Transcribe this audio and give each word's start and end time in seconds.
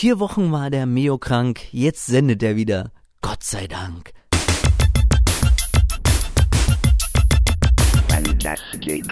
Vier 0.00 0.18
Wochen 0.18 0.50
war 0.50 0.70
der 0.70 0.86
Meo 0.86 1.18
krank, 1.18 1.60
jetzt 1.72 2.06
sendet 2.06 2.42
er 2.42 2.56
wieder. 2.56 2.90
Gott 3.20 3.42
sei 3.44 3.66
Dank. 3.66 4.14
Fantastic. 8.08 9.04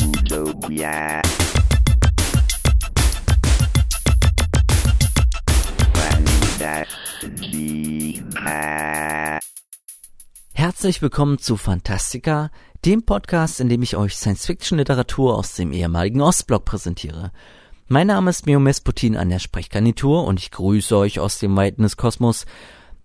Utopia. 0.00 1.22
Fantastica. 5.92 7.86
Herzlich 10.66 11.00
willkommen 11.00 11.38
zu 11.38 11.56
Fantastica, 11.56 12.50
dem 12.84 13.04
Podcast, 13.04 13.60
in 13.60 13.68
dem 13.68 13.82
ich 13.82 13.96
euch 13.96 14.16
Science-Fiction-Literatur 14.16 15.38
aus 15.38 15.54
dem 15.54 15.70
ehemaligen 15.70 16.20
Ostblock 16.20 16.64
präsentiere. 16.64 17.30
Mein 17.86 18.08
Name 18.08 18.30
ist 18.30 18.46
Mio 18.46 18.58
Mesputin 18.58 19.16
an 19.16 19.28
der 19.28 19.38
Sprechgarnitur 19.38 20.24
und 20.24 20.40
ich 20.40 20.50
grüße 20.50 20.96
euch 20.96 21.20
aus 21.20 21.38
dem 21.38 21.54
Weiten 21.54 21.84
des 21.84 21.96
Kosmos. 21.96 22.46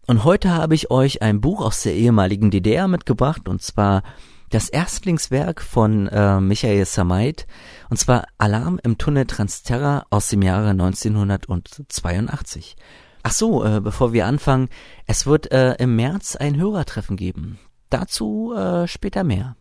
Und 0.08 0.24
heute 0.24 0.50
habe 0.50 0.74
ich 0.74 0.90
euch 0.90 1.22
ein 1.22 1.40
Buch 1.40 1.64
aus 1.64 1.84
der 1.84 1.94
ehemaligen 1.94 2.50
DDR 2.50 2.88
mitgebracht, 2.88 3.48
und 3.48 3.62
zwar 3.62 4.02
das 4.50 4.68
Erstlingswerk 4.68 5.62
von 5.62 6.08
äh, 6.08 6.42
Michael 6.42 6.86
Samait, 6.86 7.46
und 7.92 7.98
zwar 7.98 8.26
Alarm 8.40 8.80
im 8.82 8.98
Tunnel 8.98 9.28
Transterra 9.28 10.08
aus 10.10 10.30
dem 10.30 10.42
Jahre 10.42 10.72
1982. 10.72 12.76
Ach 13.24 13.32
so, 13.32 13.64
äh, 13.64 13.82
bevor 13.82 14.14
wir 14.14 14.26
anfangen, 14.26 14.70
es 15.06 15.26
wird 15.26 15.52
äh, 15.52 15.76
im 15.76 15.96
März 15.96 16.36
ein 16.36 16.58
Hörertreffen 16.58 17.18
geben. 17.18 17.60
Dazu 17.90 18.54
äh, 18.56 18.88
später 18.88 19.24
mehr. 19.24 19.56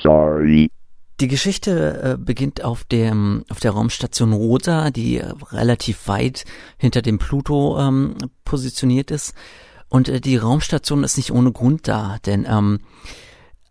Sorry. 0.00 0.70
Die 1.20 1.28
Geschichte 1.28 2.02
äh, 2.02 2.16
beginnt 2.18 2.64
auf 2.64 2.84
dem 2.84 3.44
auf 3.50 3.60
der 3.60 3.72
Raumstation 3.72 4.32
Rota, 4.32 4.90
die 4.90 5.22
relativ 5.50 6.08
weit 6.08 6.44
hinter 6.78 7.02
dem 7.02 7.18
Pluto 7.18 7.78
ähm, 7.78 8.16
positioniert 8.44 9.10
ist. 9.10 9.34
Und 9.88 10.08
äh, 10.08 10.20
die 10.20 10.36
Raumstation 10.36 11.04
ist 11.04 11.16
nicht 11.16 11.32
ohne 11.32 11.52
Grund 11.52 11.88
da, 11.88 12.16
denn 12.24 12.46
ähm, 12.48 12.80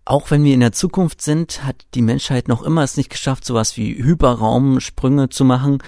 auch 0.06 0.32
wenn 0.32 0.44
wir 0.44 0.54
in 0.54 0.60
der 0.60 0.74
Zukunft 0.74 1.22
sind, 1.22 1.64
hat 1.64 1.86
die 1.94 2.02
Menschheit 2.02 2.48
noch 2.48 2.64
immer 2.64 2.84
es 2.84 2.98
nicht 2.98 3.10
geschafft, 3.10 3.46
sowas 3.46 3.78
wie 3.78 4.04
Hyperraumsprünge 4.04 5.30
zu 5.30 5.46
machen, 5.46 5.80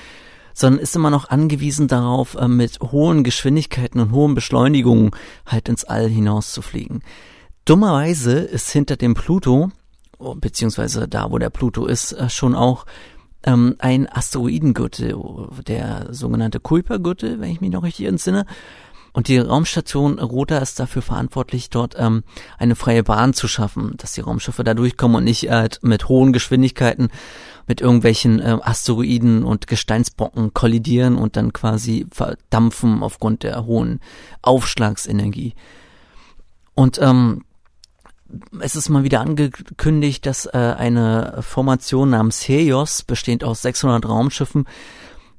sondern 0.54 0.82
ist 0.82 0.96
immer 0.96 1.10
noch 1.10 1.30
angewiesen 1.30 1.88
darauf, 1.88 2.36
äh, 2.36 2.48
mit 2.48 2.80
hohen 2.80 3.24
Geschwindigkeiten 3.24 4.00
und 4.00 4.12
hohen 4.12 4.36
Beschleunigungen 4.36 5.12
halt 5.46 5.70
ins 5.70 5.84
All 5.84 6.08
hinaus 6.08 6.52
zu 6.52 6.62
fliegen. 6.62 7.02
Dummerweise 7.66 8.40
ist 8.40 8.72
hinter 8.72 8.98
dem 8.98 9.14
Pluto, 9.14 9.72
oh, 10.18 10.36
beziehungsweise 10.36 11.08
da, 11.08 11.32
wo 11.32 11.38
der 11.38 11.50
Pluto 11.50 11.86
ist, 11.86 12.14
äh, 12.14 12.30
schon 12.30 12.56
auch 12.56 12.86
ähm, 13.44 13.76
ein 13.80 14.08
Asteroidengürtel, 14.08 15.16
der 15.68 16.08
sogenannte 16.12 16.60
Kuipergürtel, 16.60 17.40
wenn 17.40 17.52
ich 17.52 17.62
mich 17.62 17.72
noch 17.72 17.84
richtig 17.84 18.08
entsinne. 18.08 18.46
Und 19.14 19.28
die 19.28 19.40
Raumstation 19.40 20.20
Rota 20.20 20.60
ist 20.60 20.80
dafür 20.80 21.02
verantwortlich, 21.02 21.70
dort 21.70 21.96
ähm, 21.98 22.24
eine 22.58 22.76
freie 22.76 23.04
Bahn 23.04 23.34
zu 23.34 23.48
schaffen, 23.48 23.96
dass 23.98 24.14
die 24.14 24.22
Raumschiffe 24.22 24.64
da 24.64 24.74
durchkommen 24.74 25.18
und 25.18 25.26
nicht 25.26 25.50
äh, 25.50 25.68
mit 25.82 26.08
hohen 26.08 26.32
Geschwindigkeiten 26.32 27.10
mit 27.68 27.82
irgendwelchen 27.82 28.40
äh, 28.40 28.58
Asteroiden 28.62 29.44
und 29.44 29.68
Gesteinsbrocken 29.68 30.54
kollidieren 30.54 31.16
und 31.16 31.36
dann 31.36 31.54
quasi 31.54 32.06
verdampfen 32.12 33.04
aufgrund 33.04 33.44
der 33.44 33.66
hohen 33.66 34.00
Aufschlagsenergie. 34.42 35.54
Und 36.74 37.00
ähm, 37.02 37.44
es 38.60 38.76
ist 38.76 38.90
mal 38.90 39.04
wieder 39.04 39.22
angekündigt, 39.22 40.26
dass 40.26 40.46
äh, 40.46 40.76
eine 40.78 41.40
Formation 41.42 42.12
namens 42.12 42.48
Helios, 42.48 43.04
bestehend 43.04 43.44
aus 43.44 43.62
600 43.62 44.08
Raumschiffen, 44.08 44.66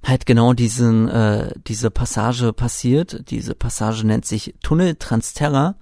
halt 0.04 0.26
genau 0.26 0.52
diesen, 0.52 1.08
äh, 1.08 1.52
diese 1.66 1.90
Passage 1.90 2.52
passiert. 2.52 3.30
Diese 3.30 3.54
Passage 3.54 4.06
nennt 4.06 4.26
sich 4.26 4.54
Tunnel 4.62 4.96
Transterra. 4.96 5.76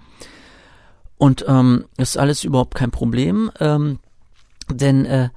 Und 1.16 1.44
ähm, 1.46 1.84
ist 1.98 2.16
alles 2.16 2.44
überhaupt 2.44 2.74
kein 2.74 2.90
Problem, 2.90 3.50
ähm, 3.60 3.98
denn 4.70 5.04
äh, 5.04 5.28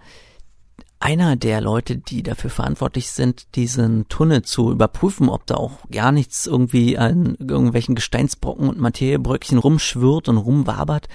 einer 1.03 1.35
der 1.35 1.59
Leute, 1.59 1.97
die 1.97 2.23
dafür 2.23 2.49
verantwortlich 2.49 3.11
sind, 3.11 3.55
diesen 3.55 4.07
Tunnel 4.07 4.43
zu 4.43 4.71
überprüfen, 4.71 5.27
ob 5.27 5.45
da 5.45 5.55
auch 5.55 5.89
gar 5.91 6.13
nichts 6.13 6.47
irgendwie 6.47 6.97
an 6.97 7.35
irgendwelchen 7.39 7.93
Gesteinsbrocken 7.93 8.69
und 8.69 8.79
Materiebröckchen 8.79 9.57
rumschwirrt 9.57 10.29
und 10.29 10.37
rumwabert, 10.37 11.09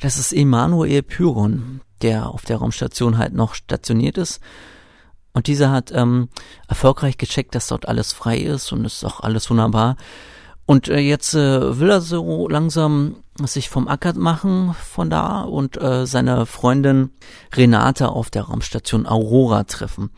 das 0.00 0.18
ist 0.18 0.32
Emanuel 0.32 1.02
Pyron, 1.02 1.82
der 2.00 2.30
auf 2.30 2.46
der 2.46 2.56
Raumstation 2.56 3.18
halt 3.18 3.34
noch 3.34 3.54
stationiert 3.54 4.16
ist 4.16 4.40
und 5.36 5.48
dieser 5.48 5.70
hat 5.70 5.92
ähm, 5.92 6.30
erfolgreich 6.66 7.18
gecheckt, 7.18 7.54
dass 7.54 7.66
dort 7.66 7.86
alles 7.88 8.14
frei 8.14 8.38
ist 8.38 8.72
und 8.72 8.86
ist 8.86 9.04
auch 9.04 9.20
alles 9.20 9.50
wunderbar. 9.50 9.98
Und 10.66 10.88
äh, 10.88 10.98
jetzt 10.98 11.34
äh, 11.34 11.78
will 11.78 11.90
er 11.90 12.00
so 12.00 12.48
langsam 12.48 13.22
sich 13.44 13.68
vom 13.68 13.86
Acker 13.86 14.14
machen 14.14 14.74
von 14.74 15.10
da 15.10 15.42
und 15.42 15.80
äh, 15.80 16.06
seine 16.06 16.46
Freundin 16.46 17.10
Renate 17.54 18.08
auf 18.08 18.30
der 18.30 18.42
Raumstation 18.44 19.06
Aurora 19.06 19.64
treffen. 19.64 20.10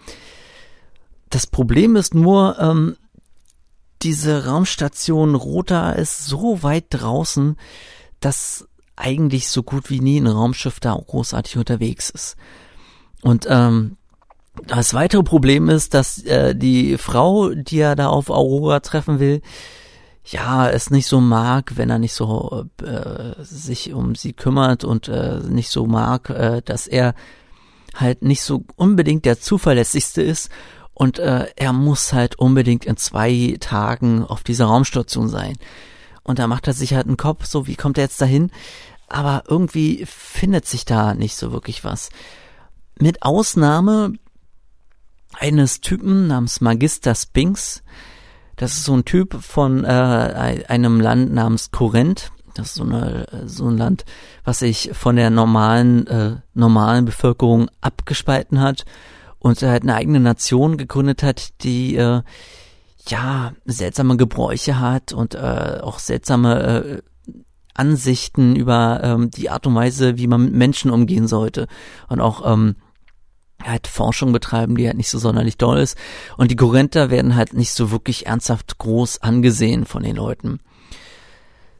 Das 1.28 1.46
Problem 1.46 1.96
ist 1.96 2.14
nur, 2.14 2.58
ähm, 2.58 2.96
diese 4.02 4.46
Raumstation 4.46 5.34
Rota 5.34 5.92
ist 5.92 6.26
so 6.26 6.62
weit 6.62 6.86
draußen, 6.90 7.56
dass 8.20 8.66
eigentlich 8.96 9.48
so 9.48 9.62
gut 9.62 9.90
wie 9.90 10.00
nie 10.00 10.18
ein 10.18 10.26
Raumschiff 10.26 10.80
da 10.80 10.94
großartig 10.94 11.56
unterwegs 11.56 12.08
ist. 12.10 12.36
Und 13.22 13.46
ähm, 13.48 13.96
das 14.66 14.94
weitere 14.94 15.22
Problem 15.22 15.68
ist, 15.68 15.94
dass 15.94 16.22
äh, 16.24 16.54
die 16.54 16.98
Frau, 16.98 17.50
die 17.50 17.80
er 17.80 17.96
da 17.96 18.08
auf 18.08 18.30
Aurora 18.30 18.80
treffen 18.80 19.20
will, 19.20 19.42
ja, 20.30 20.68
es 20.68 20.90
nicht 20.90 21.06
so 21.06 21.20
mag, 21.20 21.72
wenn 21.76 21.90
er 21.90 21.98
nicht 21.98 22.12
so 22.12 22.66
äh, 22.82 23.42
sich 23.42 23.92
um 23.92 24.14
sie 24.14 24.32
kümmert 24.32 24.84
und 24.84 25.08
äh, 25.08 25.40
nicht 25.48 25.70
so 25.70 25.86
mag, 25.86 26.30
äh, 26.30 26.62
dass 26.64 26.86
er 26.86 27.14
halt 27.94 28.22
nicht 28.22 28.42
so 28.42 28.64
unbedingt 28.76 29.24
der 29.24 29.40
zuverlässigste 29.40 30.22
ist 30.22 30.50
und 30.94 31.18
äh, 31.18 31.46
er 31.56 31.72
muss 31.72 32.12
halt 32.12 32.38
unbedingt 32.38 32.84
in 32.84 32.96
zwei 32.96 33.56
Tagen 33.60 34.24
auf 34.24 34.42
dieser 34.42 34.66
Raumstation 34.66 35.28
sein. 35.28 35.56
Und 36.24 36.38
da 36.38 36.46
macht 36.46 36.66
er 36.66 36.72
sich 36.74 36.94
halt 36.94 37.06
einen 37.06 37.16
Kopf, 37.16 37.46
so 37.46 37.66
wie 37.66 37.76
kommt 37.76 37.98
er 37.98 38.04
jetzt 38.04 38.20
dahin? 38.20 38.50
Aber 39.08 39.44
irgendwie 39.48 40.04
findet 40.06 40.66
sich 40.66 40.84
da 40.84 41.14
nicht 41.14 41.36
so 41.36 41.52
wirklich 41.52 41.84
was. 41.84 42.10
Mit 42.98 43.22
Ausnahme 43.22 44.14
eines 45.34 45.80
Typen 45.80 46.26
namens 46.26 46.60
Magister 46.60 47.14
Spinks. 47.14 47.82
Das 48.58 48.72
ist 48.72 48.84
so 48.84 48.94
ein 48.94 49.04
Typ 49.04 49.40
von 49.40 49.84
äh, 49.84 50.64
einem 50.66 51.00
Land 51.00 51.32
namens 51.32 51.70
Korinth. 51.70 52.32
Das 52.54 52.70
ist 52.70 52.74
so, 52.74 52.82
eine, 52.82 53.26
so 53.46 53.68
ein 53.68 53.78
Land, 53.78 54.04
was 54.44 54.58
sich 54.58 54.90
von 54.92 55.14
der 55.14 55.30
normalen, 55.30 56.08
äh, 56.08 56.36
normalen 56.54 57.04
Bevölkerung 57.04 57.70
abgespalten 57.80 58.60
hat 58.60 58.84
und 59.38 59.62
halt 59.62 59.84
eine 59.84 59.94
eigene 59.94 60.18
Nation 60.18 60.76
gegründet 60.76 61.22
hat, 61.22 61.62
die 61.62 61.94
äh, 61.94 62.22
ja 63.06 63.52
seltsame 63.64 64.16
Gebräuche 64.16 64.80
hat 64.80 65.12
und 65.12 65.36
äh, 65.36 65.78
auch 65.80 66.00
seltsame 66.00 66.62
äh, 66.62 67.02
Ansichten 67.74 68.56
über 68.56 69.00
ähm, 69.04 69.30
die 69.30 69.50
Art 69.50 69.68
und 69.68 69.76
Weise, 69.76 70.18
wie 70.18 70.26
man 70.26 70.46
mit 70.46 70.54
Menschen 70.54 70.90
umgehen 70.90 71.28
sollte 71.28 71.68
und 72.08 72.20
auch 72.20 72.44
ähm, 72.52 72.74
halt 73.62 73.86
Forschung 73.86 74.32
betreiben, 74.32 74.76
die 74.76 74.86
halt 74.86 74.96
nicht 74.96 75.10
so 75.10 75.18
sonderlich 75.18 75.56
doll 75.56 75.78
ist. 75.78 75.96
Und 76.36 76.50
die 76.50 76.56
Korinther 76.56 77.10
werden 77.10 77.36
halt 77.36 77.54
nicht 77.54 77.72
so 77.72 77.90
wirklich 77.90 78.26
ernsthaft 78.26 78.78
groß 78.78 79.22
angesehen 79.22 79.84
von 79.84 80.02
den 80.02 80.16
Leuten. 80.16 80.60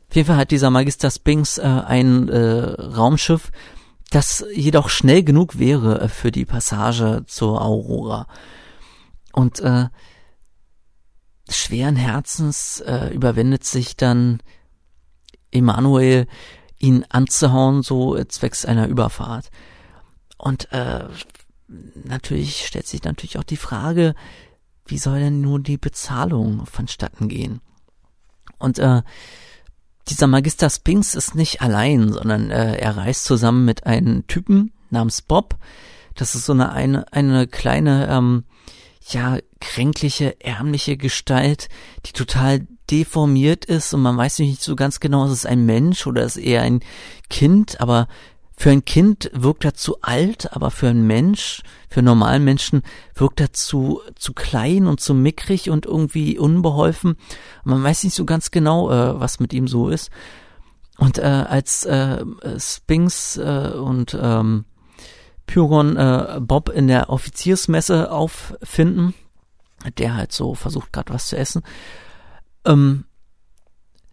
Auf 0.09 0.17
jeden 0.17 0.27
Fall 0.27 0.37
hat 0.37 0.51
dieser 0.51 0.71
Magister 0.71 1.11
Spinks 1.11 1.59
äh, 1.59 1.63
ein 1.63 2.29
äh, 2.29 2.39
Raumschiff, 2.39 3.53
das 4.11 4.45
jedoch 4.55 4.89
schnell 4.89 5.23
genug 5.23 5.59
wäre 5.59 6.01
äh, 6.01 6.09
für 6.09 6.31
die 6.31 6.47
Passage 6.47 7.25
zur 7.27 7.61
Aurora. 7.61 8.27
Und 9.33 9.61
äh, 9.61 9.89
schweren 11.49 11.97
Herzens 11.97 12.81
äh, 12.81 13.13
überwindet 13.15 13.65
sich 13.65 13.97
dann 13.97 14.41
Emanuel, 15.51 16.27
ihn 16.79 17.05
anzuhauen, 17.09 17.83
so 17.83 18.23
zwecks 18.25 18.65
einer 18.65 18.89
Überfahrt. 18.89 19.51
Und 20.39 20.73
äh, 20.73 21.05
natürlich 21.69 22.67
stellt 22.67 22.87
sich 22.87 23.03
natürlich 23.05 23.39
auch 23.39 23.45
die 23.45 23.57
Frage, 23.57 24.15
wie 24.87 24.99
soll 24.99 25.21
denn 25.21 25.41
nun 25.41 25.63
die 25.63 25.77
Bezahlung 25.77 26.65
vonstatten 26.67 27.29
gehen? 27.29 27.61
Und 28.59 28.79
äh, 28.79 29.03
dieser 30.09 30.27
Magister 30.27 30.71
Spinks 30.71 31.15
ist 31.15 31.35
nicht 31.35 31.61
allein, 31.61 32.13
sondern 32.13 32.51
äh, 32.51 32.77
er 32.77 32.97
reist 32.97 33.25
zusammen 33.25 33.65
mit 33.65 33.87
einem 33.87 34.27
Typen 34.27 34.73
namens 34.91 35.23
Bob. 35.23 35.57
Das 36.15 36.35
ist 36.35 36.47
so 36.47 36.53
eine 36.53 36.73
eine, 36.73 37.13
eine 37.13 37.47
kleine, 37.47 38.09
ähm, 38.09 38.45
ja, 39.11 39.39
kränkliche, 39.61 40.41
ärmliche 40.41 40.97
Gestalt, 40.97 41.69
die 42.07 42.13
total 42.13 42.67
deformiert 42.91 43.65
ist 43.65 43.93
und 43.93 44.01
man 44.01 44.17
weiß 44.17 44.39
nicht 44.39 44.63
so 44.63 44.75
ganz 44.77 45.01
genau, 45.01 45.27
ist 45.27 45.33
es 45.33 45.47
ein 45.47 45.67
Mensch 45.67 46.07
oder 46.07 46.23
ist 46.23 46.37
es 46.37 46.43
eher 46.43 46.63
ein 46.63 46.81
Kind, 47.29 47.81
aber 47.81 48.09
für 48.59 48.71
ein 48.71 48.85
Kind 48.85 49.31
wirkt 49.33 49.65
er 49.65 49.75
zu 49.75 50.03
alt, 50.03 50.53
aber 50.53 50.73
für 50.73 50.89
einen 50.89 51.07
Mensch, 51.07 51.63
für 51.89 52.03
normalen 52.03 52.43
Menschen 52.43 52.83
wirkt 53.15 53.41
er 53.41 53.53
zu, 53.53 54.01
zu 54.17 54.33
klein 54.33 54.89
und 54.89 54.99
zu 54.99 55.15
mickrig 55.15 55.71
und 55.71 55.87
irgendwie 55.87 56.41
unbeholfen. 56.41 57.17
Man 57.63 57.85
weiß 57.85 58.03
nicht 58.03 58.17
so 58.17 58.25
ganz 58.25 58.51
genau, 58.51 58.91
äh, 58.91 59.21
was 59.21 59.39
mit 59.39 59.53
ihm 59.53 59.69
so 59.69 59.91
ist. 59.91 60.11
Und 60.97 61.19
äh, 61.19 61.23
als 61.23 61.85
äh, 61.85 62.25
Spinks 62.59 63.37
äh, 63.37 63.75
und 63.77 64.19
ähm, 64.21 64.65
Pyron 65.47 65.97
äh, 65.97 66.41
Bob 66.41 66.69
in 66.69 66.89
der 66.89 67.11
Offiziersmesse 67.11 68.11
auffinden, 68.11 69.15
der 69.99 70.17
halt 70.17 70.33
so 70.33 70.57
versucht 70.57 70.93
gerade 70.93 71.15
was 71.15 71.29
zu 71.29 71.37
essen, 71.37 71.63
ähm, 72.65 73.05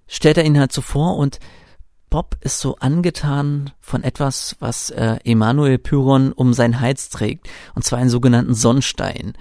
stellt 0.07 0.37
er 0.37 0.45
ihn 0.45 0.59
halt 0.59 0.71
so 0.71 0.81
vor 0.81 1.17
und 1.17 1.39
Bob 2.15 2.37
ist 2.39 2.59
so 2.59 2.77
angetan 2.77 3.71
von 3.81 4.01
etwas, 4.01 4.55
was 4.61 4.89
äh, 4.89 5.17
Emanuel 5.25 5.77
Pyron 5.77 6.31
um 6.31 6.53
sein 6.53 6.79
Hals 6.79 7.09
trägt, 7.09 7.49
und 7.73 7.83
zwar 7.83 7.99
einen 7.99 8.09
sogenannten 8.09 8.53
Sonnenstein. 8.53 9.33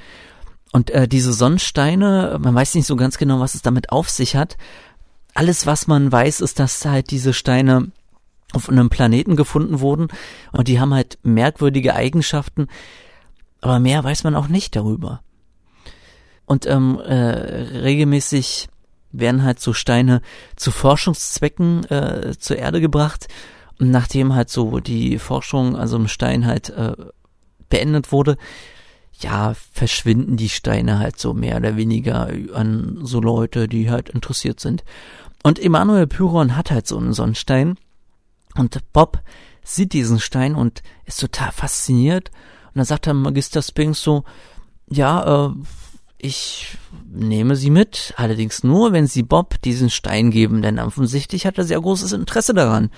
Und 0.72 0.90
äh, 0.90 1.06
diese 1.06 1.32
Sonnensteine, 1.32 2.36
man 2.42 2.52
weiß 2.52 2.74
nicht 2.74 2.88
so 2.88 2.96
ganz 2.96 3.16
genau, 3.16 3.38
was 3.38 3.54
es 3.54 3.62
damit 3.62 3.90
auf 3.92 4.10
sich 4.10 4.34
hat. 4.34 4.56
Alles, 5.34 5.66
was 5.66 5.86
man 5.86 6.10
weiß, 6.10 6.40
ist, 6.40 6.58
dass 6.58 6.84
halt 6.84 7.12
diese 7.12 7.32
Steine 7.32 7.92
auf 8.52 8.68
einem 8.68 8.90
Planeten 8.90 9.36
gefunden 9.36 9.78
wurden 9.78 10.08
und 10.50 10.66
die 10.66 10.80
haben 10.80 10.94
halt 10.94 11.20
merkwürdige 11.22 11.94
Eigenschaften, 11.94 12.66
aber 13.60 13.78
mehr 13.78 14.02
weiß 14.02 14.24
man 14.24 14.34
auch 14.34 14.48
nicht 14.48 14.74
darüber. 14.74 15.22
Und 16.44 16.66
ähm, 16.66 16.98
äh, 16.98 17.14
regelmäßig 17.14 18.68
werden 19.18 19.42
halt 19.42 19.60
so 19.60 19.72
Steine 19.72 20.20
zu 20.56 20.70
Forschungszwecken 20.70 21.84
äh, 21.90 22.34
zur 22.38 22.56
Erde 22.56 22.80
gebracht. 22.80 23.28
Und 23.78 23.90
nachdem 23.90 24.34
halt 24.34 24.50
so 24.50 24.80
die 24.80 25.18
Forschung 25.18 25.76
an 25.76 25.88
so 25.88 25.96
einem 25.96 26.08
Stein 26.08 26.46
halt 26.46 26.70
äh, 26.70 26.94
beendet 27.68 28.12
wurde, 28.12 28.36
ja, 29.20 29.54
verschwinden 29.72 30.36
die 30.36 30.48
Steine 30.48 30.98
halt 30.98 31.18
so 31.18 31.34
mehr 31.34 31.56
oder 31.56 31.76
weniger 31.76 32.28
an 32.52 32.98
so 33.02 33.20
Leute, 33.20 33.68
die 33.68 33.90
halt 33.90 34.08
interessiert 34.08 34.60
sind. 34.60 34.84
Und 35.42 35.58
Emanuel 35.58 36.06
Pyron 36.06 36.56
hat 36.56 36.70
halt 36.70 36.86
so 36.86 36.98
einen 36.98 37.12
Sonnenstein. 37.12 37.76
Und 38.56 38.78
Bob 38.92 39.20
sieht 39.62 39.92
diesen 39.92 40.20
Stein 40.20 40.54
und 40.54 40.82
ist 41.04 41.20
total 41.20 41.52
fasziniert. 41.52 42.30
Und 42.68 42.76
dann 42.76 42.84
sagt 42.84 43.06
er 43.06 43.14
Magister 43.14 43.62
Spinks 43.62 44.02
so, 44.02 44.24
ja, 44.88 45.46
äh, 45.46 45.50
ich 46.24 46.78
nehme 47.12 47.54
sie 47.54 47.68
mit, 47.68 48.14
allerdings 48.16 48.64
nur, 48.64 48.92
wenn 48.92 49.06
sie 49.06 49.22
Bob 49.22 49.60
diesen 49.60 49.90
Stein 49.90 50.30
geben, 50.30 50.62
denn 50.62 50.78
offensichtlich 50.78 51.44
hat 51.44 51.58
er 51.58 51.64
sehr 51.64 51.80
großes 51.80 52.12
Interesse 52.12 52.54
daran. 52.54 52.90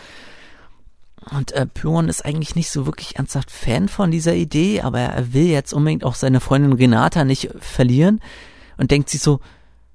Und 1.32 1.50
äh, 1.52 1.66
Pyron 1.66 2.08
ist 2.08 2.24
eigentlich 2.24 2.54
nicht 2.54 2.70
so 2.70 2.86
wirklich 2.86 3.16
ernsthaft 3.16 3.50
Fan 3.50 3.88
von 3.88 4.12
dieser 4.12 4.34
Idee, 4.34 4.82
aber 4.82 5.00
er 5.00 5.32
will 5.32 5.46
jetzt 5.46 5.72
unbedingt 5.72 6.04
auch 6.04 6.14
seine 6.14 6.38
Freundin 6.38 6.72
Renata 6.72 7.24
nicht 7.24 7.50
verlieren 7.58 8.20
und 8.76 8.92
denkt 8.92 9.10
sich 9.10 9.20
so, 9.20 9.40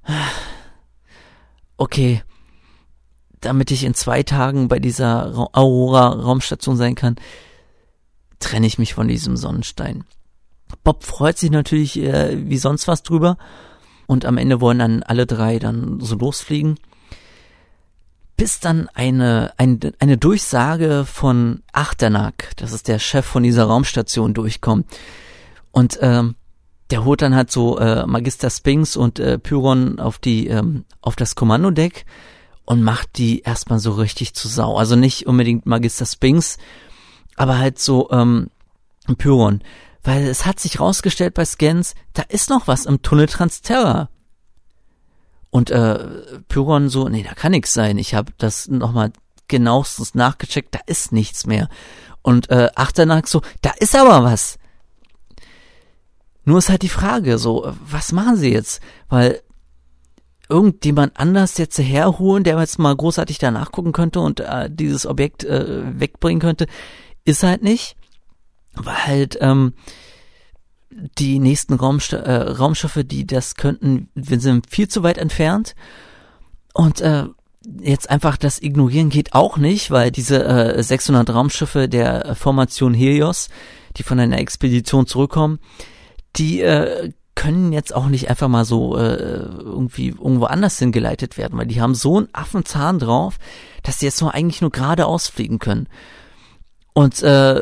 okay, 1.78 2.22
damit 3.40 3.72
ich 3.72 3.86
in 3.86 3.94
zwei 3.94 4.24
Tagen 4.24 4.68
bei 4.68 4.80
dieser 4.80 5.34
Aurora-Raumstation 5.54 6.76
sein 6.76 6.96
kann, 6.96 7.16
trenne 8.40 8.68
ich 8.68 8.78
mich 8.78 8.94
von 8.94 9.08
diesem 9.08 9.38
Sonnenstein. 9.38 10.04
Bob 10.84 11.04
freut 11.04 11.38
sich 11.38 11.52
natürlich 11.52 12.00
äh, 12.00 12.38
wie 12.50 12.58
sonst 12.58 12.88
was 12.88 13.04
drüber. 13.04 13.38
Und 14.08 14.26
am 14.26 14.38
Ende 14.38 14.60
wollen 14.60 14.80
dann 14.80 15.04
alle 15.04 15.26
drei 15.26 15.58
dann 15.58 16.00
so 16.02 16.16
losfliegen. 16.16 16.78
Bis 18.36 18.60
dann 18.60 18.90
eine, 18.94 19.54
eine, 19.58 19.78
eine 20.00 20.18
Durchsage 20.18 21.06
von 21.06 21.62
Achternack, 21.72 22.52
das 22.58 22.74
ist 22.74 22.88
der 22.88 23.00
Chef 23.00 23.26
von 23.26 23.44
dieser 23.44 23.66
Raumstation, 23.66 24.34
durchkommt. 24.34 24.88
Und 25.72 26.00
ähm, 26.02 26.36
der 26.90 27.06
holt 27.06 27.22
dann 27.22 27.36
halt 27.36 27.52
so 27.52 27.78
äh, 27.78 28.06
Magister 28.06 28.50
Spinks 28.50 28.98
und 28.98 29.20
äh, 29.20 29.40
Pyron 29.40 30.00
auf 30.00 30.20
die 30.20 30.48
ähm, 30.48 30.86
auf 31.02 31.16
das 31.16 31.36
Kommandodeck 31.36 32.06
und 32.66 32.84
macht 32.84 33.18
die 33.18 33.42
erstmal 33.42 33.80
so 33.80 33.94
richtig 33.94 34.34
zu 34.34 34.48
Sau. 34.48 34.76
Also 34.76 34.96
nicht 34.96 35.26
unbedingt 35.26 35.66
Magister 35.66 36.06
Spinks, 36.06 36.58
aber 37.38 37.58
halt 37.58 37.80
so 37.80 38.10
ähm, 38.12 38.50
Pyron 39.18 39.62
weil 40.04 40.28
es 40.28 40.46
hat 40.46 40.60
sich 40.60 40.80
rausgestellt 40.80 41.34
bei 41.34 41.46
Scans, 41.46 41.94
da 42.14 42.24
ist 42.24 42.50
noch 42.50 42.68
was 42.68 42.86
im 42.86 43.02
Tunnel 43.02 43.28
Transterra. 43.28 44.10
Und 45.50 45.70
äh, 45.70 46.00
Pyron 46.48 46.90
so, 46.90 47.10
nee, 47.10 47.24
da 47.24 47.34
kann 47.34 47.52
nichts 47.52 47.74
sein. 47.74 47.98
Ich 47.98 48.14
habe 48.14 48.32
das 48.38 48.68
nochmal 48.68 49.12
genauestens 49.48 50.16
nachgecheckt, 50.16 50.74
da 50.74 50.80
ist 50.86 51.12
nichts 51.12 51.46
mehr. 51.46 51.68
Und 52.22 52.50
äh, 52.50 52.70
Achternack 52.76 53.28
so, 53.28 53.42
da 53.62 53.72
ist 53.80 53.96
aber 53.96 54.24
was. 54.24 54.58
Nur 56.46 56.58
ist 56.58 56.70
halt 56.70 56.82
die 56.82 56.90
Frage, 56.90 57.38
so, 57.38 57.72
was 57.86 58.12
machen 58.14 58.38
sie 58.38 58.52
jetzt? 58.52 58.82
Weil 59.10 59.42
irgendjemand 60.50 61.18
anders 61.18 61.58
jetzt 61.58 61.78
herholen, 61.78 62.44
der 62.44 62.60
jetzt 62.60 62.80
mal 62.80 62.96
großartig 62.96 63.38
da 63.38 63.52
nachgucken 63.52 63.92
könnte 63.92 64.20
und 64.20 64.40
äh, 64.40 64.70
dieses 64.70 65.06
Objekt 65.06 65.44
äh, 65.44 66.00
wegbringen 66.00 66.42
könnte, 66.42 66.68
ist 67.24 67.44
halt 67.44 67.62
nicht 67.62 67.96
weil 68.76 69.06
halt 69.06 69.38
ähm, 69.42 69.74
die 71.18 71.40
nächsten 71.40 71.74
Raumst 71.74 72.14
äh, 72.14 72.32
Raumschiffe, 72.32 73.04
die 73.04 73.26
das 73.26 73.56
könnten, 73.56 74.10
sind 74.16 74.70
viel 74.70 74.88
zu 74.88 75.04
weit 75.04 75.18
entfernt 75.18 75.76
und 76.74 77.02
äh, 77.02 77.26
jetzt 77.80 78.10
einfach 78.10 78.38
das 78.38 78.62
ignorieren 78.62 79.10
geht 79.10 79.34
auch 79.34 79.58
nicht, 79.58 79.92
weil 79.92 80.12
diese 80.12 80.44
äh, 80.44 80.84
600 80.84 81.30
Raumschiffe 81.30 81.88
der 81.88 82.36
Formation 82.36 82.94
Helios, 82.94 83.50
die 83.98 84.04
von 84.04 84.20
einer 84.20 84.40
Expedition 84.40 85.06
zurückkommen, 85.06 85.60
die 86.36 86.62
äh, 86.62 87.12
können 87.36 87.72
jetzt 87.72 87.94
auch 87.94 88.08
nicht 88.08 88.30
einfach 88.30 88.48
mal 88.48 88.66
so 88.66 88.98
äh, 88.98 89.04
irgendwie 89.04 90.10
irgendwo 90.10 90.46
anders 90.46 90.78
hingeleitet 90.80 91.38
werden, 91.38 91.58
weil 91.58 91.68
die 91.68 91.82
haben 91.82 91.96
so 91.96 92.18
einen 92.18 92.30
Affenzahn 92.34 93.00
drauf, 93.00 93.38
dass 93.84 94.00
sie 94.00 94.06
jetzt 94.06 94.22
nur 94.22 94.34
eigentlich 94.34 94.62
nur 94.62 94.72
geradeaus 94.72 95.28
fliegen 95.28 95.60
können. 95.60 95.88
Und 96.94 97.24
äh, 97.24 97.54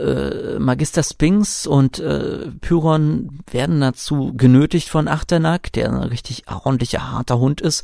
äh, 0.56 0.60
Magister 0.60 1.04
Spinks 1.04 1.68
und 1.68 2.00
äh, 2.00 2.48
Pyron 2.62 3.42
werden 3.52 3.80
dazu 3.80 4.34
genötigt 4.36 4.90
von 4.90 5.08
Achternack, 5.08 5.72
der 5.74 5.90
ein 5.90 5.98
richtig 5.98 6.46
ordentlicher 6.48 7.12
harter 7.12 7.38
Hund 7.38 7.62
ist, 7.62 7.84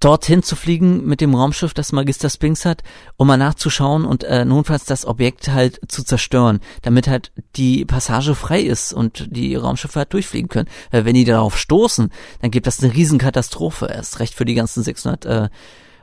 dorthin 0.00 0.42
zu 0.42 0.54
fliegen 0.54 1.06
mit 1.06 1.22
dem 1.22 1.34
Raumschiff, 1.34 1.72
das 1.72 1.92
Magister 1.92 2.28
Spinks 2.28 2.66
hat, 2.66 2.82
um 3.16 3.26
mal 3.26 3.38
nachzuschauen 3.38 4.04
und 4.04 4.24
äh, 4.24 4.44
notfalls 4.44 4.84
das 4.84 5.06
Objekt 5.06 5.48
halt 5.48 5.80
zu 5.88 6.04
zerstören, 6.04 6.60
damit 6.82 7.08
halt 7.08 7.32
die 7.56 7.86
Passage 7.86 8.34
frei 8.34 8.60
ist 8.60 8.92
und 8.92 9.28
die 9.34 9.54
Raumschiffe 9.56 10.00
halt 10.00 10.12
durchfliegen 10.12 10.48
können. 10.48 10.68
Weil 10.90 11.06
wenn 11.06 11.14
die 11.14 11.24
darauf 11.24 11.56
stoßen, 11.56 12.12
dann 12.42 12.50
gibt 12.50 12.66
das 12.66 12.82
eine 12.82 12.92
Riesenkatastrophe 12.92 13.86
erst 13.86 14.20
recht 14.20 14.34
für 14.34 14.44
die 14.44 14.54
ganzen 14.54 14.82
600 14.82 15.24
äh, 15.24 15.48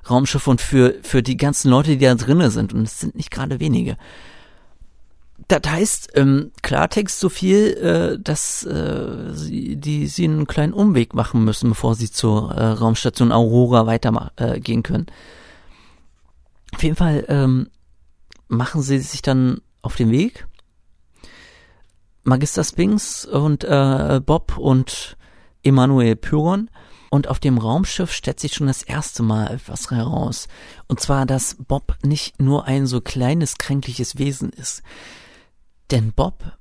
Raumschiff 0.10 0.48
und 0.48 0.62
für, 0.62 0.95
für 1.01 1.24
die 1.24 1.38
ganzen 1.38 1.69
Leute, 1.69 1.91
die 1.91 2.05
da 2.05 2.15
drinnen 2.15 2.50
sind. 2.50 2.74
Und 2.74 2.83
es 2.83 3.00
sind 3.00 3.15
nicht 3.15 3.31
gerade 3.31 3.60
wenige. 3.60 3.98
Das 5.48 5.62
heißt 5.67 6.12
ähm, 6.15 6.51
Klartext 6.62 7.19
so 7.19 7.29
viel, 7.29 7.74
äh, 7.77 8.19
dass 8.22 8.63
äh, 8.63 9.33
sie, 9.33 9.75
die, 9.75 10.07
sie 10.07 10.25
einen 10.25 10.48
kleinen 10.48 10.74
Umweg 10.74 11.13
machen 11.13 11.43
müssen, 11.43 11.69
bevor 11.69 11.95
sie 11.95 12.10
zur 12.10 12.51
äh, 12.51 12.65
Raumstation 12.65 13.31
Aurora 13.31 13.86
weitergehen 13.86 14.79
äh, 14.79 14.83
können. 14.83 15.07
Auf 16.74 16.83
jeden 16.83 16.95
Fall 16.95 17.25
ähm, 17.27 17.69
machen 18.48 18.81
sie 18.81 19.00
sich 19.00 19.22
dann 19.22 19.62
auf 19.81 19.95
den 19.95 20.12
Weg. 20.12 20.48
Magister 22.24 22.63
Spinks 22.63 23.25
und 23.25 23.63
äh, 23.63 24.22
Bob 24.25 24.57
und 24.57 25.17
Emanuel 25.63 26.15
Pyron 26.15 26.69
und 27.13 27.27
auf 27.27 27.39
dem 27.39 27.60
Raumschiff 27.60 28.12
stellt 28.12 28.39
sich 28.39 28.55
schon 28.55 28.65
das 28.65 28.82
erste 28.82 29.22
Mal 29.22 29.51
etwas 29.51 29.91
heraus. 29.91 30.48
Und 30.88 31.00
zwar, 31.00 31.27
dass 31.27 31.58
Bob 31.60 31.96
nicht 32.01 32.41
nur 32.41 32.65
ein 32.65 32.88
so 32.88 33.01
kleines, 33.01 33.60
kränkliches 33.60 34.17
Wesen 34.17 34.50
ist. 34.50 34.82
Denn 35.91 36.12
Bob 36.12 36.58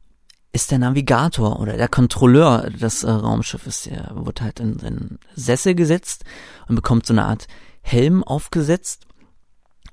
ist 0.53 0.71
der 0.71 0.79
Navigator 0.79 1.59
oder 1.59 1.79
der 1.79 1.89
Kontrolleur 1.89 2.69
des 2.69 3.03
äh, 3.03 3.11
Raumschiffes. 3.11 3.85
Der 3.85 4.11
wird 4.13 4.43
halt 4.43 4.61
in 4.61 4.79
seinen 4.79 5.19
Sessel 5.35 5.75
gesetzt 5.75 6.25
und 6.69 6.75
bekommt 6.77 7.07
so 7.07 7.15
eine 7.15 7.25
Art 7.25 7.47
Helm 7.81 8.23
aufgesetzt. 8.23 9.07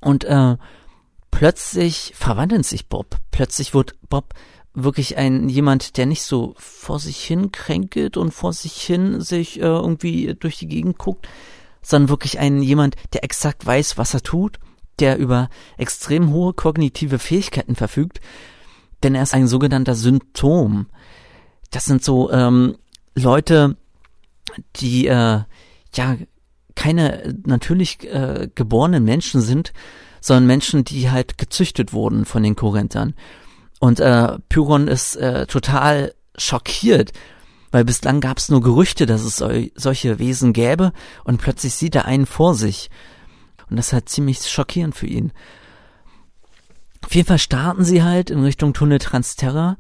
Und 0.02 0.26
äh, 0.26 0.58
plötzlich 1.32 2.12
verwandelt 2.18 2.66
sich 2.66 2.90
Bob. 2.90 3.16
Plötzlich 3.32 3.74
wird 3.74 3.96
Bob 4.10 4.34
wirklich 4.84 5.18
ein 5.18 5.50
jemand, 5.50 5.98
der 5.98 6.06
nicht 6.06 6.24
so 6.24 6.54
vor 6.58 7.00
sich 7.00 7.24
hin 7.24 7.52
kränkelt 7.52 8.18
und 8.18 8.32
vor 8.32 8.54
sich 8.54 8.74
hin 8.82 9.22
sich 9.22 9.60
äh, 9.60 9.64
irgendwie 9.64 10.36
durch 10.40 10.58
die 10.58 10.68
Gegend 10.68 10.98
guckt, 10.98 11.28
sondern 11.82 12.10
wirklich 12.10 12.40
ein 12.40 12.62
jemand, 12.62 12.96
der 13.14 13.24
exakt 13.24 13.66
weiß, 13.66 13.98
was 13.98 14.14
er 14.14 14.22
tut, 14.22 14.60
der 15.00 15.18
über 15.18 15.50
extrem 15.78 16.32
hohe 16.32 16.54
kognitive 16.54 17.20
Fähigkeiten 17.20 17.76
verfügt, 17.76 18.20
denn 19.04 19.16
er 19.16 19.24
ist 19.24 19.34
ein 19.34 19.48
sogenannter 19.48 19.96
Symptom. 19.96 20.88
Das 21.72 21.86
sind 21.86 22.04
so 22.04 22.32
ähm, 22.32 22.78
Leute, 23.16 23.78
die 24.76 25.08
äh, 25.08 25.42
ja 25.94 26.18
keine 26.76 27.36
natürlich 27.46 28.04
äh, 28.06 28.50
geborenen 28.54 29.04
Menschen 29.04 29.42
sind, 29.42 29.74
sondern 30.22 30.48
Menschen, 30.48 30.84
die 30.84 31.10
halt 31.10 31.38
gezüchtet 31.38 31.94
wurden 31.94 32.26
von 32.26 32.44
den 32.44 32.56
Korinthern. 32.56 33.14
Und 33.80 34.02
äh, 34.02 34.38
Pyron 34.50 34.88
ist 34.88 35.16
äh, 35.16 35.48
total 35.48 36.14
schockiert, 36.38 37.14
weil 37.72 37.86
bislang 37.86 38.20
gab 38.20 38.38
es 38.38 38.50
nur 38.50 38.62
Gerüchte, 38.62 39.06
dass 39.06 39.24
es 39.24 39.38
sol 39.38 39.72
solche 39.76 40.20
Wesen 40.20 40.54
gäbe 40.54 40.92
und 41.24 41.42
plötzlich 41.42 41.74
sieht 41.74 41.96
er 41.96 42.06
einen 42.06 42.26
vor 42.26 42.56
sich. 42.56 42.90
Und 43.70 43.78
das 43.78 43.88
ist 43.88 43.94
halt 43.94 44.10
ziemlich 44.10 44.40
schockierend 44.50 44.96
für 44.96 45.08
ihn. 45.08 45.32
Auf 47.06 47.16
jeden 47.16 47.28
Fall 47.28 47.40
starten 47.40 47.86
sie 47.86 48.04
halt 48.04 48.30
in 48.30 48.44
Richtung 48.44 48.74
Tunnel 48.74 49.00
Transterra 49.00 49.78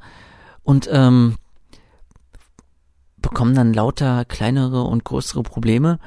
und 0.63 0.87
ähm, 0.91 1.35
bekommen 3.17 3.55
dann 3.55 3.73
lauter 3.73 4.23
kleinere 4.25 4.83
und 4.83 5.03
größere 5.03 5.43
Probleme, 5.43 5.99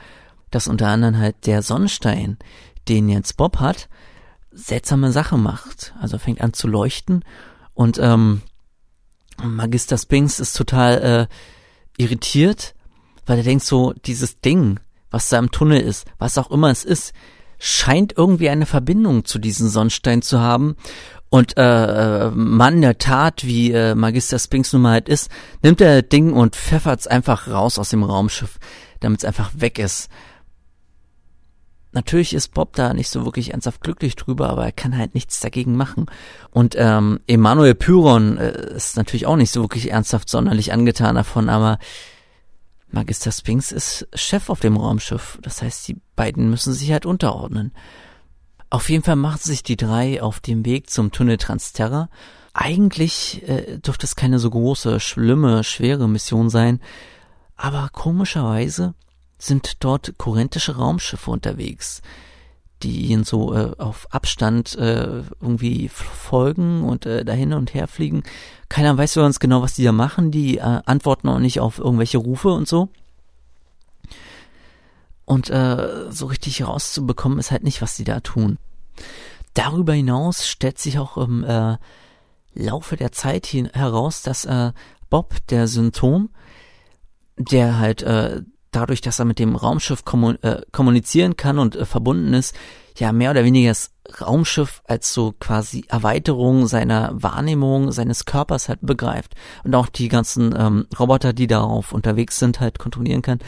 dass 0.50 0.68
unter 0.68 0.88
anderem 0.88 1.18
halt 1.18 1.46
der 1.46 1.62
Sonnenstein, 1.62 2.38
den 2.88 3.08
jetzt 3.08 3.36
Bob 3.36 3.58
hat, 3.58 3.88
seltsame 4.50 5.12
Sachen 5.12 5.42
macht. 5.42 5.94
Also 6.00 6.18
fängt 6.18 6.40
an 6.40 6.52
zu 6.52 6.68
leuchten 6.68 7.24
und 7.74 7.98
ähm, 7.98 8.42
Magister 9.42 9.98
Spinks 9.98 10.40
ist 10.40 10.56
total 10.56 11.28
äh, 11.98 12.02
irritiert, 12.02 12.74
weil 13.26 13.38
er 13.38 13.44
denkt 13.44 13.64
so, 13.64 13.92
dieses 14.04 14.40
Ding, 14.40 14.80
was 15.10 15.28
da 15.28 15.38
im 15.38 15.50
Tunnel 15.50 15.80
ist, 15.80 16.06
was 16.18 16.38
auch 16.38 16.50
immer 16.50 16.70
es 16.70 16.84
ist, 16.84 17.12
scheint 17.58 18.14
irgendwie 18.16 18.48
eine 18.48 18.66
Verbindung 18.66 19.24
zu 19.24 19.38
diesem 19.38 19.68
Sonnenstein 19.68 20.22
zu 20.22 20.40
haben. 20.40 20.76
Und 21.30 21.56
äh, 21.56 22.30
Mann 22.30 22.82
der 22.82 22.98
Tat, 22.98 23.44
wie 23.44 23.72
äh, 23.72 23.94
Magister 23.94 24.38
Spinks 24.38 24.72
nun 24.72 24.82
mal 24.82 24.92
halt 24.92 25.08
ist, 25.08 25.30
nimmt 25.62 25.80
er 25.80 26.02
das 26.02 26.08
Ding 26.10 26.32
und 26.32 26.56
pfeffert 26.56 27.00
es 27.00 27.06
einfach 27.06 27.48
raus 27.48 27.78
aus 27.78 27.90
dem 27.90 28.02
Raumschiff, 28.02 28.58
damit 29.00 29.20
es 29.20 29.24
einfach 29.24 29.50
weg 29.54 29.78
ist. 29.78 30.10
Natürlich 31.92 32.32
ist 32.32 32.54
Bob 32.54 32.74
da 32.74 32.94
nicht 32.94 33.10
so 33.10 33.24
wirklich 33.24 33.52
ernsthaft 33.52 33.82
glücklich 33.82 34.16
drüber, 34.16 34.48
aber 34.48 34.64
er 34.64 34.72
kann 34.72 34.96
halt 34.96 35.14
nichts 35.14 35.40
dagegen 35.40 35.76
machen. 35.76 36.06
Und 36.50 36.74
ähm, 36.78 37.20
Emanuel 37.26 37.74
Pyron 37.74 38.38
äh, 38.38 38.74
ist 38.74 38.96
natürlich 38.96 39.26
auch 39.26 39.36
nicht 39.36 39.50
so 39.50 39.62
wirklich 39.62 39.90
ernsthaft 39.90 40.28
sonderlich 40.28 40.72
angetan 40.72 41.16
davon, 41.16 41.50
aber 41.50 41.78
Magister 42.90 43.32
Spinks 43.32 43.72
ist 43.72 44.06
Chef 44.14 44.48
auf 44.50 44.60
dem 44.60 44.76
Raumschiff. 44.76 45.38
Das 45.42 45.62
heißt, 45.62 45.88
die 45.88 45.96
beiden 46.16 46.50
müssen 46.50 46.72
sich 46.72 46.92
halt 46.92 47.06
unterordnen. 47.06 47.72
Auf 48.70 48.88
jeden 48.88 49.04
Fall 49.04 49.16
machen 49.16 49.40
sich 49.40 49.62
die 49.62 49.76
drei 49.76 50.22
auf 50.22 50.40
dem 50.40 50.64
Weg 50.64 50.88
zum 50.88 51.12
Tunnel 51.12 51.36
Transterra. 51.36 52.08
Eigentlich 52.54 53.46
äh, 53.46 53.78
dürfte 53.78 54.06
es 54.06 54.16
keine 54.16 54.38
so 54.38 54.48
große, 54.48 54.98
schlimme, 55.00 55.62
schwere 55.64 56.08
Mission 56.08 56.48
sein, 56.50 56.80
aber 57.56 57.88
komischerweise 57.92 58.94
sind 59.42 59.82
dort 59.82 60.18
korinthische 60.18 60.76
Raumschiffe 60.76 61.30
unterwegs, 61.30 62.00
die 62.82 63.06
ihn 63.06 63.24
so 63.24 63.54
äh, 63.54 63.72
auf 63.78 64.06
Abstand 64.10 64.76
äh, 64.76 65.22
irgendwie 65.40 65.88
folgen 65.88 66.84
und 66.84 67.06
äh, 67.06 67.24
dahin 67.24 67.52
und 67.52 67.74
her 67.74 67.88
fliegen. 67.88 68.22
Keiner 68.68 68.96
weiß 68.96 69.14
so 69.14 69.20
ganz 69.20 69.40
genau, 69.40 69.60
was 69.60 69.74
die 69.74 69.82
da 69.82 69.90
machen. 69.90 70.30
Die 70.30 70.58
äh, 70.58 70.80
antworten 70.86 71.28
auch 71.28 71.40
nicht 71.40 71.58
auf 71.58 71.78
irgendwelche 71.78 72.18
Rufe 72.18 72.50
und 72.50 72.68
so. 72.68 72.88
Und 75.24 75.50
äh, 75.50 76.10
so 76.10 76.26
richtig 76.26 76.64
rauszubekommen 76.64 77.38
ist 77.38 77.50
halt 77.50 77.64
nicht, 77.64 77.82
was 77.82 77.96
die 77.96 78.04
da 78.04 78.20
tun. 78.20 78.58
Darüber 79.54 79.92
hinaus 79.92 80.46
stellt 80.46 80.78
sich 80.78 80.98
auch 80.98 81.16
im 81.16 81.42
äh, 81.44 81.78
Laufe 82.54 82.96
der 82.96 83.12
Zeit 83.12 83.46
heraus, 83.46 84.22
dass 84.22 84.46
Bob, 85.08 85.34
der 85.48 85.68
Symptom, 85.68 86.30
der 87.36 87.78
halt 87.78 88.02
äh, 88.02 88.42
dadurch, 88.72 89.00
dass 89.00 89.20
er 89.20 89.24
mit 89.24 89.38
dem 89.38 89.54
Raumschiff 89.54 90.02
äh, 90.42 90.62
kommunizieren 90.72 91.36
kann 91.36 91.58
und 91.58 91.76
äh, 91.76 91.84
verbunden 91.84 92.34
ist, 92.34 92.56
ja 92.98 93.12
mehr 93.12 93.30
oder 93.30 93.44
weniger 93.44 93.70
das 93.70 93.92
Raumschiff 94.20 94.82
als 94.86 95.14
so 95.14 95.32
quasi 95.38 95.84
Erweiterung 95.88 96.66
seiner 96.66 97.10
Wahrnehmung, 97.14 97.92
seines 97.92 98.24
Körpers 98.24 98.68
halt 98.68 98.80
begreift 98.82 99.34
und 99.64 99.74
auch 99.74 99.86
die 99.86 100.08
ganzen 100.08 100.54
ähm, 100.58 100.86
Roboter, 100.98 101.32
die 101.32 101.46
darauf 101.46 101.92
unterwegs 101.92 102.38
sind, 102.38 102.60
halt 102.60 102.78
kontrollieren 102.78 103.22
kann. 103.22 103.38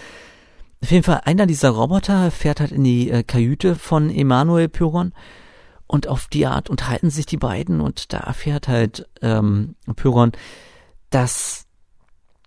Auf 0.83 0.91
jeden 0.91 1.03
Fall, 1.03 1.23
einer 1.25 1.47
dieser 1.47 1.71
Roboter 1.71 2.31
fährt 2.31 2.61
halt 2.61 2.73
in 2.73 2.85
die 2.85 3.11
äh, 3.11 3.23
Kajüte 3.23 3.75
von 3.75 4.11
Emanuel 4.11 4.69
Pyron 4.69 5.13
und 5.87 6.09
auf 6.09 6.29
die 6.29 6.47
Art 6.47 6.71
unterhalten 6.71 7.11
sich 7.11 7.27
die 7.27 7.37
beiden 7.37 7.81
und 7.81 8.13
da 8.13 8.19
erfährt 8.19 8.69
halt 8.69 9.09
ähm, 9.23 9.77
Pyron, 9.97 10.33
dass 11.11 11.67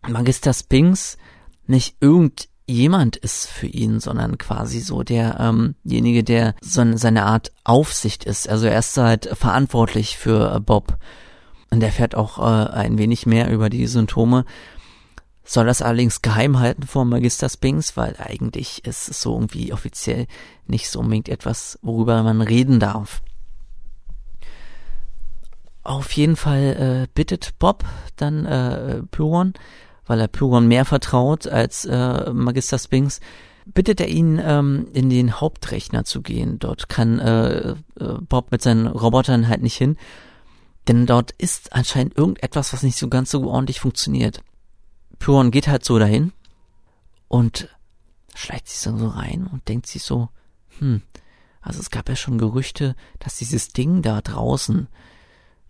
Magister 0.08 0.54
Spinks 0.54 1.18
nicht 1.66 1.98
irgend 2.00 2.50
jemand 2.68 3.16
ist 3.16 3.48
für 3.48 3.68
ihn, 3.68 4.00
sondern 4.00 4.38
quasi 4.38 4.82
so 4.82 5.02
derjenige, 5.02 6.20
ähm 6.20 6.26
der 6.26 6.56
so 6.62 6.98
seine 6.98 7.26
Art 7.26 7.52
Aufsicht 7.64 8.26
ist. 8.26 8.48
Also 8.48 8.68
er 8.68 8.80
ist 8.80 8.98
halt 8.98 9.30
verantwortlich 9.34 10.18
für 10.18 10.54
äh, 10.54 10.60
Bob. 10.60 10.98
Und 11.70 11.82
er 11.82 11.92
fährt 11.92 12.16
auch 12.16 12.40
äh, 12.40 12.70
ein 12.72 12.98
wenig 12.98 13.26
mehr 13.26 13.50
über 13.52 13.70
die 13.70 13.88
Symptome. 13.88 14.46
Soll 15.44 15.66
das 15.66 15.82
allerdings 15.82 16.22
geheim 16.22 16.60
halten 16.60 16.84
vor 16.84 17.06
Magister 17.06 17.48
Spinks, 17.48 17.96
weil 17.96 18.16
eigentlich 18.20 18.84
ist 18.86 19.10
es 19.10 19.22
so 19.22 19.34
irgendwie 19.34 19.72
offiziell 19.72 20.28
nicht 20.66 20.90
so 20.90 21.00
unbedingt 21.00 21.30
etwas, 21.30 21.80
worüber 21.82 22.22
man 22.22 22.42
reden 22.42 22.82
darf. 22.82 23.22
Auf 25.84 26.12
jeden 26.12 26.36
Fall 26.36 27.06
äh, 27.06 27.08
bittet 27.14 27.58
Bob 27.60 27.86
dann 28.18 28.46
äh, 28.46 29.04
Pyron, 29.10 29.54
weil 30.08 30.20
er 30.20 30.28
Pyron 30.28 30.68
mehr 30.68 30.86
vertraut 30.86 31.48
als 31.48 31.86
äh, 31.86 32.32
Magister 32.32 32.80
Spinks, 32.80 33.20
bittet 33.66 34.00
er 34.00 34.08
ihn, 34.08 34.42
ähm, 34.44 34.88
in 34.94 35.10
den 35.10 35.40
Hauptrechner 35.40 36.06
zu 36.06 36.22
gehen. 36.22 36.58
Dort 36.60 36.90
kann 36.90 37.20
äh, 37.20 37.72
äh, 37.72 37.76
Bob 38.22 38.52
mit 38.52 38.62
seinen 38.62 38.88
Robotern 38.88 39.48
halt 39.48 39.62
nicht 39.62 39.78
hin, 39.78 39.98
denn 40.88 41.06
dort 41.06 41.32
ist 41.32 41.74
anscheinend 41.74 42.18
irgendetwas, 42.18 42.74
was 42.74 42.84
nicht 42.84 42.98
so 42.98 43.10
ganz 43.10 43.30
so 43.30 43.46
ordentlich 43.50 43.80
funktioniert. 43.80 44.42
Pyron 45.20 45.52
geht 45.52 45.68
halt 45.68 45.84
so 45.84 46.00
dahin 46.00 46.32
und 47.28 47.70
schleicht 48.36 48.70
sich 48.70 48.82
dann 48.84 48.98
so 48.98 49.08
rein 49.08 49.48
und 49.52 49.68
denkt 49.68 49.88
sich 49.88 50.04
so, 50.04 50.30
hm, 50.80 51.02
also 51.62 51.82
es 51.82 51.90
gab 51.90 52.08
ja 52.08 52.16
schon 52.16 52.38
Gerüchte, 52.38 52.96
dass 53.20 53.38
dieses 53.38 53.70
Ding 53.70 54.02
da 54.02 54.22
draußen, 54.22 54.88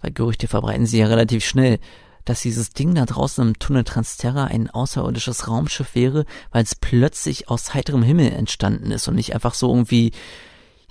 weil 0.01 0.11
Gerüchte 0.11 0.47
verbreiten 0.47 0.85
sie 0.85 0.99
ja 0.99 1.07
relativ 1.07 1.43
schnell, 1.43 1.79
dass 2.27 2.41
dieses 2.41 2.71
Ding 2.71 2.93
da 2.93 3.05
draußen 3.05 3.47
im 3.47 3.57
Tunnel 3.57 3.85
Transterra 3.85 4.45
ein 4.45 4.69
außerirdisches 4.69 5.47
Raumschiff 5.47 5.95
wäre, 5.95 6.25
weil 6.51 6.61
es 6.61 6.75
plötzlich 6.75 7.47
aus 7.47 7.73
heiterem 7.73 8.03
Himmel 8.03 8.33
entstanden 8.33 8.91
ist 8.91 9.07
und 9.07 9.15
nicht 9.15 9.33
einfach 9.33 9.53
so 9.53 9.69
irgendwie, 9.69 10.11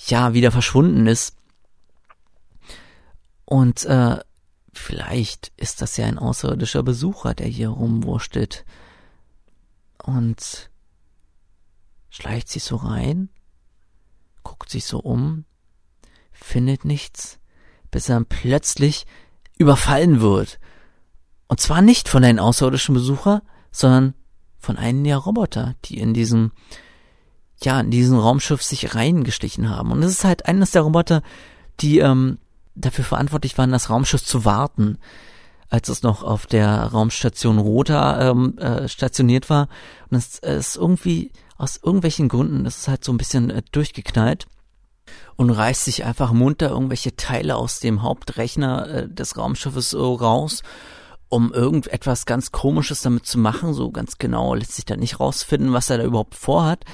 ja, 0.06 0.32
wieder 0.32 0.50
verschwunden 0.50 1.06
ist. 1.06 1.36
Und 3.44 3.84
äh, 3.84 4.16
vielleicht 4.72 5.52
ist 5.58 5.82
das 5.82 5.98
ja 5.98 6.06
ein 6.06 6.18
außerirdischer 6.18 6.82
Besucher, 6.82 7.34
der 7.34 7.48
hier 7.48 7.68
rumwurschtelt. 7.68 8.64
Und 10.02 10.70
schleicht 12.08 12.48
sich 12.48 12.64
so 12.64 12.76
rein, 12.76 13.28
guckt 14.42 14.70
sich 14.70 14.86
so 14.86 15.00
um, 15.00 15.44
findet 16.32 16.86
nichts, 16.86 17.38
bis 17.90 18.08
er 18.08 18.24
plötzlich 18.24 19.04
überfallen 19.58 20.22
wird 20.22 20.58
und 21.48 21.60
zwar 21.60 21.82
nicht 21.82 22.08
von 22.08 22.24
einem 22.24 22.38
außerirdischen 22.38 22.94
Besucher, 22.94 23.42
sondern 23.70 24.14
von 24.58 24.76
einem 24.76 25.04
der 25.04 25.18
Roboter, 25.18 25.74
die 25.84 25.98
in 25.98 26.12
diesem, 26.12 26.52
ja, 27.62 27.80
in 27.80 27.90
diesem 27.90 28.18
Raumschiff 28.18 28.62
sich 28.62 28.94
reingestichen 28.94 29.70
haben. 29.70 29.92
Und 29.92 30.02
es 30.02 30.12
ist 30.12 30.24
halt 30.24 30.46
eines 30.46 30.72
der 30.72 30.82
Roboter, 30.82 31.22
die 31.80 31.98
ähm, 31.98 32.38
dafür 32.74 33.04
verantwortlich 33.04 33.56
waren, 33.58 33.70
das 33.70 33.90
Raumschiff 33.90 34.24
zu 34.24 34.44
warten, 34.44 34.98
als 35.68 35.88
es 35.88 36.02
noch 36.02 36.22
auf 36.22 36.46
der 36.46 36.84
Raumstation 36.84 37.58
Rota 37.58 38.30
ähm, 38.30 38.58
äh, 38.58 38.88
stationiert 38.88 39.50
war. 39.50 39.68
Und 40.10 40.18
es 40.18 40.38
ist 40.38 40.76
irgendwie 40.76 41.32
aus 41.58 41.78
irgendwelchen 41.82 42.28
Gründen, 42.28 42.64
das 42.64 42.78
ist 42.78 42.88
halt 42.88 43.04
so 43.04 43.12
ein 43.12 43.18
bisschen 43.18 43.50
äh, 43.50 43.62
durchgeknallt 43.72 44.46
und 45.36 45.50
reißt 45.50 45.84
sich 45.84 46.04
einfach 46.04 46.32
munter 46.32 46.70
irgendwelche 46.70 47.16
Teile 47.16 47.56
aus 47.56 47.80
dem 47.80 48.02
Hauptrechner 48.02 48.88
äh, 48.88 49.08
des 49.08 49.36
Raumschiffes 49.36 49.90
so 49.90 50.14
raus 50.14 50.62
um 51.28 51.52
irgendetwas 51.52 52.26
ganz 52.26 52.52
Komisches 52.52 53.02
damit 53.02 53.26
zu 53.26 53.38
machen. 53.38 53.74
So 53.74 53.90
ganz 53.90 54.18
genau 54.18 54.54
lässt 54.54 54.74
sich 54.74 54.84
da 54.84 54.96
nicht 54.96 55.20
rausfinden, 55.20 55.72
was 55.72 55.90
er 55.90 55.98
da 55.98 56.04
überhaupt 56.04 56.34
vorhat. 56.34 56.84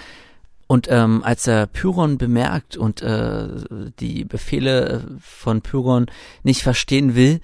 Und 0.66 0.86
ähm, 0.90 1.22
als 1.22 1.46
er 1.46 1.66
Pyron 1.66 2.16
bemerkt 2.16 2.78
und 2.78 3.02
äh, 3.02 3.48
die 4.00 4.24
Befehle 4.24 5.18
von 5.20 5.60
Pyron 5.60 6.06
nicht 6.44 6.62
verstehen 6.62 7.14
will, 7.14 7.40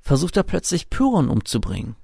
versucht 0.00 0.36
er 0.36 0.44
plötzlich 0.44 0.88
Pyron 0.88 1.28
umzubringen. 1.30 1.96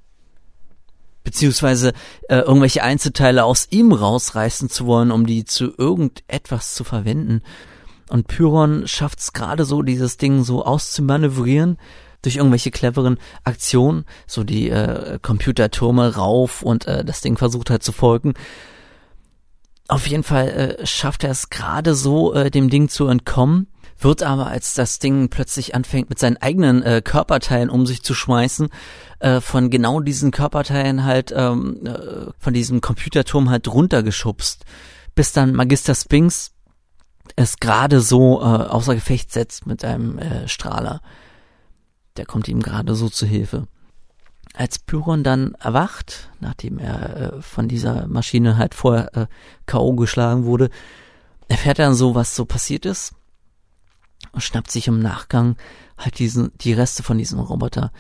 Beziehungsweise 1.23 1.93
äh, 2.29 2.39
irgendwelche 2.39 2.83
Einzelteile 2.83 3.45
aus 3.45 3.69
ihm 3.71 3.93
rausreißen 3.93 4.69
zu 4.69 4.87
wollen, 4.87 5.13
um 5.13 5.27
die 5.27 5.45
zu 5.45 5.73
irgendetwas 5.77 6.75
zu 6.75 6.83
verwenden. 6.83 7.43
Und 8.09 8.29
Pyron 8.29 8.87
schafft 8.87 9.21
es 9.21 9.33
gerade 9.33 9.65
so, 9.65 9.83
dieses 9.83 10.17
Ding 10.17 10.45
so 10.45 10.65
auszumanövrieren, 10.65 11.79
durch 12.27 12.37
irgendwelche 12.37 12.71
cleveren 12.71 13.19
Aktionen, 13.45 14.05
so 14.27 14.45
die 14.45 14.69
äh, 14.69 15.19
Computertürme 15.23 16.17
rauf 16.17 16.63
und 16.63 16.87
äh, 16.87 17.05
das 17.05 17.21
Ding 17.21 17.39
versucht 17.39 17.71
halt 17.71 17.83
zu 17.83 17.93
folgen. 17.93 18.35
Auf 19.89 20.09
jeden 20.09 20.25
Fall 20.25 20.49
äh, 20.81 20.87
schafft 20.87 21.23
er 21.23 21.31
es 21.31 21.49
gerade 21.49 21.95
so, 21.95 22.35
äh, 22.35 22.51
dem 22.51 22.69
Ding 22.69 22.89
zu 22.89 23.07
entkommen, 23.07 23.69
wird 23.99 24.25
aber, 24.25 24.49
als 24.49 24.75
das 24.75 24.99
Ding 24.99 25.29
plötzlich 25.31 25.75
anfängt, 25.75 26.11
mit 26.11 26.19
seinen 26.19 26.37
eigenen 26.37 26.83
äh, 26.83 27.01
Körperteilen 27.03 27.71
um 27.71 27.87
sich 27.87 28.03
zu 28.03 28.13
schmeißen, 28.13 28.69
äh, 29.21 29.41
von 29.41 29.71
genau 29.71 30.01
diesen 30.01 30.33
Körperteilen 30.33 31.05
halt, 31.05 31.33
ähm, 31.35 31.87
äh, 31.87 32.33
von 32.39 32.53
diesem 32.53 32.81
Computerturm 32.81 33.49
halt 33.49 33.69
runtergeschubst, 33.69 34.65
bis 35.15 35.33
dann 35.33 35.55
Magister 35.55 35.95
Spinks 35.95 36.53
es 37.37 37.59
gerade 37.59 38.01
so 38.01 38.41
äh, 38.41 38.45
außer 38.45 38.95
Gefecht 38.95 39.33
setzt 39.33 39.67
mit 39.67 39.85
einem 39.85 40.19
äh, 40.19 40.49
Strahler. 40.49 41.01
Der 42.17 42.27
kommt 42.27 42.49
ihm 42.49 42.63
gerade 42.63 42.95
so 42.95 43.09
zu 43.09 43.27
Hilfe. 43.27 43.67
Als 44.55 44.79
Pyron 44.79 45.23
dann 45.23 45.55
erwacht, 45.55 46.31
nachdem 46.41 46.79
er 46.79 47.17
äh, 47.17 47.43
von 47.43 47.69
dieser 47.69 48.07
Maschine 48.07 48.57
halt 48.57 48.75
vorher 48.75 49.15
äh, 49.17 49.27
K.O. 49.67 49.95
geschlagen 49.95 50.45
wurde, 50.45 50.71
erfährt 51.49 51.79
er 51.79 51.87
dann 51.87 51.95
so, 51.95 52.15
was 52.15 52.35
so 52.35 52.45
passiert 52.45 52.87
ist 52.87 53.15
und 54.33 54.43
schnappt 54.43 54.71
sich 54.71 54.89
im 54.89 55.01
Nachgang 55.01 55.57
halt 55.99 56.19
diesen, 56.19 56.53
die 56.59 56.73
Reste 56.73 57.03
von 57.03 57.19
diesem 57.19 57.39
Roboter. 57.39 57.93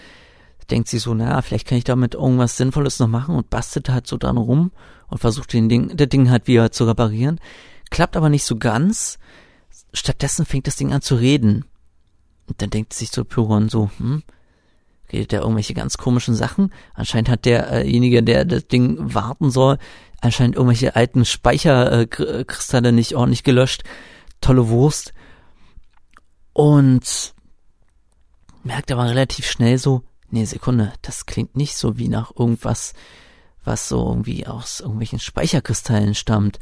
Denkt 0.71 0.89
sich 0.89 1.03
so, 1.03 1.15
naja, 1.15 1.41
vielleicht 1.43 1.69
kann 1.69 1.79
ich 1.79 1.85
damit 1.85 2.15
irgendwas 2.15 2.57
Sinnvolles 2.57 2.99
noch 2.99 3.07
machen 3.07 3.37
und 3.37 3.51
bastelt 3.51 3.89
halt 3.89 4.07
so 4.07 4.17
dran 4.17 4.37
rum 4.37 4.73
und 5.09 5.19
versucht 5.19 5.53
den 5.53 5.69
Ding, 5.69 5.97
der 5.97 6.09
Ding 6.09 6.29
halt 6.29 6.49
wieder 6.49 6.73
zu 6.73 6.85
reparieren. 6.85 7.41
Klappt 7.91 8.17
aber 8.17 8.29
nicht 8.29 8.45
so 8.45 8.57
ganz. 8.57 9.19
Stattdessen 9.93 10.45
fängt 10.45 10.67
das 10.67 10.77
Ding 10.77 10.93
an 10.93 11.03
zu 11.03 11.15
reden. 11.15 11.65
Und 12.47 12.62
dann 12.62 12.71
denkt 12.71 12.93
sich 12.93 13.11
so 13.11 13.25
Pyron 13.25 13.69
so, 13.69 13.91
hm, 13.99 14.23
redet 15.12 15.33
der 15.33 15.41
irgendwelche 15.41 15.75
ganz 15.75 15.99
komischen 15.99 16.35
Sachen? 16.35 16.73
Anscheinend 16.95 17.29
hat 17.29 17.45
derjenige, 17.45 18.23
der 18.23 18.45
das 18.45 18.67
Ding 18.67 18.97
warten 19.15 19.50
soll, 19.50 19.79
anscheinend 20.21 20.57
irgendwelche 20.57 20.97
alten 20.97 21.25
Speicherkristalle 21.25 22.93
nicht 22.93 23.15
ordentlich 23.15 23.45
gelöscht. 23.45 23.85
Tolle 24.41 24.69
Wurst. 24.69 25.12
Und 26.53 27.35
merkt 28.62 28.91
aber 28.91 29.09
relativ 29.09 29.47
schnell 29.49 29.79
so, 29.79 30.03
nee, 30.31 30.45
Sekunde, 30.45 30.93
das 31.03 31.26
klingt 31.26 31.57
nicht 31.57 31.76
so 31.76 31.99
wie 31.99 32.09
nach 32.09 32.33
irgendwas, 32.37 32.95
was 33.65 33.88
so 33.88 34.09
irgendwie 34.09 34.47
aus 34.47 34.81
irgendwelchen 34.81 35.19
Speicherkristallen 35.19 36.15
stammt. 36.15 36.59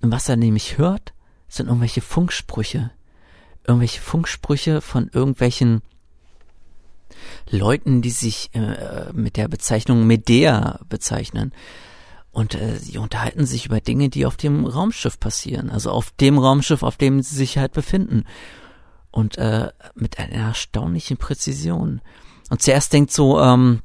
Und 0.00 0.12
was 0.12 0.28
er 0.28 0.36
nämlich 0.36 0.78
hört, 0.78 1.12
sind 1.48 1.66
irgendwelche 1.66 2.00
Funksprüche. 2.00 2.90
Irgendwelche 3.66 4.00
Funksprüche 4.00 4.80
von 4.80 5.08
irgendwelchen 5.12 5.82
Leuten, 7.50 8.02
die 8.02 8.10
sich 8.10 8.50
äh, 8.54 9.12
mit 9.12 9.36
der 9.36 9.48
Bezeichnung 9.48 10.06
Medea 10.06 10.80
bezeichnen. 10.88 11.52
Und 12.30 12.54
äh, 12.54 12.78
sie 12.78 12.98
unterhalten 12.98 13.44
sich 13.44 13.66
über 13.66 13.80
Dinge, 13.80 14.08
die 14.08 14.24
auf 14.26 14.36
dem 14.36 14.64
Raumschiff 14.64 15.20
passieren. 15.20 15.70
Also 15.70 15.90
auf 15.90 16.12
dem 16.12 16.38
Raumschiff, 16.38 16.82
auf 16.82 16.96
dem 16.96 17.22
sie 17.22 17.36
sich 17.36 17.58
halt 17.58 17.72
befinden. 17.72 18.24
Und 19.10 19.36
äh, 19.36 19.70
mit 19.94 20.18
einer 20.18 20.32
erstaunlichen 20.32 21.18
Präzision. 21.18 22.00
Und 22.48 22.62
zuerst 22.62 22.92
denkt 22.92 23.12
so, 23.12 23.38
ähm, 23.40 23.82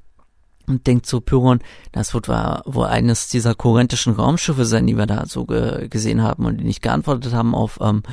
und 0.68 0.86
denkt 0.86 1.06
so 1.06 1.22
Pyron, 1.22 1.60
das 1.94 2.14
wird 2.14 2.28
wohl 2.28 2.86
eines 2.86 3.30
dieser 3.30 3.56
korinthischen 3.56 4.14
Raumschiffe 4.14 4.66
sein, 4.66 4.86
die 4.86 4.98
wir 4.98 5.06
da 5.06 5.26
so 5.26 5.46
ge 5.46 5.88
gesehen 5.88 6.22
haben 6.22 6.46
und 6.46 6.58
die 6.58 6.66
nicht 6.66 6.82
geantwortet 6.82 7.34
haben 7.34 7.56
auf 7.56 7.80
ähm, 7.82 8.04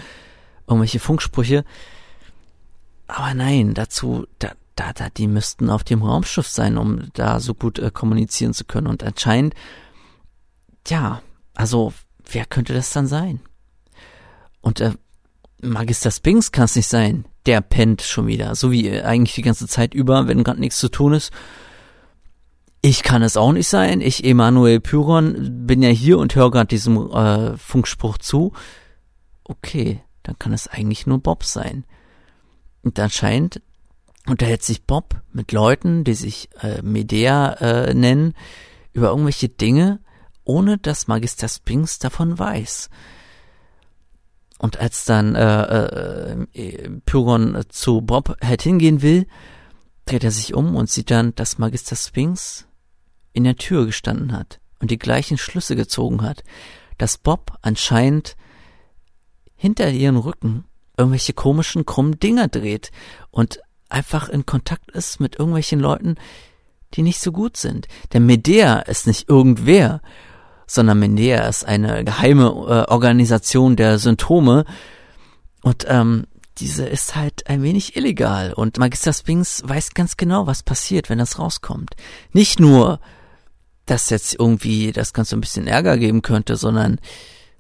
irgendwelche 0.66 1.00
Funksprüche. 1.00 1.64
Aber 3.06 3.35
nein, 3.35 3.75
dazu, 3.75 4.26
da, 4.38 4.52
da, 4.76 4.92
da, 4.92 5.09
die 5.11 5.26
müssten 5.26 5.71
auf 5.71 5.85
dem 5.85 6.02
Raumschiff 6.02 6.49
sein, 6.49 6.78
um 6.78 7.11
da 7.14 7.40
so 7.40 7.54
gut 7.54 7.78
äh, 7.78 7.90
kommunizieren 7.90 8.54
zu 8.54 8.64
können. 8.64 8.87
Und 8.87 9.02
anscheinend, 9.02 9.54
ja, 10.88 11.23
also, 11.54 11.92
wer 12.30 12.47
könnte 12.47 12.75
das 12.75 12.90
dann 12.90 13.06
sein? 13.06 13.40
Und 14.61 14.80
äh, 14.80 14.92
Magister 15.61 16.11
Spinks 16.11 16.52
kann 16.52 16.64
es 16.64 16.76
nicht 16.76 16.88
sein. 16.88 17.26
Der 17.47 17.61
pennt 17.61 18.00
schon 18.02 18.26
wieder, 18.26 18.54
so 18.54 18.73
wie 18.73 18.90
eigentlich 19.02 19.35
die 19.35 19.42
ganze 19.42 19.66
Zeit 19.66 19.92
über, 19.92 20.28
wenn 20.28 20.44
gerade 20.44 20.61
nichts 20.61 20.78
zu 20.78 20.88
tun 20.88 21.12
ist. 21.12 21.30
Ich 22.80 23.02
kann 23.02 23.23
es 23.23 23.37
auch 23.37 23.52
nicht 23.52 23.68
sein. 23.68 24.00
Ich, 24.00 24.25
Emanuel 24.25 24.80
Pyron, 24.80 25.66
bin 25.66 25.83
ja 25.83 25.90
hier 25.90 26.18
und 26.18 26.35
höre 26.35 26.50
gerade 26.50 26.66
diesem 26.68 27.11
äh, 27.11 27.56
Funkspruch 27.56 28.18
zu. 28.18 28.53
Okay, 29.44 30.03
dann 30.25 30.39
kann 30.39 30.53
es 30.53 30.67
eigentlich 30.67 31.07
nur 31.07 31.19
Bob 31.19 31.45
sein. 31.45 31.85
Und 32.83 32.99
anscheinend 32.99 33.63
unterhält 34.27 34.63
sich 34.63 34.85
Bob 34.85 35.23
mit 35.33 35.53
Leuten, 35.53 36.05
die 36.05 36.15
sich 36.15 36.49
äh, 36.61 36.83
Medea 36.83 37.53
äh, 37.55 37.95
nennen, 37.95 38.35
über 38.93 39.09
irgendwelche 39.09 39.49
Dinge, 39.49 40.01
ohne 40.45 40.79
dass 40.79 41.07
Magister 41.07 41.49
Spinks 41.49 41.99
davon 41.99 42.39
weiß. 42.39 42.91
Und 44.59 44.79
als 44.79 45.05
dann 45.05 45.35
äh, 45.35 46.33
äh, 46.33 46.91
Pyron 47.05 47.65
zu 47.69 48.01
Bob 48.01 48.37
halt 48.43 48.63
hingehen 48.63 49.03
will, 49.03 49.27
dreht 50.07 50.25
er 50.25 50.31
sich 50.31 50.55
um 50.55 50.77
und 50.77 50.91
sieht 50.91 51.11
dann, 51.11 51.35
dass 51.35 51.59
Magister 51.59 51.97
Spinks 51.97 52.67
in 53.33 53.45
der 53.45 53.57
Tür 53.57 53.87
gestanden 53.87 54.33
hat 54.33 54.61
und 54.79 54.91
die 54.91 54.99
gleichen 54.99 55.39
Schlüsse 55.39 55.77
gezogen 55.77 56.23
hat, 56.23 56.45
dass 56.99 57.19
Bob 57.19 57.59
anscheinend 57.63 58.37
hinter 59.64 59.90
ihren 59.90 60.18
Rücken 60.18 60.64
irgendwelche 60.94 61.33
komischen, 61.33 61.87
krummen 61.87 62.20
Dinger 62.20 62.48
dreht 62.48 62.90
und 63.31 63.61
einfach 63.88 64.29
in 64.29 64.44
Kontakt 64.44 64.90
ist 64.90 65.20
mit 65.20 65.38
irgendwelchen 65.38 65.81
Leuten, 65.81 66.16
die 66.92 67.00
nicht 67.00 67.18
so 67.18 67.33
gut 67.33 67.57
sind. 67.57 67.88
Denn 68.12 68.27
Medea 68.27 68.81
ist 68.81 69.07
nicht 69.07 69.27
irgendwer, 69.27 70.03
sondern 70.66 70.98
Medea 70.98 71.48
ist 71.48 71.64
eine 71.64 72.05
geheime 72.05 72.44
äh, 72.44 72.92
Organisation 72.92 73.74
der 73.74 73.98
Symptome 73.98 74.66
und 75.62 75.87
ähm, 75.88 76.27
diese 76.59 76.85
ist 76.85 77.16
halt 77.16 77.46
ein 77.46 77.62
wenig 77.62 77.96
illegal 77.96 78.53
und 78.53 78.77
Magister 78.77 79.14
Spinks 79.14 79.62
weiß 79.64 79.94
ganz 79.94 80.18
genau, 80.18 80.46
was 80.46 80.62
passiert, 80.62 81.09
wenn 81.09 81.18
das 81.18 81.38
rauskommt. 81.38 81.96
Nicht 82.35 82.61
nur, 82.61 83.00
dass 83.87 84.11
jetzt 84.11 84.37
irgendwie 84.38 84.92
das 84.92 85.14
Ganze 85.14 85.37
ein 85.37 85.40
bisschen 85.40 85.66
Ärger 85.66 85.96
geben 85.96 86.20
könnte, 86.20 86.57
sondern 86.57 87.00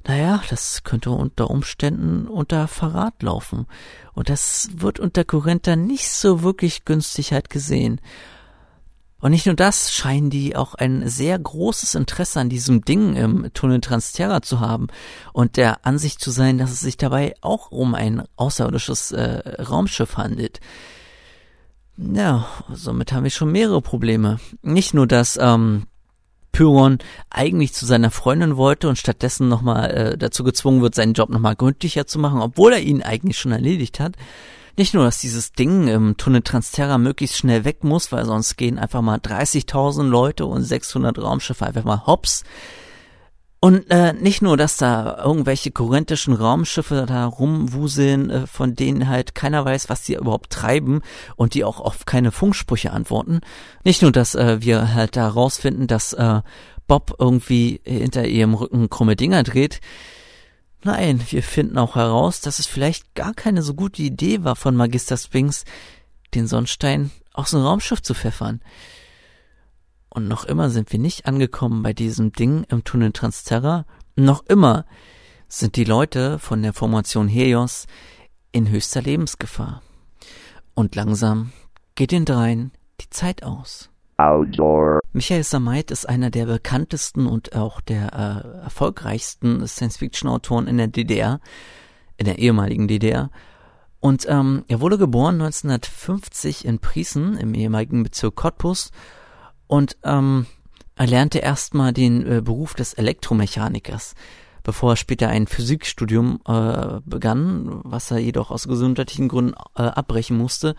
naja, 0.06 0.42
das 0.50 0.84
könnte 0.84 1.10
unter 1.10 1.50
Umständen 1.50 2.26
unter 2.26 2.68
Verrat 2.68 3.22
laufen. 3.22 3.66
Und 4.12 4.28
das 4.28 4.68
wird 4.74 5.00
unter 5.00 5.24
Korinther 5.24 5.76
nicht 5.76 6.10
so 6.10 6.42
wirklich 6.42 6.84
günstig 6.84 7.32
halt 7.32 7.48
gesehen. 7.48 8.00
Und 9.24 9.30
nicht 9.30 9.46
nur 9.46 9.54
das, 9.54 9.90
scheinen 9.94 10.28
die 10.28 10.54
auch 10.54 10.74
ein 10.74 11.08
sehr 11.08 11.38
großes 11.38 11.94
Interesse 11.94 12.40
an 12.40 12.50
diesem 12.50 12.84
Ding 12.84 13.16
im 13.16 13.50
Tunnel 13.54 13.80
Transterra 13.80 14.42
zu 14.42 14.60
haben 14.60 14.88
und 15.32 15.56
der 15.56 15.86
Ansicht 15.86 16.20
zu 16.20 16.30
sein, 16.30 16.58
dass 16.58 16.70
es 16.70 16.80
sich 16.80 16.98
dabei 16.98 17.34
auch 17.40 17.70
um 17.70 17.94
ein 17.94 18.24
außerirdisches 18.36 19.12
äh, 19.12 19.62
Raumschiff 19.62 20.18
handelt. 20.18 20.60
Ja, 21.96 22.46
somit 22.70 23.12
haben 23.12 23.24
wir 23.24 23.30
schon 23.30 23.50
mehrere 23.50 23.80
Probleme. 23.80 24.40
Nicht 24.60 24.92
nur, 24.92 25.06
dass 25.06 25.38
ähm, 25.40 25.86
Pyron 26.54 26.98
eigentlich 27.30 27.74
zu 27.74 27.84
seiner 27.84 28.10
Freundin 28.10 28.56
wollte 28.56 28.88
und 28.88 28.96
stattdessen 28.96 29.48
nochmal 29.48 29.90
äh, 29.90 30.16
dazu 30.16 30.44
gezwungen 30.44 30.80
wird, 30.80 30.94
seinen 30.94 31.12
Job 31.12 31.28
nochmal 31.28 31.56
gründlicher 31.56 32.06
zu 32.06 32.18
machen, 32.18 32.40
obwohl 32.40 32.72
er 32.72 32.80
ihn 32.80 33.02
eigentlich 33.02 33.36
schon 33.36 33.52
erledigt 33.52 34.00
hat. 34.00 34.14
Nicht 34.76 34.94
nur, 34.94 35.04
dass 35.04 35.18
dieses 35.18 35.52
Ding 35.52 35.88
im 35.88 36.16
Tunnel 36.16 36.42
Transterra 36.42 36.96
möglichst 36.98 37.36
schnell 37.36 37.64
weg 37.64 37.84
muss, 37.84 38.10
weil 38.12 38.24
sonst 38.24 38.56
gehen 38.56 38.78
einfach 38.78 39.02
mal 39.02 39.18
30.000 39.18 40.04
Leute 40.04 40.46
und 40.46 40.62
600 40.62 41.18
Raumschiffe 41.18 41.66
einfach 41.66 41.84
mal 41.84 42.06
hops. 42.06 42.44
Und 43.64 43.90
äh, 43.90 44.12
nicht 44.12 44.42
nur, 44.42 44.58
dass 44.58 44.76
da 44.76 45.22
irgendwelche 45.24 45.70
korinthischen 45.70 46.34
Raumschiffe 46.34 47.06
da 47.08 47.24
rumwuseln, 47.24 48.28
äh, 48.28 48.46
von 48.46 48.74
denen 48.74 49.08
halt 49.08 49.34
keiner 49.34 49.64
weiß, 49.64 49.88
was 49.88 50.02
die 50.02 50.16
überhaupt 50.16 50.50
treiben 50.50 51.00
und 51.36 51.54
die 51.54 51.64
auch 51.64 51.80
auf 51.80 52.04
keine 52.04 52.30
Funksprüche 52.30 52.92
antworten. 52.92 53.40
Nicht 53.82 54.02
nur, 54.02 54.12
dass 54.12 54.34
äh, 54.34 54.60
wir 54.60 54.92
halt 54.92 55.16
da 55.16 55.26
rausfinden, 55.26 55.86
dass 55.86 56.12
äh, 56.12 56.42
Bob 56.86 57.16
irgendwie 57.18 57.80
hinter 57.84 58.26
ihrem 58.26 58.52
Rücken 58.52 58.90
krumme 58.90 59.16
Dinger 59.16 59.42
dreht. 59.44 59.80
Nein, 60.82 61.22
wir 61.30 61.42
finden 61.42 61.78
auch 61.78 61.96
heraus, 61.96 62.42
dass 62.42 62.58
es 62.58 62.66
vielleicht 62.66 63.14
gar 63.14 63.32
keine 63.32 63.62
so 63.62 63.72
gute 63.72 64.02
Idee 64.02 64.44
war 64.44 64.56
von 64.56 64.76
Magister 64.76 65.16
Spinks, 65.16 65.64
den 66.34 66.46
Sonnenstein 66.46 67.12
aus 67.32 67.52
dem 67.52 67.62
Raumschiff 67.62 68.02
zu 68.02 68.12
pfeffern. 68.12 68.60
Und 70.14 70.28
noch 70.28 70.44
immer 70.44 70.70
sind 70.70 70.92
wir 70.92 71.00
nicht 71.00 71.26
angekommen 71.26 71.82
bei 71.82 71.92
diesem 71.92 72.30
Ding 72.32 72.64
im 72.68 72.84
Tunnel 72.84 73.10
Transterra. 73.10 73.84
Noch 74.14 74.46
immer 74.46 74.86
sind 75.48 75.74
die 75.74 75.82
Leute 75.82 76.38
von 76.38 76.62
der 76.62 76.72
Formation 76.72 77.26
Helios 77.26 77.88
in 78.52 78.70
höchster 78.70 79.02
Lebensgefahr. 79.02 79.82
Und 80.72 80.94
langsam 80.94 81.50
geht 81.96 82.12
den 82.12 82.24
dreien 82.24 82.70
die 83.00 83.10
Zeit 83.10 83.42
aus. 83.42 83.90
Outdoor. 84.16 85.00
Michael 85.12 85.42
Samait 85.42 85.90
ist 85.90 86.08
einer 86.08 86.30
der 86.30 86.46
bekanntesten 86.46 87.26
und 87.26 87.56
auch 87.56 87.80
der 87.80 88.12
äh, 88.12 88.62
erfolgreichsten 88.62 89.66
Science-Fiction-Autoren 89.66 90.68
in 90.68 90.78
der 90.78 90.86
DDR, 90.86 91.40
in 92.18 92.26
der 92.26 92.38
ehemaligen 92.38 92.86
DDR. 92.86 93.30
Und 93.98 94.26
ähm, 94.28 94.64
er 94.68 94.80
wurde 94.80 94.96
geboren 94.96 95.40
1950 95.40 96.64
in 96.66 96.78
Priesen 96.78 97.36
im 97.36 97.52
ehemaligen 97.54 98.04
Bezirk 98.04 98.36
Cottbus 98.36 98.92
und 99.66 99.96
ähm, 100.04 100.46
erlernte 100.96 101.38
erstmal 101.38 101.92
den 101.92 102.26
äh, 102.26 102.40
Beruf 102.40 102.74
des 102.74 102.94
Elektromechanikers, 102.94 104.14
bevor 104.62 104.92
er 104.92 104.96
später 104.96 105.28
ein 105.28 105.46
Physikstudium 105.46 106.40
äh, 106.46 107.00
begann, 107.04 107.80
was 107.84 108.10
er 108.10 108.18
jedoch 108.18 108.50
aus 108.50 108.68
gesundheitlichen 108.68 109.28
Gründen 109.28 109.54
äh, 109.76 109.82
abbrechen 109.82 110.36
musste. 110.36 110.76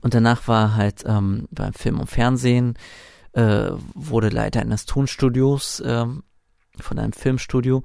Und 0.00 0.14
danach 0.14 0.48
war 0.48 0.64
er 0.64 0.76
halt 0.76 1.04
ähm, 1.06 1.48
beim 1.50 1.72
Film 1.72 2.00
und 2.00 2.10
Fernsehen, 2.10 2.74
äh, 3.32 3.70
wurde 3.94 4.28
Leiter 4.28 4.60
eines 4.60 4.84
Tonstudios, 4.84 5.80
äh, 5.80 6.06
von 6.78 6.98
einem 6.98 7.12
Filmstudio, 7.12 7.84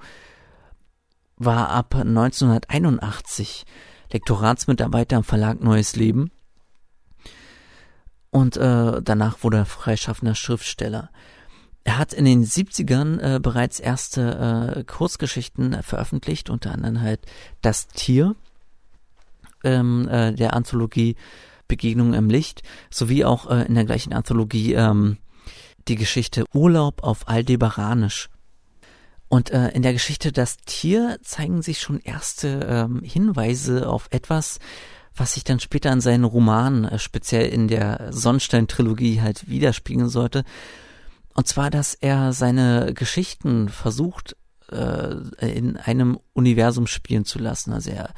war 1.37 1.69
ab 1.69 1.95
1981 1.95 3.65
Lektoratsmitarbeiter 4.11 5.17
am 5.17 5.23
Verlag 5.23 5.61
Neues 5.61 5.95
Leben 5.95 6.31
und 8.31 8.57
äh, 8.57 9.01
danach 9.01 9.43
wurde 9.43 9.57
er 9.57 9.65
freischaffender 9.65 10.35
Schriftsteller. 10.35 11.09
Er 11.83 11.97
hat 11.97 12.13
in 12.13 12.25
den 12.25 12.45
70ern 12.45 13.19
äh, 13.19 13.39
bereits 13.39 13.79
erste 13.79 14.75
äh, 14.77 14.83
Kurzgeschichten 14.83 15.81
veröffentlicht, 15.81 16.49
unter 16.49 16.71
anderem 16.71 17.01
halt 17.01 17.21
Das 17.61 17.87
Tier 17.87 18.35
ähm, 19.63 20.07
äh, 20.07 20.33
der 20.33 20.53
Anthologie 20.53 21.15
Begegnung 21.67 22.13
im 22.13 22.29
Licht, 22.29 22.63
sowie 22.89 23.23
auch 23.23 23.49
äh, 23.49 23.65
in 23.65 23.75
der 23.75 23.85
gleichen 23.85 24.11
Anthologie 24.11 24.73
ähm, 24.73 25.17
die 25.87 25.95
Geschichte 25.95 26.43
Urlaub 26.53 27.03
auf 27.03 27.29
Aldebaranisch. 27.29 28.29
Und 29.29 29.51
äh, 29.51 29.69
in 29.69 29.83
der 29.83 29.93
Geschichte 29.93 30.31
Das 30.31 30.57
Tier 30.57 31.19
zeigen 31.21 31.61
sich 31.61 31.79
schon 31.79 31.99
erste 31.99 32.65
ähm, 32.67 33.01
Hinweise 33.03 33.87
auf 33.87 34.07
etwas, 34.09 34.59
was 35.19 35.33
sich 35.33 35.43
dann 35.43 35.59
später 35.59 35.91
in 35.91 36.01
seinen 36.01 36.23
Romanen, 36.23 36.85
äh, 36.85 36.99
speziell 36.99 37.47
in 37.47 37.67
der 37.67 38.07
Sonnenstein-Trilogie 38.11 39.21
halt 39.21 39.49
widerspiegeln 39.49 40.09
sollte. 40.09 40.43
Und 41.33 41.47
zwar, 41.47 41.69
dass 41.69 41.93
er 41.93 42.33
seine 42.33 42.93
Geschichten 42.93 43.69
versucht, 43.69 44.35
äh, 44.71 45.15
in 45.41 45.77
einem 45.77 46.19
Universum 46.33 46.87
spielen 46.87 47.25
zu 47.25 47.39
lassen. 47.39 47.73
Also 47.73 47.91
er 47.91 48.13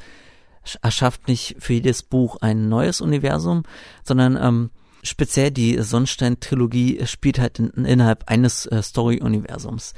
erschafft 0.80 1.28
nicht 1.28 1.56
für 1.58 1.74
jedes 1.74 2.02
Buch 2.02 2.36
ein 2.40 2.68
neues 2.68 3.00
Universum, 3.00 3.64
sondern 4.04 4.36
ähm, 4.36 4.70
speziell 5.02 5.50
die 5.50 5.78
Sonnenstein-Trilogie 5.82 7.06
spielt 7.06 7.38
halt 7.38 7.58
in, 7.58 7.70
innerhalb 7.84 8.28
eines 8.28 8.66
äh, 8.66 8.82
Story-Universums. 8.82 9.94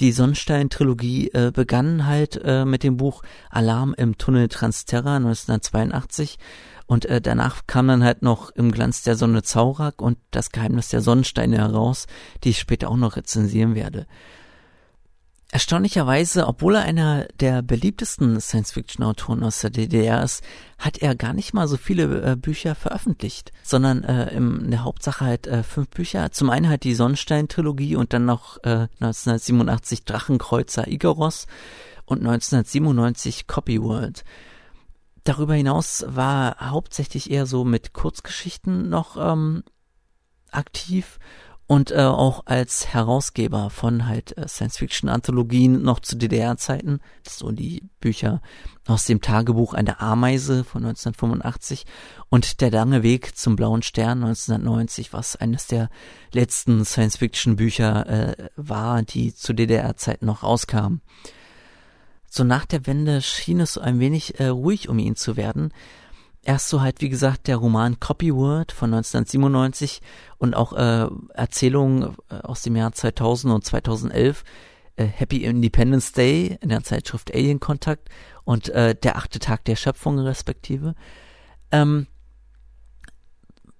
Die 0.00 0.10
Sonnenstein-Trilogie 0.10 1.30
äh, 1.34 1.52
begann 1.52 2.04
halt 2.06 2.40
äh, 2.42 2.64
mit 2.64 2.82
dem 2.82 2.96
Buch 2.96 3.22
Alarm 3.48 3.94
im 3.96 4.18
Tunnel 4.18 4.48
Transterra 4.48 5.16
1982 5.16 6.38
und 6.86 7.06
äh, 7.06 7.20
danach 7.20 7.62
kam 7.68 7.86
dann 7.86 8.02
halt 8.02 8.22
noch 8.22 8.50
im 8.50 8.72
Glanz 8.72 9.02
der 9.02 9.14
Sonne 9.14 9.42
Zaurak 9.42 10.02
und 10.02 10.18
das 10.32 10.50
Geheimnis 10.50 10.88
der 10.88 11.00
Sonnensteine 11.00 11.58
heraus, 11.58 12.06
die 12.42 12.50
ich 12.50 12.58
später 12.58 12.90
auch 12.90 12.96
noch 12.96 13.16
rezensieren 13.16 13.76
werde. 13.76 14.06
Erstaunlicherweise, 15.54 16.48
obwohl 16.48 16.74
er 16.74 16.82
einer 16.82 17.28
der 17.38 17.62
beliebtesten 17.62 18.40
Science-Fiction-Autoren 18.40 19.44
aus 19.44 19.60
der 19.60 19.70
DDR 19.70 20.20
ist, 20.24 20.42
hat 20.80 20.98
er 20.98 21.14
gar 21.14 21.32
nicht 21.32 21.54
mal 21.54 21.68
so 21.68 21.76
viele 21.76 22.32
äh, 22.32 22.34
Bücher 22.34 22.74
veröffentlicht, 22.74 23.52
sondern 23.62 24.02
äh, 24.02 24.34
in 24.34 24.72
der 24.72 24.82
Hauptsache 24.82 25.24
halt 25.24 25.46
äh, 25.46 25.62
fünf 25.62 25.90
Bücher. 25.90 26.32
Zum 26.32 26.50
einen 26.50 26.68
halt 26.68 26.82
die 26.82 26.96
Sonnenstein-Trilogie 26.96 27.94
und 27.94 28.12
dann 28.12 28.24
noch 28.24 28.56
äh, 28.64 28.88
1987 28.98 30.04
Drachenkreuzer 30.04 30.88
Igoros 30.88 31.46
und 32.04 32.18
1997 32.18 33.46
Copyworld. 33.46 34.24
Darüber 35.22 35.54
hinaus 35.54 36.04
war 36.08 36.56
er 36.58 36.70
hauptsächlich 36.72 37.30
eher 37.30 37.46
so 37.46 37.64
mit 37.64 37.92
Kurzgeschichten 37.92 38.88
noch 38.88 39.16
ähm, 39.16 39.62
aktiv 40.50 41.20
und 41.66 41.92
äh, 41.92 42.02
auch 42.02 42.42
als 42.44 42.92
Herausgeber 42.92 43.70
von 43.70 44.06
halt 44.06 44.36
äh, 44.36 44.46
Science-Fiction-Anthologien 44.46 45.82
noch 45.82 46.00
zu 46.00 46.16
DDR-Zeiten. 46.16 47.00
So 47.26 47.52
die 47.52 47.88
Bücher 48.00 48.42
aus 48.86 49.06
dem 49.06 49.22
Tagebuch 49.22 49.72
einer 49.72 50.02
Ameise 50.02 50.64
von 50.64 50.84
1985 50.84 51.86
und 52.28 52.60
Der 52.60 52.70
lange 52.70 53.02
Weg 53.02 53.36
zum 53.36 53.56
blauen 53.56 53.82
Stern 53.82 54.22
1990, 54.22 55.14
was 55.14 55.36
eines 55.36 55.66
der 55.66 55.88
letzten 56.32 56.84
Science-Fiction-Bücher 56.84 58.08
äh, 58.08 58.48
war, 58.56 59.02
die 59.02 59.34
zu 59.34 59.54
DDR-Zeiten 59.54 60.26
noch 60.26 60.42
rauskamen. 60.42 61.00
So 62.28 62.44
nach 62.44 62.66
der 62.66 62.86
Wende 62.86 63.22
schien 63.22 63.60
es 63.60 63.74
so 63.74 63.80
ein 63.80 64.00
wenig 64.00 64.38
äh, 64.38 64.48
ruhig 64.48 64.88
um 64.88 64.98
ihn 64.98 65.16
zu 65.16 65.36
werden, 65.36 65.72
erst 66.44 66.68
so 66.68 66.80
halt, 66.80 67.00
wie 67.00 67.08
gesagt, 67.08 67.46
der 67.46 67.56
Roman 67.56 68.00
Copyword 68.00 68.72
von 68.72 68.92
1997 68.92 70.00
und 70.38 70.54
auch 70.54 70.72
äh, 70.72 71.08
Erzählungen 71.34 72.16
äh, 72.30 72.36
aus 72.36 72.62
dem 72.62 72.76
Jahr 72.76 72.92
2000 72.92 73.54
und 73.54 73.64
2011, 73.64 74.44
äh, 74.96 75.04
Happy 75.04 75.44
Independence 75.44 76.12
Day 76.12 76.56
in 76.60 76.68
der 76.68 76.82
Zeitschrift 76.82 77.34
Alien 77.34 77.60
Kontakt 77.60 78.08
und 78.44 78.68
äh, 78.68 78.94
der 78.94 79.16
achte 79.16 79.38
Tag 79.38 79.64
der 79.64 79.76
Schöpfung 79.76 80.18
respektive, 80.18 80.94
ähm, 81.70 82.06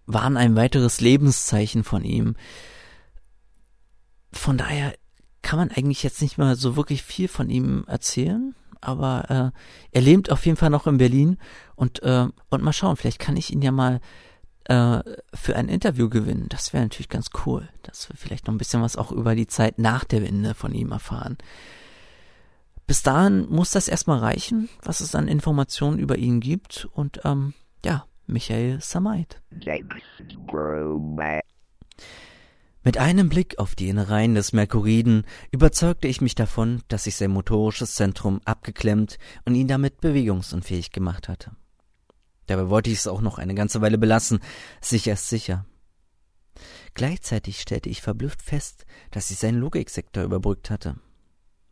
waren 0.06 0.36
ein 0.36 0.56
weiteres 0.56 1.00
Lebenszeichen 1.00 1.84
von 1.84 2.04
ihm. 2.04 2.36
Von 4.32 4.58
daher 4.58 4.94
kann 5.42 5.58
man 5.58 5.70
eigentlich 5.70 6.02
jetzt 6.02 6.20
nicht 6.22 6.38
mal 6.38 6.56
so 6.56 6.76
wirklich 6.76 7.02
viel 7.02 7.28
von 7.28 7.50
ihm 7.50 7.84
erzählen 7.86 8.54
aber 8.84 9.52
äh, 9.52 9.58
er 9.92 10.00
lebt 10.02 10.30
auf 10.30 10.44
jeden 10.46 10.56
Fall 10.56 10.70
noch 10.70 10.86
in 10.86 10.98
Berlin 10.98 11.38
und, 11.74 12.02
äh, 12.02 12.26
und 12.50 12.62
mal 12.62 12.72
schauen, 12.72 12.96
vielleicht 12.96 13.18
kann 13.18 13.36
ich 13.36 13.52
ihn 13.52 13.62
ja 13.62 13.72
mal 13.72 14.00
äh, 14.64 15.00
für 15.34 15.56
ein 15.56 15.68
Interview 15.68 16.08
gewinnen. 16.08 16.46
Das 16.48 16.72
wäre 16.72 16.84
natürlich 16.84 17.08
ganz 17.08 17.30
cool, 17.44 17.68
dass 17.82 18.08
wir 18.08 18.16
vielleicht 18.16 18.46
noch 18.46 18.54
ein 18.54 18.58
bisschen 18.58 18.82
was 18.82 18.96
auch 18.96 19.12
über 19.12 19.34
die 19.34 19.46
Zeit 19.46 19.78
nach 19.78 20.04
der 20.04 20.22
Wende 20.22 20.54
von 20.54 20.72
ihm 20.72 20.92
erfahren. 20.92 21.36
Bis 22.86 23.02
dahin 23.02 23.48
muss 23.48 23.70
das 23.70 23.88
erstmal 23.88 24.18
reichen, 24.18 24.68
was 24.82 25.00
es 25.00 25.14
an 25.14 25.28
Informationen 25.28 25.98
über 25.98 26.16
ihn 26.16 26.40
gibt 26.40 26.86
und 26.92 27.20
ähm, 27.24 27.54
ja, 27.84 28.04
Michael 28.26 28.80
Samait. 28.80 29.40
Mit 32.86 32.98
einem 32.98 33.30
Blick 33.30 33.58
auf 33.58 33.74
die 33.74 33.88
Innereien 33.88 34.34
des 34.34 34.52
Merkuriden 34.52 35.24
überzeugte 35.50 36.06
ich 36.06 36.20
mich 36.20 36.34
davon, 36.34 36.82
dass 36.88 37.04
sich 37.04 37.16
sein 37.16 37.30
motorisches 37.30 37.94
Zentrum 37.94 38.42
abgeklemmt 38.44 39.18
und 39.46 39.54
ihn 39.54 39.68
damit 39.68 40.02
bewegungsunfähig 40.02 40.90
gemacht 40.90 41.28
hatte. 41.28 41.52
Dabei 42.46 42.68
wollte 42.68 42.90
ich 42.90 42.98
es 42.98 43.06
auch 43.06 43.22
noch 43.22 43.38
eine 43.38 43.54
ganze 43.54 43.80
Weile 43.80 43.96
belassen, 43.96 44.40
sicher 44.82 45.14
ist 45.14 45.30
sicher. 45.30 45.64
Gleichzeitig 46.92 47.58
stellte 47.58 47.88
ich 47.88 48.02
verblüfft 48.02 48.42
fest, 48.42 48.84
dass 49.10 49.30
ich 49.30 49.38
seinen 49.38 49.60
Logiksektor 49.60 50.22
überbrückt 50.22 50.68
hatte. 50.68 50.96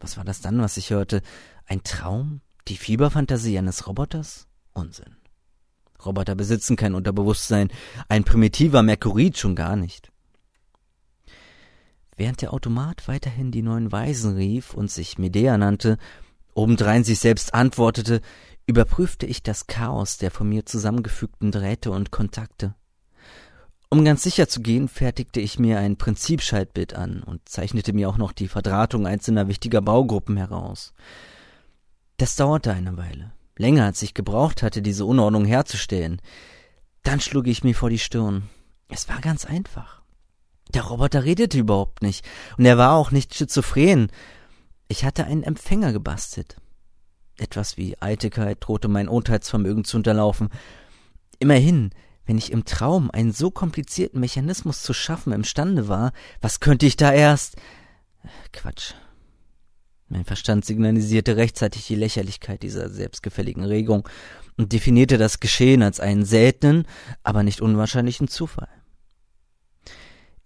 Was 0.01 0.17
war 0.17 0.25
das 0.25 0.41
dann, 0.41 0.63
was 0.63 0.79
ich 0.79 0.91
hörte? 0.91 1.21
Ein 1.67 1.83
Traum? 1.85 2.41
Die 2.69 2.79
Fieberfantasie 2.79 3.59
eines 3.59 3.87
Roboters? 3.87 4.49
Unsinn. 4.73 5.15
Roboter 6.03 6.35
besitzen 6.35 6.77
kein 6.77 6.95
Unterbewusstsein, 6.95 7.69
ein 8.09 8.25
primitiver 8.25 8.83
Merkurid 8.83 9.37
schon 9.37 9.55
gar 9.55 9.77
nicht. 9.77 10.12
Während 12.17 12.43
der 12.43 12.53
Automat 12.53 13.09
weiterhin 13.09 13.51
die 13.51 13.63
neuen 13.63 13.91
Weisen 13.91 14.37
rief 14.37 14.75
und 14.75 14.91
sich 14.91 15.19
Medea 15.19 15.57
nannte, 15.57 15.97
obendrein 16.55 17.05
sich 17.05 17.19
selbst 17.19 17.55
antwortete, 17.55 18.21
überprüfte 18.67 19.27
ich 19.27 19.43
das 19.43 19.67
Chaos 19.67 20.19
der 20.19 20.31
von 20.31 20.49
mir 20.49 20.67
zusammengefügten 20.67 21.51
Drähte 21.51 21.91
und 21.91 22.11
Kontakte. 22.11 22.75
Um 23.89 24.05
ganz 24.05 24.23
sicher 24.23 24.49
zu 24.49 24.61
gehen, 24.63 24.89
fertigte 24.89 25.41
ich 25.41 25.59
mir 25.59 25.79
ein 25.79 25.97
Prinzipschaltbild 25.97 26.95
an 26.95 27.23
und 27.23 27.47
zeichnete 27.47 27.93
mir 27.93 28.09
auch 28.09 28.17
noch 28.17 28.33
die 28.33 28.49
Verdrahtung 28.49 29.07
einzelner 29.07 29.49
wichtiger 29.49 29.83
Baugruppen 29.83 30.37
heraus. 30.37 30.95
Das 32.17 32.37
dauerte 32.37 32.73
eine 32.73 32.97
Weile, 32.97 33.33
länger 33.59 33.85
als 33.85 34.01
ich 34.03 34.15
gebraucht 34.15 34.63
hatte, 34.63 34.81
diese 34.81 35.05
Unordnung 35.05 35.45
herzustellen. 35.45 36.23
Dann 37.03 37.21
schlug 37.21 37.47
ich 37.47 37.65
mir 37.65 37.75
vor 37.75 37.91
die 37.91 37.99
Stirn. 37.99 38.49
Es 38.89 39.09
war 39.09 39.21
ganz 39.21 39.45
einfach. 39.45 40.02
Der 40.75 40.83
Roboter 40.83 41.25
redete 41.25 41.59
überhaupt 41.59 42.03
nicht. 42.03 42.25
Und 42.57 42.65
er 42.65 42.79
war 42.79 42.95
auch 42.95 43.11
nicht 43.11 43.35
schizophren. 43.35 44.11
Ich 44.89 45.05
hatte 45.05 45.25
einen 45.25 45.43
Empfänger 45.43 45.93
gebastelt. 45.93 46.57
Etwas 47.37 47.77
wie 47.77 48.01
Eitelkeit 48.01 48.59
drohte 48.61 48.89
mein 48.89 49.09
Urteilsvermögen 49.09 49.85
zu 49.85 49.97
unterlaufen. 49.97 50.49
Immerhin, 51.39 51.91
wenn 52.25 52.39
ich 52.39 52.53
im 52.53 52.65
Traum 52.65 53.11
einen 53.11 53.33
so 53.33 53.51
komplizierten 53.51 54.21
Mechanismus 54.21 54.83
zu 54.83 54.93
schaffen 54.93 55.33
imstande 55.33 55.89
war, 55.89 56.13
was 56.41 56.61
könnte 56.61 56.87
ich 56.87 56.97
da 56.97 57.13
erst? 57.13 57.57
Quatsch. 58.53 58.95
Mein 60.09 60.25
Verstand 60.25 60.65
signalisierte 60.65 61.37
rechtzeitig 61.37 61.87
die 61.87 61.95
Lächerlichkeit 61.95 62.63
dieser 62.63 62.91
selbstgefälligen 62.91 63.65
Regung 63.65 64.07
und 64.59 64.73
definierte 64.73 65.17
das 65.17 65.41
Geschehen 65.41 65.83
als 65.83 66.01
einen 66.01 66.25
seltenen, 66.25 66.87
aber 67.23 67.43
nicht 67.43 67.63
unwahrscheinlichen 67.63 68.29
Zufall. 68.29 68.69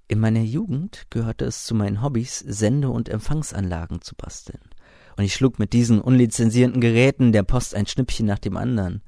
In 0.08 0.20
meiner 0.20 0.42
Jugend 0.42 1.06
gehörte 1.10 1.44
es 1.46 1.64
zu 1.64 1.74
meinen 1.74 2.00
Hobbys, 2.00 2.38
Sende- 2.38 2.90
und 2.90 3.08
Empfangsanlagen 3.08 4.02
zu 4.02 4.14
basteln. 4.14 4.60
Und 5.16 5.24
ich 5.24 5.34
schlug 5.34 5.58
mit 5.58 5.72
diesen 5.72 6.00
unlizenzierten 6.00 6.80
Geräten 6.80 7.32
der 7.32 7.42
Post 7.42 7.74
ein 7.74 7.86
Schnippchen 7.86 8.26
nach 8.26 8.38
dem 8.38 8.56
anderen. 8.56 9.02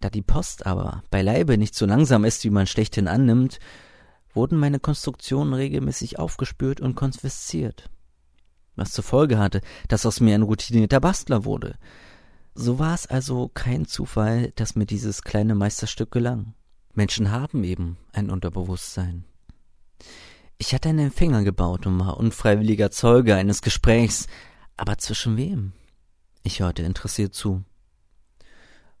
Da 0.00 0.10
die 0.10 0.22
Post 0.22 0.66
aber 0.66 1.02
beileibe 1.10 1.56
nicht 1.56 1.74
so 1.74 1.86
langsam 1.86 2.24
ist, 2.24 2.44
wie 2.44 2.50
man 2.50 2.66
schlechthin 2.66 3.08
annimmt, 3.08 3.58
wurden 4.34 4.58
meine 4.58 4.80
Konstruktionen 4.80 5.54
regelmäßig 5.54 6.18
aufgespürt 6.18 6.80
und 6.80 6.96
konfisziert. 6.96 7.88
was 8.76 8.90
zur 8.90 9.04
Folge 9.04 9.38
hatte, 9.38 9.60
dass 9.88 10.04
aus 10.04 10.20
mir 10.20 10.34
ein 10.34 10.42
routinierter 10.42 11.00
Bastler 11.00 11.44
wurde. 11.44 11.78
So 12.54 12.78
war 12.78 12.94
es 12.94 13.06
also 13.06 13.48
kein 13.54 13.86
Zufall, 13.86 14.52
dass 14.56 14.74
mir 14.74 14.84
dieses 14.84 15.22
kleine 15.22 15.54
Meisterstück 15.54 16.10
gelang. 16.10 16.54
Menschen 16.92 17.30
haben 17.30 17.64
eben 17.64 17.96
ein 18.12 18.30
Unterbewusstsein. 18.30 19.24
Ich 20.58 20.74
hatte 20.74 20.88
einen 20.88 21.06
Empfänger 21.06 21.42
gebaut 21.44 21.86
und 21.86 21.98
war 21.98 22.16
unfreiwilliger 22.16 22.90
Zeuge 22.90 23.34
eines 23.34 23.62
Gesprächs, 23.62 24.26
aber 24.76 24.98
zwischen 24.98 25.36
wem? 25.36 25.72
Ich 26.42 26.60
hörte 26.60 26.82
interessiert 26.82 27.34
zu. 27.34 27.64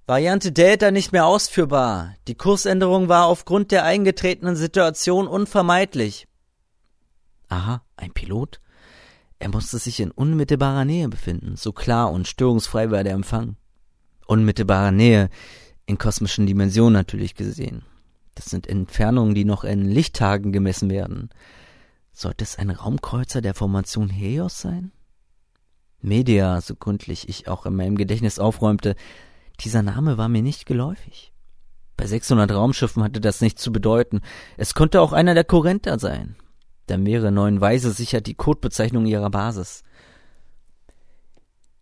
Variante 0.06 0.52
Delta 0.52 0.90
nicht 0.90 1.12
mehr 1.12 1.24
ausführbar. 1.26 2.14
Die 2.28 2.34
Kursänderung 2.34 3.08
war 3.08 3.26
aufgrund 3.26 3.70
der 3.70 3.84
eingetretenen 3.84 4.56
Situation 4.56 5.26
unvermeidlich. 5.26 6.28
Aha, 7.48 7.82
ein 7.96 8.12
Pilot? 8.12 8.60
Er 9.38 9.48
musste 9.48 9.78
sich 9.78 10.00
in 10.00 10.10
unmittelbarer 10.10 10.84
Nähe 10.84 11.08
befinden, 11.08 11.56
so 11.56 11.72
klar 11.72 12.12
und 12.12 12.28
störungsfrei 12.28 12.90
war 12.90 13.04
der 13.04 13.14
Empfang. 13.14 13.56
Unmittelbarer 14.26 14.90
Nähe, 14.90 15.30
in 15.86 15.98
kosmischen 15.98 16.46
Dimensionen 16.46 16.94
natürlich 16.94 17.34
gesehen. 17.34 17.84
Das 18.34 18.46
sind 18.46 18.66
Entfernungen, 18.66 19.34
die 19.34 19.44
noch 19.44 19.64
in 19.64 19.84
Lichttagen 19.84 20.52
gemessen 20.52 20.90
werden. 20.90 21.30
Sollte 22.12 22.44
es 22.44 22.56
ein 22.56 22.70
Raumkreuzer 22.70 23.40
der 23.40 23.54
Formation 23.54 24.08
Helios 24.08 24.60
sein? 24.60 24.92
Media, 26.00 26.60
so 26.60 26.74
gründlich 26.74 27.28
ich 27.28 27.48
auch 27.48 27.66
in 27.66 27.74
meinem 27.74 27.96
Gedächtnis 27.96 28.38
aufräumte, 28.38 28.94
dieser 29.60 29.82
Name 29.82 30.18
war 30.18 30.28
mir 30.28 30.42
nicht 30.42 30.66
geläufig. 30.66 31.32
Bei 31.96 32.06
600 32.06 32.50
Raumschiffen 32.50 33.02
hatte 33.02 33.20
das 33.20 33.40
nichts 33.40 33.62
zu 33.62 33.72
bedeuten. 33.72 34.20
Es 34.56 34.74
konnte 34.74 35.00
auch 35.00 35.12
einer 35.12 35.34
der 35.34 35.44
Korrenter 35.44 35.98
sein. 35.98 36.36
Dann 36.86 37.06
wäre 37.06 37.32
Neuen 37.32 37.60
Weise 37.60 37.92
sicher 37.92 38.20
die 38.20 38.34
Codebezeichnung 38.34 39.06
ihrer 39.06 39.30
Basis. 39.30 39.82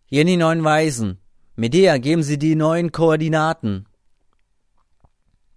Hier 0.05 0.23
die 0.23 0.37
Neuen 0.37 0.63
Weisen. 0.63 1.17
Medea, 1.55 1.97
geben 1.97 2.23
Sie 2.23 2.39
die 2.39 2.55
neuen 2.55 2.91
Koordinaten. 2.91 3.85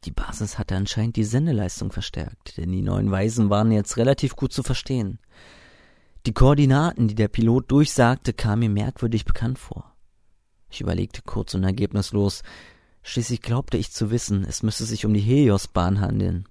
Die 0.05 0.13
Basis 0.13 0.59
hatte 0.59 0.77
anscheinend 0.77 1.17
die 1.17 1.25
Sendeleistung 1.25 1.91
verstärkt, 1.91 2.57
denn 2.57 2.71
die 2.71 2.83
neuen 2.83 3.11
Weisen 3.11 3.51
waren 3.51 3.73
jetzt 3.73 3.97
relativ 3.97 4.37
gut 4.37 4.53
zu 4.53 4.63
verstehen. 4.63 5.19
Die 6.27 6.33
Koordinaten, 6.33 7.09
die 7.09 7.15
der 7.15 7.29
Pilot 7.29 7.71
durchsagte, 7.71 8.33
kamen 8.33 8.61
mir 8.61 8.71
merkwürdig 8.71 9.25
bekannt 9.25 9.59
vor. 9.59 9.97
Ich 10.71 10.81
überlegte 10.81 11.23
kurz 11.23 11.55
und 11.55 11.65
ergebnislos. 11.65 12.43
Schließlich 13.03 13.41
glaubte 13.41 13.77
ich 13.77 13.93
zu 13.93 14.11
wissen, 14.11 14.45
es 14.45 14.63
müsse 14.63 14.85
sich 14.85 15.07
um 15.07 15.15
die 15.15 15.21
Heliosbahn 15.21 16.01
handeln. 16.01 16.49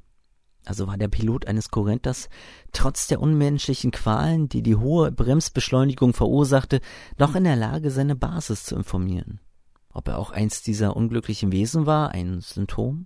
Also 0.66 0.88
war 0.88 0.98
der 0.98 1.10
Pilot 1.10 1.46
eines 1.46 1.70
Korrenters 1.70 2.30
trotz 2.72 3.08
der 3.08 3.22
unmenschlichen 3.22 3.92
Qualen, 3.92 4.50
die 4.50 4.64
die 4.64 4.76
hohe 4.76 5.12
Bremsbeschleunigung 5.12 6.14
verursachte, 6.14 6.82
noch 7.18 7.36
in 7.36 7.44
der 7.44 7.56
Lage, 7.56 7.92
seine 7.92 8.16
Basis 8.16 8.64
zu 8.64 8.76
informieren. 8.76 9.40
Ob 9.90 10.08
er 10.08 10.18
auch 10.18 10.32
eins 10.32 10.62
dieser 10.64 10.96
unglücklichen 10.96 11.52
Wesen 11.52 11.86
war, 11.86 12.12
ein 12.12 12.42
Symptom? 12.42 13.06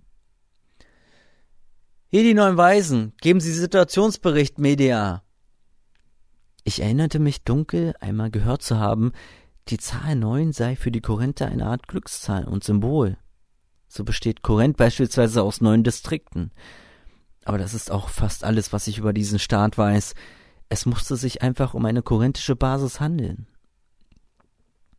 Hier 2.12 2.24
die 2.24 2.34
neuen 2.34 2.56
Weisen, 2.56 3.12
geben 3.20 3.38
Sie 3.38 3.52
Situationsbericht, 3.52 4.58
Media. 4.58 5.22
Ich 6.64 6.82
erinnerte 6.82 7.20
mich 7.20 7.44
dunkel, 7.44 7.94
einmal 8.00 8.32
gehört 8.32 8.62
zu 8.62 8.80
haben, 8.80 9.12
die 9.68 9.78
Zahl 9.78 10.16
neun 10.16 10.52
sei 10.52 10.74
für 10.74 10.90
die 10.90 11.02
Korinther 11.02 11.46
eine 11.46 11.66
Art 11.66 11.86
Glückszahl 11.86 12.48
und 12.48 12.64
Symbol. 12.64 13.16
So 13.86 14.02
besteht 14.02 14.42
Korinth 14.42 14.76
beispielsweise 14.76 15.40
aus 15.44 15.60
neun 15.60 15.84
Distrikten. 15.84 16.50
Aber 17.44 17.58
das 17.58 17.74
ist 17.74 17.92
auch 17.92 18.08
fast 18.08 18.42
alles, 18.42 18.72
was 18.72 18.88
ich 18.88 18.98
über 18.98 19.12
diesen 19.12 19.38
Staat 19.38 19.78
weiß. 19.78 20.14
Es 20.68 20.86
musste 20.86 21.14
sich 21.14 21.42
einfach 21.42 21.74
um 21.74 21.84
eine 21.84 22.02
korinthische 22.02 22.56
Basis 22.56 22.98
handeln. 22.98 23.46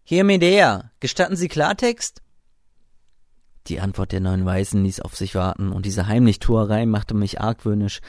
Hier 0.04 0.24
Medea, 0.24 0.92
gestatten 1.02 1.36
Sie 1.36 1.50
Klartext? 1.50 2.21
Die 3.68 3.80
Antwort 3.80 4.12
der 4.12 4.20
neuen 4.20 4.46
Weisen 4.46 4.84
ließ 4.84 5.02
auf 5.02 5.16
sich 5.16 5.36
warten, 5.36 5.72
und 5.72 5.86
diese 5.86 6.08
Heimlichtuerei 6.08 6.86
machte 6.86 7.14
mich 7.14 7.40
argwöhnisch. 7.40 8.02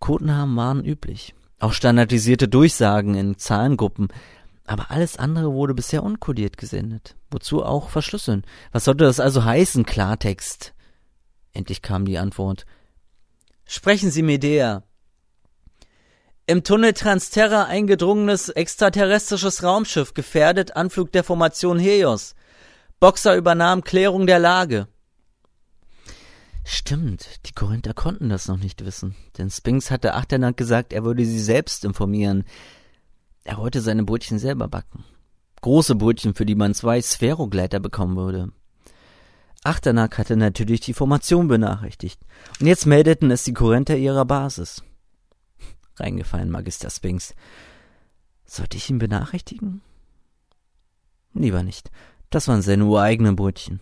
Codenamen 0.00 0.56
waren 0.56 0.84
üblich, 0.84 1.34
auch 1.58 1.72
standardisierte 1.72 2.48
Durchsagen 2.48 3.14
in 3.14 3.38
Zahlengruppen, 3.38 4.08
aber 4.66 4.90
alles 4.90 5.16
andere 5.16 5.52
wurde 5.52 5.74
bisher 5.74 6.02
unkodiert 6.02 6.58
gesendet. 6.58 7.16
Wozu 7.30 7.64
auch 7.64 7.88
verschlüsseln? 7.88 8.44
Was 8.72 8.84
sollte 8.84 9.04
das 9.04 9.20
also 9.20 9.44
heißen, 9.44 9.86
Klartext? 9.86 10.74
Endlich 11.52 11.82
kam 11.82 12.04
die 12.04 12.18
Antwort. 12.18 12.66
Sprechen 13.64 14.10
Sie, 14.10 14.22
Medea. 14.22 14.82
Im 16.46 16.64
Tunnel 16.64 16.94
Transterra 16.94 17.64
eingedrungenes 17.64 18.48
extraterrestrisches 18.48 19.62
Raumschiff 19.62 20.14
gefährdet 20.14 20.76
Anflug 20.76 21.12
der 21.12 21.24
Formation 21.24 21.78
Helios. 21.78 22.34
Boxer 23.00 23.36
übernahm 23.36 23.84
Klärung 23.84 24.26
der 24.26 24.38
Lage. 24.38 24.88
Stimmt, 26.64 27.46
die 27.46 27.52
Korinther 27.52 27.94
konnten 27.94 28.28
das 28.28 28.48
noch 28.48 28.58
nicht 28.58 28.84
wissen, 28.84 29.14
denn 29.38 29.50
Spinks 29.50 29.90
hatte 29.90 30.14
Achternack 30.14 30.56
gesagt, 30.56 30.92
er 30.92 31.04
würde 31.04 31.24
sie 31.24 31.40
selbst 31.40 31.84
informieren. 31.84 32.44
Er 33.44 33.56
wollte 33.56 33.80
seine 33.80 34.02
Brötchen 34.02 34.38
selber 34.38 34.68
backen. 34.68 35.04
Große 35.60 35.94
Brötchen, 35.94 36.34
für 36.34 36.44
die 36.44 36.56
man 36.56 36.74
zwei 36.74 37.00
Sphärogleiter 37.00 37.80
bekommen 37.80 38.16
würde. 38.16 38.52
Achternack 39.64 40.18
hatte 40.18 40.36
natürlich 40.36 40.80
die 40.80 40.94
Formation 40.94 41.48
benachrichtigt. 41.48 42.20
Und 42.60 42.66
jetzt 42.66 42.86
meldeten 42.86 43.30
es 43.30 43.44
die 43.44 43.54
Korinther 43.54 43.96
ihrer 43.96 44.24
Basis. 44.24 44.82
Reingefallen, 45.96 46.50
Magister 46.50 46.90
Spinks. 46.90 47.34
Sollte 48.44 48.76
ich 48.76 48.90
ihn 48.90 48.98
benachrichtigen? 48.98 49.82
Lieber 51.34 51.62
nicht. 51.62 51.90
Das 52.30 52.48
waren 52.48 52.62
seine 52.62 52.84
ureigenen 52.84 53.36
Brötchen. 53.36 53.80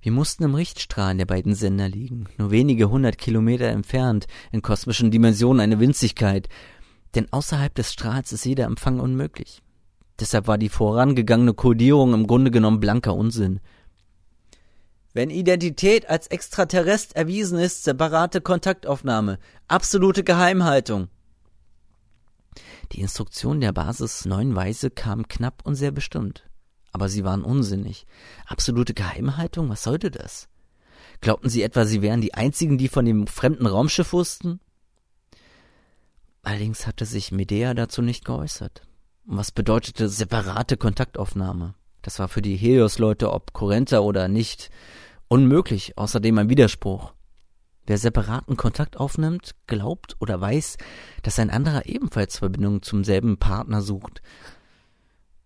Wir 0.00 0.12
mussten 0.12 0.44
im 0.44 0.54
Richtstrahl 0.54 1.16
der 1.16 1.26
beiden 1.26 1.54
Sender 1.54 1.88
liegen, 1.88 2.28
nur 2.38 2.50
wenige 2.50 2.90
hundert 2.90 3.18
Kilometer 3.18 3.66
entfernt, 3.66 4.26
in 4.52 4.62
kosmischen 4.62 5.10
Dimensionen 5.10 5.60
eine 5.60 5.80
Winzigkeit, 5.80 6.48
denn 7.14 7.32
außerhalb 7.32 7.74
des 7.74 7.92
Strahls 7.92 8.32
ist 8.32 8.44
jeder 8.44 8.66
Empfang 8.66 9.00
unmöglich. 9.00 9.62
Deshalb 10.20 10.46
war 10.46 10.58
die 10.58 10.68
vorangegangene 10.68 11.54
Kodierung 11.54 12.14
im 12.14 12.26
Grunde 12.26 12.50
genommen 12.50 12.80
blanker 12.80 13.14
Unsinn. 13.14 13.60
Wenn 15.12 15.30
Identität 15.30 16.08
als 16.08 16.26
extraterrest 16.26 17.16
erwiesen 17.16 17.58
ist, 17.58 17.84
separate 17.84 18.40
Kontaktaufnahme, 18.40 19.38
absolute 19.66 20.24
Geheimhaltung. 20.24 21.08
Die 22.92 23.00
Instruktionen 23.00 23.60
der 23.60 23.72
Basis 23.72 24.24
Neun 24.24 24.54
Weise 24.54 24.90
kamen 24.90 25.26
knapp 25.26 25.62
und 25.64 25.74
sehr 25.74 25.90
bestimmt. 25.90 26.45
Aber 26.96 27.10
sie 27.10 27.24
waren 27.24 27.44
unsinnig. 27.44 28.06
Absolute 28.46 28.94
Geheimhaltung? 28.94 29.68
Was 29.68 29.82
sollte 29.82 30.10
das? 30.10 30.48
Glaubten 31.20 31.50
sie 31.50 31.60
etwa, 31.60 31.84
sie 31.84 32.00
wären 32.00 32.22
die 32.22 32.32
einzigen, 32.32 32.78
die 32.78 32.88
von 32.88 33.04
dem 33.04 33.26
fremden 33.26 33.66
Raumschiff 33.66 34.14
wussten? 34.14 34.60
Allerdings 36.40 36.86
hatte 36.86 37.04
sich 37.04 37.32
Medea 37.32 37.74
dazu 37.74 38.00
nicht 38.00 38.24
geäußert. 38.24 38.80
Was 39.26 39.52
bedeutete 39.52 40.08
separate 40.08 40.78
Kontaktaufnahme? 40.78 41.74
Das 42.00 42.18
war 42.18 42.28
für 42.28 42.40
die 42.40 42.56
Helios-Leute, 42.56 43.30
ob 43.30 43.52
Korrenter 43.52 44.02
oder 44.02 44.26
nicht, 44.28 44.70
Unmöglich, 45.28 45.98
außerdem 45.98 46.38
ein 46.38 46.48
Widerspruch. 46.48 47.12
Wer 47.84 47.98
separaten 47.98 48.56
Kontakt 48.56 48.96
aufnimmt, 48.96 49.54
glaubt 49.66 50.16
oder 50.18 50.40
weiß, 50.40 50.78
dass 51.22 51.38
ein 51.38 51.50
anderer 51.50 51.84
ebenfalls 51.84 52.38
Verbindungen 52.38 52.80
zum 52.80 53.04
selben 53.04 53.36
Partner 53.36 53.82
sucht. 53.82 54.22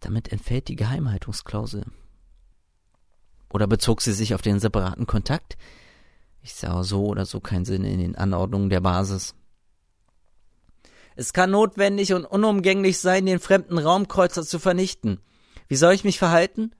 Damit 0.00 0.32
entfällt 0.32 0.68
die 0.68 0.76
Geheimhaltungsklausel. 0.76 1.84
Oder 3.52 3.66
bezog 3.66 4.00
sie 4.00 4.12
sich 4.12 4.34
auf 4.34 4.42
den 4.42 4.60
separaten 4.60 5.06
Kontakt? 5.06 5.56
Ich 6.42 6.54
sah 6.54 6.82
so 6.82 7.06
oder 7.06 7.26
so 7.26 7.40
keinen 7.40 7.64
Sinn 7.64 7.84
in 7.84 7.98
den 7.98 8.16
Anordnungen 8.16 8.70
der 8.70 8.80
Basis. 8.80 9.34
Es 11.16 11.32
kann 11.32 11.50
notwendig 11.50 12.14
und 12.14 12.24
unumgänglich 12.24 12.98
sein, 12.98 13.26
den 13.26 13.40
fremden 13.40 13.76
Raumkreuzer 13.76 14.42
zu 14.42 14.58
vernichten. 14.58 15.20
Wie 15.68 15.76
soll 15.76 15.92
ich 15.92 16.04
mich 16.04 16.18
verhalten? 16.18 16.72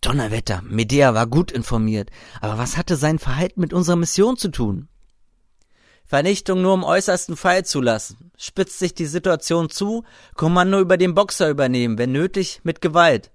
Donnerwetter, 0.00 0.62
Medea 0.62 1.14
war 1.14 1.26
gut 1.26 1.50
informiert, 1.50 2.10
aber 2.40 2.58
was 2.58 2.76
hatte 2.76 2.96
sein 2.96 3.18
Verhalten 3.18 3.60
mit 3.60 3.72
unserer 3.72 3.96
Mission 3.96 4.36
zu 4.36 4.48
tun? 4.50 4.88
Vernichtung 6.04 6.62
nur 6.62 6.74
im 6.74 6.84
äußersten 6.84 7.36
Fall 7.36 7.64
zulassen. 7.64 8.30
Spitzt 8.36 8.78
sich 8.78 8.94
die 8.94 9.06
Situation 9.06 9.70
zu, 9.70 10.04
Kommando 10.34 10.80
über 10.80 10.96
den 10.96 11.14
Boxer 11.14 11.48
übernehmen, 11.48 11.98
wenn 11.98 12.12
nötig, 12.12 12.60
mit 12.62 12.80
Gewalt. 12.80 13.30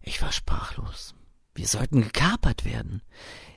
Ich 0.00 0.22
war 0.22 0.32
sprachlos. 0.32 1.14
Wir 1.54 1.66
sollten 1.66 2.00
gekapert 2.00 2.64
werden. 2.64 3.02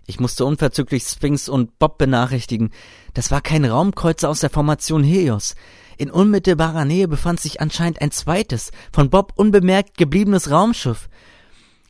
Ich 0.06 0.20
musste 0.20 0.44
unverzüglich 0.44 1.04
Sphinx 1.04 1.48
und 1.48 1.78
Bob 1.78 2.00
benachrichtigen. 2.00 2.72
Das 3.14 3.30
war 3.30 3.42
kein 3.42 3.64
Raumkreuzer 3.64 4.28
aus 4.28 4.40
der 4.40 4.50
Formation 4.50 5.04
Helios. 5.04 5.54
In 5.98 6.10
unmittelbarer 6.10 6.86
Nähe 6.86 7.08
befand 7.08 7.40
sich 7.40 7.62
anscheinend 7.62 8.02
ein 8.02 8.10
zweites, 8.10 8.72
von 8.92 9.10
Bob 9.12 9.34
unbemerkt 9.36 9.98
gebliebenes 9.98 10.50
Raumschiff. 10.50 11.10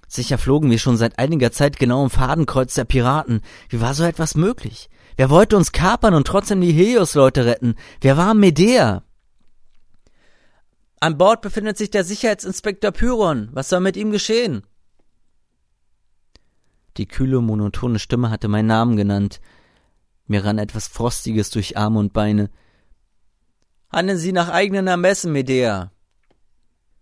Sicher 0.10 0.40
flogen 0.40 0.72
wir 0.72 0.80
schon 0.80 0.98
seit 0.98 1.20
einiger 1.20 1.52
Zeit 1.52 1.78
genau 1.78 2.04
im 2.04 2.10
Fadenkreuz 2.10 2.74
der 2.74 2.84
Piraten. 2.84 3.42
Wie 3.70 3.80
war 3.80 3.94
so 3.94 4.04
etwas 4.04 4.34
möglich? 4.34 4.90
Wer 5.18 5.30
wollte 5.30 5.56
uns 5.56 5.72
kapern 5.72 6.16
und 6.16 6.26
trotzdem 6.26 6.62
die 6.62 6.72
Helios-Leute 6.72 7.46
retten? 7.46 7.76
Wer 8.02 8.18
war 8.18 8.34
Medea? 8.34 9.04
An 11.00 11.18
Bord 11.18 11.44
befindet 11.44 11.78
sich 11.78 11.92
der 11.92 12.04
Sicherheitsinspektor 12.04 12.92
Pyron. 12.92 13.50
Was 13.54 13.70
soll 13.70 13.82
mit 13.82 13.96
ihm 13.98 14.12
geschehen? 14.12 14.64
Die 16.98 17.08
kühle, 17.08 17.40
monotone 17.40 18.00
Stimme 18.00 18.32
hatte 18.32 18.48
meinen 18.48 18.66
Namen 18.66 18.98
genannt. 18.98 19.40
Mir 20.26 20.44
rann 20.44 20.58
etwas 20.58 20.88
Frostiges 20.88 21.52
durch 21.52 21.78
Arme 21.78 22.00
und 22.00 22.14
Beine. 22.14 22.50
Handeln 23.92 24.18
Sie 24.18 24.32
nach 24.32 24.50
eigenen 24.50 24.88
Ermessen, 24.88 25.32
Medea. 25.32 25.92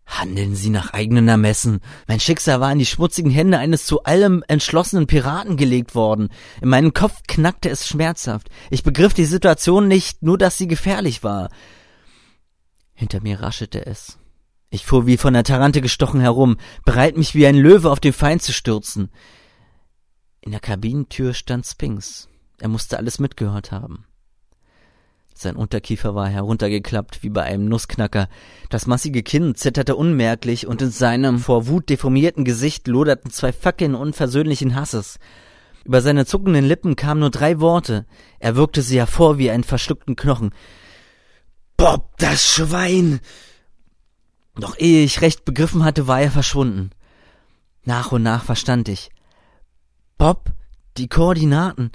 Handeln 0.08 0.56
Sie 0.56 0.70
nach 0.70 0.94
eigenen 0.94 1.28
Ermessen. 1.28 1.82
Mein 2.08 2.22
Schicksal 2.22 2.62
war 2.62 2.72
in 2.72 2.80
die 2.80 2.86
schmutzigen 2.86 3.30
Hände 3.30 3.60
eines 3.60 3.86
zu 3.86 4.04
allem 4.04 4.44
entschlossenen 4.48 5.06
Piraten 5.06 5.58
gelegt 5.58 5.96
worden. 5.96 6.30
In 6.62 6.70
meinem 6.70 6.94
Kopf 6.94 7.22
knackte 7.28 7.70
es 7.70 7.88
schmerzhaft. 7.88 8.50
Ich 8.72 8.84
begriff 8.84 9.14
die 9.14 9.26
Situation 9.26 9.88
nicht, 9.88 10.24
nur 10.24 10.38
dass 10.38 10.58
sie 10.58 10.68
gefährlich 10.68 11.24
war. 11.24 11.50
Hinter 12.94 13.22
mir 13.22 13.42
raschelte 13.42 13.86
es. 13.86 14.18
Ich 14.70 14.86
fuhr 14.86 15.06
wie 15.06 15.18
von 15.18 15.34
der 15.34 15.44
Tarante 15.44 15.82
gestochen 15.82 16.20
herum, 16.20 16.58
bereit 16.84 17.16
mich 17.16 17.36
wie 17.36 17.46
ein 17.46 17.56
Löwe 17.56 17.92
auf 17.92 18.00
den 18.00 18.14
Feind 18.14 18.42
zu 18.42 18.54
stürzen. 18.54 19.12
In 20.42 20.52
der 20.52 20.60
Kabinentür 20.62 21.34
stand 21.34 21.66
Sphinx. 21.66 22.28
Er 22.60 22.70
musste 22.70 22.98
alles 22.98 23.20
mitgehört 23.20 23.72
haben. 23.72 24.07
Sein 25.40 25.56
Unterkiefer 25.56 26.16
war 26.16 26.28
heruntergeklappt 26.28 27.22
wie 27.22 27.30
bei 27.30 27.44
einem 27.44 27.66
Nussknacker. 27.66 28.28
Das 28.70 28.88
massige 28.88 29.22
Kinn 29.22 29.54
zitterte 29.54 29.96
unmerklich 29.96 30.66
und 30.66 30.82
in 30.82 30.90
seinem 30.90 31.38
vor 31.38 31.68
Wut 31.68 31.90
deformierten 31.90 32.44
Gesicht 32.44 32.88
loderten 32.88 33.30
zwei 33.30 33.54
Fackeln 33.54 33.94
unversöhnlichen 33.94 34.74
Hasses. 34.74 35.20
Über 35.86 36.02
seine 36.02 36.26
zuckenden 36.26 36.66
Lippen 36.66 36.96
kamen 36.96 37.20
nur 37.20 37.30
drei 37.30 37.60
Worte. 37.60 38.08
Er 38.40 38.56
wirkte 38.56 38.82
sie 38.82 38.98
hervor 38.98 39.38
wie 39.38 39.52
einen 39.52 39.64
verschluckten 39.64 40.16
Knochen. 40.16 40.56
Bob, 41.78 42.18
das 42.18 42.44
Schwein! 42.44 43.20
Doch 44.56 44.76
ehe 44.80 45.04
ich 45.04 45.22
recht 45.22 45.46
begriffen 45.46 45.84
hatte, 45.84 46.08
war 46.08 46.20
er 46.20 46.32
verschwunden. 46.32 46.90
Nach 47.86 48.12
und 48.12 48.24
nach 48.24 48.44
verstand 48.44 48.90
ich. 48.90 49.12
Bob, 50.18 50.52
die 50.98 51.08
Koordinaten. 51.08 51.92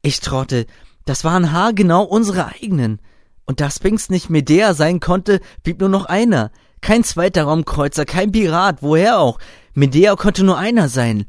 Ich 0.00 0.20
trotte, 0.20 0.66
das 1.04 1.24
waren 1.24 1.52
haargenau 1.52 2.02
unsere 2.02 2.46
eigenen. 2.46 3.00
Und 3.44 3.60
da 3.60 3.70
Sphinx 3.70 4.08
nicht 4.08 4.30
Medea 4.30 4.74
sein 4.74 5.00
konnte, 5.00 5.40
blieb 5.62 5.80
nur 5.80 5.88
noch 5.88 6.06
einer. 6.06 6.50
Kein 6.80 7.04
zweiter 7.04 7.44
Raumkreuzer, 7.44 8.04
kein 8.04 8.32
Pirat, 8.32 8.82
woher 8.82 9.18
auch. 9.18 9.38
Medea 9.74 10.16
konnte 10.16 10.44
nur 10.44 10.58
einer 10.58 10.88
sein. 10.88 11.26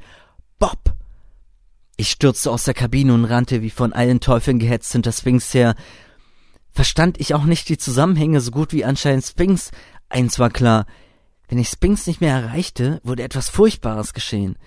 Bob! 0.60 0.94
Ich 1.98 2.12
stürzte 2.12 2.52
aus 2.52 2.64
der 2.66 2.74
Kabine 2.74 3.14
und 3.14 3.26
rannte 3.26 3.62
wie 3.62 3.70
von 3.70 3.94
allen 3.94 4.20
Teufeln 4.20 4.60
gehetzt 4.60 4.92
hinter 4.92 5.12
Sphinx 5.12 5.54
her. 5.54 5.76
Verstand 6.72 7.20
ich 7.20 7.34
auch 7.34 7.46
nicht 7.46 7.70
die 7.70 7.78
Zusammenhänge 7.78 8.42
so 8.42 8.52
gut 8.52 8.74
wie 8.74 8.84
anscheinend 8.84 9.24
Sphinx. 9.24 9.72
Eins 10.10 10.40
war 10.40 10.50
klar. 10.50 10.86
Wenn 11.48 11.58
ich 11.58 11.70
Sphinx 11.70 12.06
nicht 12.08 12.20
mehr 12.20 12.34
erreichte, 12.34 13.00
würde 13.04 13.24
etwas 13.24 13.50
Furchtbares 13.50 14.14
geschehen. 14.14 14.58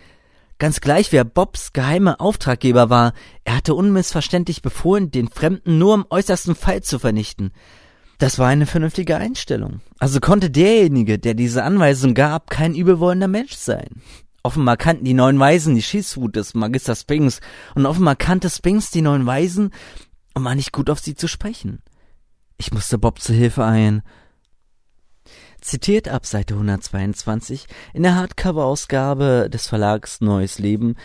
Ganz 0.58 0.80
gleich, 0.80 1.12
wer 1.12 1.24
Bobs 1.24 1.72
geheimer 1.72 2.20
Auftraggeber 2.20 2.90
war, 2.90 3.12
er 3.44 3.56
hatte 3.56 3.74
unmissverständlich 3.74 4.60
befohlen, 4.60 5.12
den 5.12 5.28
Fremden 5.28 5.78
nur 5.78 5.94
im 5.94 6.04
äußersten 6.10 6.56
Fall 6.56 6.82
zu 6.82 6.98
vernichten. 6.98 7.52
Das 8.18 8.40
war 8.40 8.48
eine 8.48 8.66
vernünftige 8.66 9.16
Einstellung. 9.16 9.80
Also 10.00 10.18
konnte 10.18 10.50
derjenige, 10.50 11.20
der 11.20 11.34
diese 11.34 11.62
Anweisung 11.62 12.14
gab, 12.14 12.50
kein 12.50 12.74
übelwollender 12.74 13.28
Mensch 13.28 13.52
sein. 13.52 14.02
Offenbar 14.42 14.76
kannten 14.76 15.04
die 15.04 15.14
neuen 15.14 15.38
Weisen 15.38 15.76
die 15.76 15.82
Schießwut 15.82 16.34
des 16.34 16.54
Magister 16.54 16.96
Sphinx 16.96 17.40
und 17.76 17.86
offenbar 17.86 18.16
kannte 18.16 18.50
Sphinx 18.50 18.90
die 18.90 19.02
neuen 19.02 19.26
Weisen 19.26 19.70
und 20.34 20.44
war 20.44 20.56
nicht 20.56 20.72
gut 20.72 20.90
auf 20.90 20.98
sie 20.98 21.14
zu 21.14 21.28
sprechen. 21.28 21.82
Ich 22.56 22.72
musste 22.72 22.98
Bob 22.98 23.20
zu 23.20 23.32
Hilfe 23.32 23.64
eilen 23.64 24.02
zitiert 25.60 26.08
ab 26.08 26.26
Seite 26.26 26.54
122 26.54 27.66
in 27.92 28.02
der 28.02 28.16
Hardcover-Ausgabe 28.16 29.48
des 29.50 29.66
Verlags 29.66 30.20
Neues 30.20 30.58
Leben, 30.58 30.96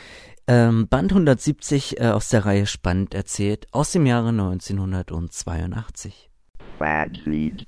ähm, 0.48 0.88
Band 0.88 1.12
170 1.12 2.00
äh, 2.00 2.08
aus 2.08 2.30
der 2.30 2.46
Reihe 2.46 2.66
Spannend 2.66 3.14
erzählt 3.14 3.68
aus 3.72 3.92
dem 3.92 4.06
Jahre 4.06 4.30
1982. 4.30 6.30
Bad 6.80 7.26
Lied. 7.26 7.68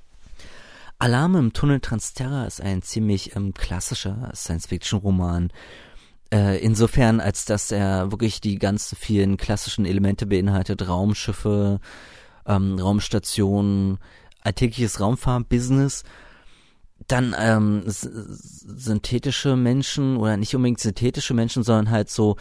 Alarm 0.98 1.36
im 1.36 1.54
Tunnel 1.54 1.80
Transterra 1.80 2.46
ist 2.46 2.62
ein 2.62 2.82
ziemlich 2.82 3.36
ähm, 3.36 3.54
klassischer 3.54 4.32
Science-Fiction-Roman. 4.34 5.52
Äh, 6.34 6.64
insofern, 6.64 7.20
als 7.20 7.46
dass 7.46 7.72
er 7.72 8.12
wirklich 8.12 8.42
die 8.42 8.58
ganzen 8.58 8.98
vielen 8.98 9.38
klassischen 9.38 9.86
Elemente 9.86 10.26
beinhaltet, 10.26 10.88
Raumschiffe, 10.88 11.80
ähm, 12.46 12.80
Raumstationen, 12.80 14.00
alltägliches 14.42 15.00
Raumfahrbusiness 15.00 16.04
dann 17.08 17.36
ähm, 17.38 17.84
synthetische 17.86 19.56
Menschen 19.56 20.18
oder 20.18 20.38
nicht 20.38 20.56
unbedingt 20.56 20.80
synthetische 20.80 21.34
Menschen, 21.34 21.64
sondern 21.64 21.92
halt 21.92 22.10
so 22.10 22.38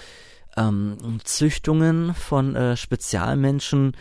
ähm, 0.57 0.97
Züchtungen 1.25 2.14
von 2.14 2.57
äh, 2.57 2.77
Spezialmenschen, 2.77 3.97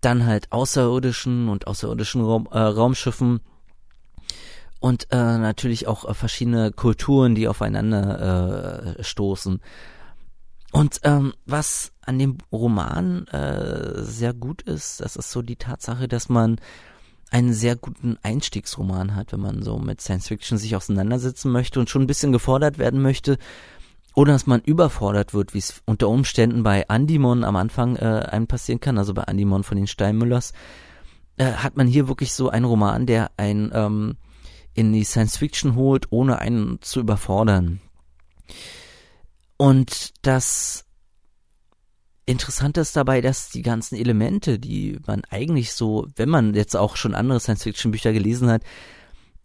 dann 0.00 0.26
halt 0.26 0.52
außerirdischen 0.52 1.48
und 1.48 1.66
außerirdischen 1.66 2.22
Raum, 2.22 2.48
äh, 2.50 2.58
Raumschiffen 2.58 3.40
und 4.80 5.06
äh, 5.12 5.16
natürlich 5.16 5.86
auch 5.86 6.08
äh, 6.08 6.14
verschiedene 6.14 6.72
Kulturen, 6.72 7.34
die 7.34 7.48
aufeinander 7.48 8.96
äh, 8.98 9.02
stoßen. 9.02 9.60
Und 10.72 11.00
ähm, 11.04 11.32
was 11.46 11.92
an 12.02 12.18
dem 12.18 12.38
Roman 12.50 13.26
äh, 13.28 14.02
sehr 14.02 14.34
gut 14.34 14.62
ist, 14.62 15.00
das 15.00 15.16
ist 15.16 15.30
so 15.30 15.40
die 15.40 15.56
Tatsache, 15.56 16.08
dass 16.08 16.28
man 16.28 16.56
einen 17.34 17.52
sehr 17.52 17.74
guten 17.74 18.16
Einstiegsroman 18.22 19.16
hat, 19.16 19.32
wenn 19.32 19.40
man 19.40 19.62
so 19.64 19.76
mit 19.76 20.00
Science 20.00 20.28
Fiction 20.28 20.56
sich 20.56 20.76
auseinandersetzen 20.76 21.50
möchte 21.50 21.80
und 21.80 21.90
schon 21.90 22.02
ein 22.02 22.06
bisschen 22.06 22.30
gefordert 22.30 22.78
werden 22.78 23.02
möchte, 23.02 23.38
oder 24.14 24.34
dass 24.34 24.46
man 24.46 24.60
überfordert 24.60 25.34
wird, 25.34 25.52
wie 25.52 25.58
es 25.58 25.82
unter 25.84 26.08
Umständen 26.08 26.62
bei 26.62 26.88
Andimon 26.88 27.42
am 27.42 27.56
Anfang 27.56 27.96
äh, 27.96 28.24
einem 28.30 28.46
passieren 28.46 28.78
kann, 28.78 28.98
also 28.98 29.14
bei 29.14 29.24
Andimon 29.24 29.64
von 29.64 29.76
den 29.76 29.88
Steinmüllers, 29.88 30.52
äh, 31.36 31.46
hat 31.54 31.76
man 31.76 31.88
hier 31.88 32.06
wirklich 32.06 32.32
so 32.32 32.50
einen 32.50 32.66
Roman, 32.66 33.04
der 33.04 33.32
einen 33.36 33.72
ähm, 33.74 34.16
in 34.74 34.92
die 34.92 35.02
Science 35.02 35.36
Fiction 35.36 35.74
holt, 35.74 36.12
ohne 36.12 36.38
einen 36.38 36.80
zu 36.82 37.00
überfordern. 37.00 37.80
Und 39.56 40.12
das 40.22 40.83
Interessant 42.26 42.78
ist 42.78 42.96
dabei, 42.96 43.20
dass 43.20 43.50
die 43.50 43.62
ganzen 43.62 43.96
Elemente, 43.96 44.58
die 44.58 44.98
man 45.06 45.22
eigentlich 45.28 45.72
so, 45.72 46.06
wenn 46.16 46.30
man 46.30 46.54
jetzt 46.54 46.74
auch 46.74 46.96
schon 46.96 47.14
andere 47.14 47.38
Science-Fiction-Bücher 47.38 48.12
gelesen 48.12 48.50
hat, 48.50 48.62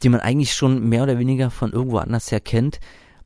die 0.02 0.10
man 0.10 0.22
eigentlich 0.22 0.54
schon 0.54 0.88
mehr 0.88 1.04
oder 1.04 1.20
weniger 1.20 1.52
von 1.52 1.74
irgendwo 1.74 1.98
anders 1.98 2.32
her 2.32 2.40
kennt, 2.40 2.80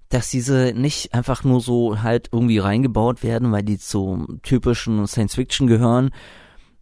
dass 0.10 0.30
diese 0.30 0.74
nicht 0.76 1.14
einfach 1.14 1.44
nur 1.44 1.62
so 1.62 2.02
halt 2.02 2.30
irgendwie 2.32 2.58
reingebaut 2.58 3.24
werden, 3.24 3.52
weil 3.52 3.64
die 3.64 3.78
zum 3.78 4.40
typischen 4.42 5.06
Science-Fiction 5.06 5.68
gehören, 5.68 6.12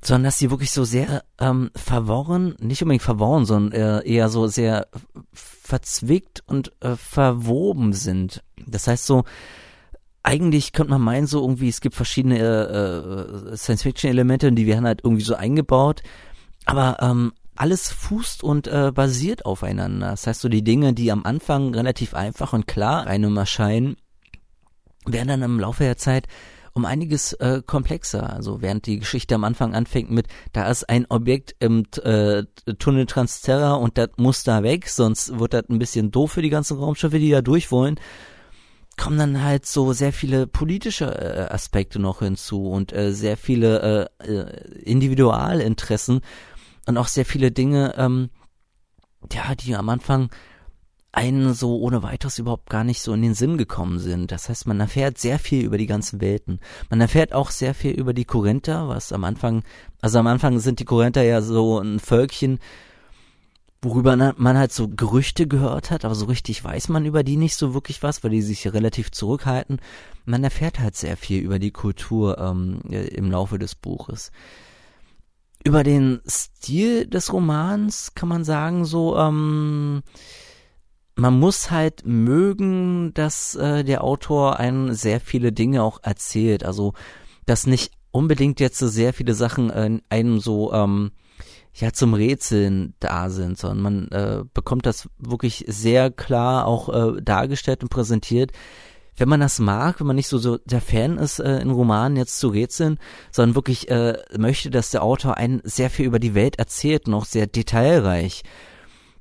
sondern 0.04 0.26
dass 0.26 0.40
sie 0.40 0.50
wirklich 0.50 0.72
so 0.72 0.84
sehr 0.84 1.24
ähm, 1.40 1.72
verworren, 1.76 2.56
nicht 2.60 2.82
unbedingt 2.82 3.04
verworren, 3.04 3.46
sondern 3.46 4.02
eher, 4.04 4.30
so 4.30 4.48
sehr 4.48 4.88
verzwickt 5.32 6.44
und 6.48 6.72
äh, 6.82 6.96
verwoben 6.96 7.94
sind. 7.94 8.44
Das 8.66 8.88
heißt 8.88 9.06
so, 9.06 9.24
eigentlich 10.24 10.72
könnte 10.74 10.92
man 10.92 11.02
meinen, 11.02 11.28
so 11.28 11.42
irgendwie, 11.42 11.70
es 11.70 11.82
gibt 11.82 11.96
verschiedene 11.96 12.40
äh, 12.40 13.54
äh, 13.54 13.58
Science-Fiction-Elemente, 13.58 14.52
die 14.52 14.68
werden 14.68 14.86
halt 14.86 15.02
irgendwie 15.04 15.24
so 15.24 15.36
eingebaut. 15.36 16.02
Aber 16.66 16.98
ähm, 17.02 17.34
alles 17.56 17.92
fußt 17.92 18.44
und 18.44 18.68
äh, 18.68 18.92
basiert 18.94 19.46
aufeinander. 19.46 20.12
Das 20.12 20.28
heißt, 20.28 20.42
so 20.42 20.50
die 20.50 20.64
Dinge, 20.64 20.94
die 20.94 21.12
am 21.12 21.26
Anfang 21.26 21.74
relativ 21.74 22.14
einfach 22.14 22.54
und 22.54 22.68
klar 22.68 23.08
einem 23.08 23.36
erscheinen, 23.38 23.98
werden 25.06 25.28
dann 25.30 25.42
im 25.42 25.60
Laufe 25.60 25.84
der 25.84 25.98
Zeit 25.98 26.28
um 26.74 26.86
einiges 26.86 27.34
äh, 27.34 27.62
komplexer. 27.66 28.32
Also 28.32 28.62
während 28.62 28.86
die 28.86 29.00
Geschichte 29.00 29.36
am 29.36 29.44
Anfang 29.44 29.74
anfängt 29.74 30.12
mit, 30.12 30.28
da 30.54 30.70
ist 30.70 30.88
ein 30.88 31.06
Objekt 31.10 31.56
im 31.60 31.86
äh, 32.04 32.44
Tunnel 32.80 33.08
Transterra 33.08 33.74
und 33.74 33.98
das 33.98 34.10
muss 34.18 34.44
da 34.44 34.64
weg, 34.64 34.88
sonst 34.88 35.38
wird 35.38 35.54
das 35.54 35.66
ein 35.70 35.80
bisschen 35.80 36.12
doof 36.12 36.32
für 36.32 36.42
die 36.42 36.50
ganzen 36.50 36.78
Raumschiffe, 36.78 37.20
die 37.20 37.32
da 37.32 37.42
durch 37.42 37.72
wollen 37.72 38.00
kommen 39.02 39.18
dann 39.18 39.42
halt 39.42 39.66
so 39.66 39.94
sehr 39.94 40.14
viele 40.14 40.46
politische 40.46 41.06
äh, 41.06 41.52
Aspekte 41.52 41.98
noch 41.98 42.20
hinzu 42.20 42.70
und 42.70 42.94
äh, 42.94 43.14
sehr 43.14 43.36
viele 43.36 44.12
äh, 44.22 44.32
äh, 44.32 44.82
Individualinteressen 44.84 46.22
und 46.86 46.98
auch 47.00 47.08
sehr 47.08 47.26
viele 47.26 47.52
Dinge, 47.52 47.96
ähm, 47.98 48.30
ja, 49.34 49.56
die 49.56 49.76
am 49.76 49.90
Anfang 49.90 50.30
einen 51.14 51.56
so 51.56 51.80
ohne 51.80 52.04
weiteres 52.04 52.38
überhaupt 52.38 52.70
gar 52.70 52.84
nicht 52.84 53.02
so 53.02 53.14
in 53.14 53.24
den 53.24 53.34
Sinn 53.34 53.58
gekommen 53.58 53.98
sind. 53.98 54.32
Das 54.32 54.50
heißt, 54.50 54.68
man 54.68 54.80
erfährt 54.80 55.18
sehr 55.18 55.40
viel 55.40 55.66
über 55.66 55.80
die 55.80 55.88
ganzen 55.88 56.22
Welten. 56.22 56.60
Man 56.92 57.02
erfährt 57.02 57.34
auch 57.34 57.50
sehr 57.50 57.74
viel 57.74 57.94
über 57.94 58.14
die 58.14 58.26
Korinther, 58.26 58.88
was 58.88 59.12
am 59.12 59.24
Anfang, 59.24 59.64
also 60.02 60.20
am 60.20 60.28
Anfang 60.28 60.60
sind 60.60 60.80
die 60.80 60.86
Korinther 60.86 61.24
ja 61.24 61.42
so 61.42 61.80
ein 61.80 62.00
Völkchen, 62.00 62.60
worüber 63.82 64.16
man 64.16 64.58
halt 64.58 64.72
so 64.72 64.88
Gerüchte 64.88 65.48
gehört 65.48 65.90
hat, 65.90 66.06
aber 66.06 66.14
so 66.14 66.26
richtig 66.26 66.64
weiß 66.64 66.90
man 66.90 67.06
über 67.06 67.24
die 67.24 67.38
nicht 67.38 67.56
so 67.56 67.74
wirklich 67.74 68.04
was, 68.04 68.24
weil 68.24 68.32
die 68.32 68.44
sich 68.44 68.72
relativ 68.72 69.12
zurückhalten. 69.12 69.82
Man 70.26 70.44
erfährt 70.44 70.80
halt 70.80 70.96
sehr 70.96 71.18
viel 71.18 71.42
über 71.42 71.58
die 71.58 71.72
Kultur 71.72 72.38
ähm, 72.38 72.82
äh, 72.90 73.08
im 73.08 73.32
Laufe 73.32 73.58
des 73.58 73.74
Buches. 73.74 74.32
Über 75.64 75.84
den 75.84 76.22
Stil 76.28 77.08
des 77.08 77.34
Romans 77.34 78.14
kann 78.14 78.30
man 78.30 78.44
sagen, 78.44 78.86
so, 78.86 79.18
ähm, 79.18 80.04
man 81.16 81.40
muss 81.40 81.72
halt 81.72 82.06
mögen, 82.06 83.14
dass 83.14 83.56
äh, 83.56 83.84
der 83.84 84.04
Autor 84.04 84.60
einen 84.60 84.94
sehr 84.94 85.20
viele 85.20 85.52
Dinge 85.52 85.84
auch 85.84 86.00
erzählt. 86.04 86.64
Also, 86.64 86.94
dass 87.46 87.68
nicht 87.68 87.92
unbedingt 88.12 88.60
jetzt 88.60 88.78
so 88.78 88.88
sehr 88.88 89.14
viele 89.14 89.34
Sachen 89.34 89.70
äh, 89.70 90.00
einem 90.10 90.40
so 90.40 90.72
ähm, 90.74 91.12
ja 91.74 91.94
zum 91.94 92.14
Rätseln 92.14 92.94
da 93.00 93.30
sind, 93.30 93.58
sondern 93.58 93.82
man 93.82 94.08
äh, 94.10 94.44
bekommt 94.54 94.86
das 94.86 95.10
wirklich 95.18 95.66
sehr 95.68 96.12
klar 96.12 96.68
auch 96.68 96.90
äh, 96.90 97.22
dargestellt 97.22 97.84
und 97.84 97.90
präsentiert. 97.90 98.52
Wenn 99.18 99.30
man 99.30 99.40
das 99.40 99.60
mag, 99.60 100.00
wenn 100.00 100.08
man 100.08 100.16
nicht 100.16 100.28
so, 100.28 100.38
so 100.38 100.58
der 100.58 100.82
Fan 100.82 101.18
ist, 101.18 101.40
äh, 101.40 101.60
in 101.60 101.70
Romanen 101.70 102.18
jetzt 102.18 102.40
zu 102.40 102.50
rätseln, 102.50 102.98
sondern 103.32 103.56
wirklich 103.56 103.90
äh, 103.90 104.18
möchte, 104.38 104.70
dass 104.70 104.92
der 104.92 105.04
Autor 105.04 105.38
einen 105.38 105.62
sehr 105.64 105.90
viel 105.90 106.06
über 106.06 106.20
die 106.20 106.34
Welt 106.34 106.60
erzählt, 106.60 107.08
noch 107.08 107.26
sehr 107.26 107.48
detailreich, 107.48 108.44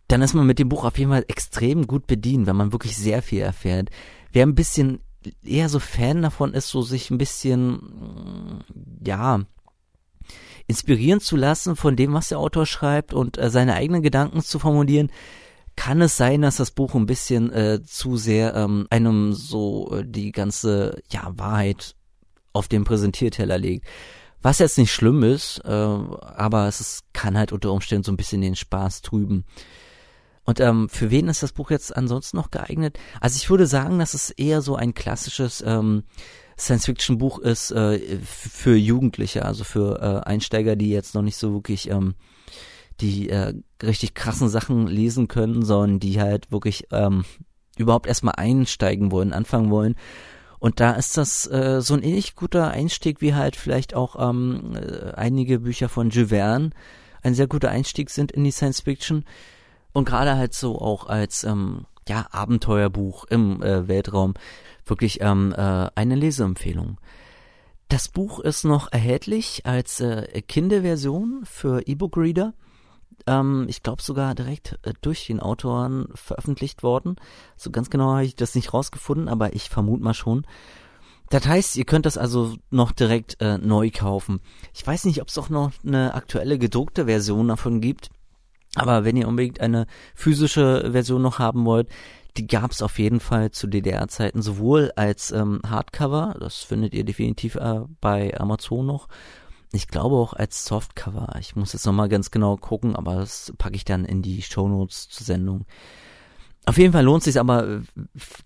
dann 0.08 0.22
ist 0.22 0.34
man 0.34 0.46
mit 0.46 0.58
dem 0.58 0.68
Buch 0.68 0.84
auf 0.84 0.98
jeden 0.98 1.10
Fall 1.10 1.24
extrem 1.28 1.86
gut 1.86 2.06
bedient, 2.06 2.46
wenn 2.46 2.56
man 2.56 2.72
wirklich 2.72 2.96
sehr 2.96 3.22
viel 3.22 3.40
erfährt. 3.40 3.90
Wer 4.32 4.44
ein 4.46 4.54
bisschen 4.54 5.00
eher 5.44 5.68
so 5.68 5.78
Fan 5.78 6.22
davon 6.22 6.54
ist, 6.54 6.68
so 6.68 6.82
sich 6.82 7.10
ein 7.10 7.18
bisschen, 7.18 8.62
ja, 9.04 9.40
inspirieren 10.70 11.20
zu 11.20 11.36
lassen 11.36 11.74
von 11.74 11.96
dem, 11.96 12.14
was 12.14 12.28
der 12.28 12.38
Autor 12.38 12.64
schreibt 12.64 13.12
und 13.12 13.36
äh, 13.38 13.50
seine 13.50 13.74
eigenen 13.74 14.02
Gedanken 14.02 14.40
zu 14.40 14.60
formulieren, 14.60 15.10
kann 15.76 16.00
es 16.00 16.16
sein, 16.16 16.42
dass 16.42 16.56
das 16.56 16.70
Buch 16.70 16.94
ein 16.94 17.06
bisschen 17.06 17.52
äh, 17.52 17.80
zu 17.84 18.16
sehr 18.16 18.54
ähm, 18.54 18.86
einem 18.88 19.32
so 19.32 19.92
äh, 19.92 20.04
die 20.06 20.30
ganze 20.30 21.02
ja 21.10 21.32
Wahrheit 21.34 21.96
auf 22.52 22.68
den 22.68 22.84
Präsentierteller 22.84 23.58
legt. 23.58 23.86
Was 24.42 24.60
jetzt 24.60 24.78
nicht 24.78 24.92
schlimm 24.92 25.22
ist, 25.24 25.60
äh, 25.64 25.68
aber 25.68 26.68
es 26.68 26.80
ist, 26.80 27.02
kann 27.12 27.36
halt 27.36 27.52
unter 27.52 27.72
Umständen 27.72 28.04
so 28.04 28.12
ein 28.12 28.16
bisschen 28.16 28.40
den 28.40 28.56
Spaß 28.56 29.02
trüben. 29.02 29.44
Und 30.44 30.60
ähm, 30.60 30.88
für 30.88 31.10
wen 31.10 31.28
ist 31.28 31.42
das 31.42 31.52
Buch 31.52 31.70
jetzt 31.70 31.96
ansonsten 31.96 32.36
noch 32.36 32.50
geeignet? 32.50 32.98
Also 33.20 33.36
ich 33.36 33.50
würde 33.50 33.66
sagen, 33.66 33.98
dass 33.98 34.14
es 34.14 34.30
eher 34.30 34.62
so 34.62 34.76
ein 34.76 34.94
klassisches 34.94 35.62
ähm, 35.66 36.04
Science-Fiction-Buch 36.60 37.38
ist 37.38 37.70
äh, 37.70 38.18
für 38.22 38.76
Jugendliche, 38.76 39.44
also 39.44 39.64
für 39.64 40.00
äh, 40.00 40.28
Einsteiger, 40.28 40.76
die 40.76 40.90
jetzt 40.90 41.14
noch 41.14 41.22
nicht 41.22 41.36
so 41.36 41.52
wirklich 41.52 41.90
ähm, 41.90 42.14
die 43.00 43.30
äh, 43.30 43.54
richtig 43.82 44.14
krassen 44.14 44.48
Sachen 44.48 44.86
lesen 44.86 45.28
können, 45.28 45.64
sondern 45.64 46.00
die 46.00 46.20
halt 46.20 46.52
wirklich 46.52 46.86
ähm, 46.92 47.24
überhaupt 47.76 48.06
erstmal 48.06 48.34
einsteigen 48.36 49.10
wollen, 49.10 49.32
anfangen 49.32 49.70
wollen. 49.70 49.96
Und 50.58 50.78
da 50.78 50.92
ist 50.92 51.16
das 51.16 51.50
äh, 51.50 51.80
so 51.80 51.94
ein 51.94 52.02
ähnlich 52.02 52.36
guter 52.36 52.70
Einstieg 52.70 53.22
wie 53.22 53.34
halt 53.34 53.56
vielleicht 53.56 53.94
auch 53.94 54.16
ähm, 54.18 54.76
äh, 54.76 55.12
einige 55.12 55.60
Bücher 55.60 55.88
von 55.88 56.10
Jules 56.10 56.28
Verne 56.28 56.70
ein 57.22 57.34
sehr 57.34 57.46
guter 57.46 57.70
Einstieg 57.70 58.10
sind 58.10 58.32
in 58.32 58.44
die 58.44 58.50
Science 58.50 58.80
Fiction 58.80 59.24
und 59.92 60.04
gerade 60.04 60.36
halt 60.36 60.54
so 60.54 60.78
auch 60.78 61.06
als 61.06 61.44
ähm, 61.44 61.86
ja 62.08 62.26
Abenteuerbuch 62.30 63.24
im 63.24 63.62
äh, 63.62 63.88
Weltraum 63.88 64.34
wirklich 64.86 65.20
ähm, 65.20 65.54
äh, 65.56 65.88
eine 65.94 66.14
Leseempfehlung. 66.14 66.98
Das 67.88 68.08
Buch 68.08 68.38
ist 68.38 68.64
noch 68.64 68.92
erhältlich 68.92 69.66
als 69.66 70.00
äh, 70.00 70.42
Kinderversion 70.42 71.40
für 71.44 71.86
E-Book-Reader. 71.86 72.54
Ähm, 73.26 73.66
ich 73.68 73.82
glaube 73.82 74.02
sogar 74.02 74.34
direkt 74.34 74.78
äh, 74.82 74.92
durch 75.00 75.26
den 75.26 75.40
Autoren 75.40 76.08
veröffentlicht 76.14 76.82
worden. 76.82 77.16
So 77.56 77.70
ganz 77.70 77.90
genau 77.90 78.12
habe 78.12 78.24
ich 78.24 78.36
das 78.36 78.54
nicht 78.54 78.72
rausgefunden, 78.72 79.28
aber 79.28 79.54
ich 79.54 79.68
vermute 79.70 80.04
mal 80.04 80.14
schon. 80.14 80.46
Das 81.30 81.46
heißt, 81.46 81.76
ihr 81.76 81.84
könnt 81.84 82.06
das 82.06 82.18
also 82.18 82.56
noch 82.70 82.92
direkt 82.92 83.40
äh, 83.40 83.58
neu 83.58 83.90
kaufen. 83.92 84.40
Ich 84.74 84.84
weiß 84.84 85.04
nicht, 85.04 85.20
ob 85.20 85.28
es 85.28 85.38
auch 85.38 85.48
noch 85.48 85.72
eine 85.86 86.14
aktuelle 86.14 86.58
gedruckte 86.58 87.06
Version 87.06 87.48
davon 87.48 87.80
gibt. 87.80 88.10
Aber 88.74 89.04
wenn 89.04 89.16
ihr 89.16 89.28
unbedingt 89.28 89.60
eine 89.60 89.86
physische 90.14 90.90
Version 90.92 91.22
noch 91.22 91.38
haben 91.38 91.64
wollt, 91.64 91.88
die 92.36 92.46
gab 92.46 92.70
es 92.70 92.82
auf 92.82 92.98
jeden 92.98 93.20
Fall 93.20 93.50
zu 93.50 93.66
DDR-Zeiten 93.66 94.42
sowohl 94.42 94.92
als 94.96 95.30
ähm, 95.32 95.60
Hardcover, 95.66 96.36
das 96.40 96.56
findet 96.56 96.94
ihr 96.94 97.04
definitiv 97.04 97.56
äh, 97.56 97.80
bei 98.00 98.38
Amazon 98.38 98.86
noch. 98.86 99.08
Ich 99.72 99.86
glaube 99.86 100.16
auch 100.16 100.32
als 100.32 100.64
Softcover. 100.64 101.36
Ich 101.38 101.54
muss 101.54 101.72
jetzt 101.72 101.86
nochmal 101.86 102.08
ganz 102.08 102.30
genau 102.32 102.56
gucken, 102.56 102.96
aber 102.96 103.16
das 103.16 103.52
packe 103.56 103.76
ich 103.76 103.84
dann 103.84 104.04
in 104.04 104.20
die 104.20 104.42
Shownotes 104.42 105.08
zur 105.08 105.24
Sendung. 105.24 105.64
Auf 106.66 106.76
jeden 106.76 106.92
Fall 106.92 107.04
lohnt 107.04 107.22
sich 107.22 107.38
aber, 107.38 107.68
äh, 107.68 107.80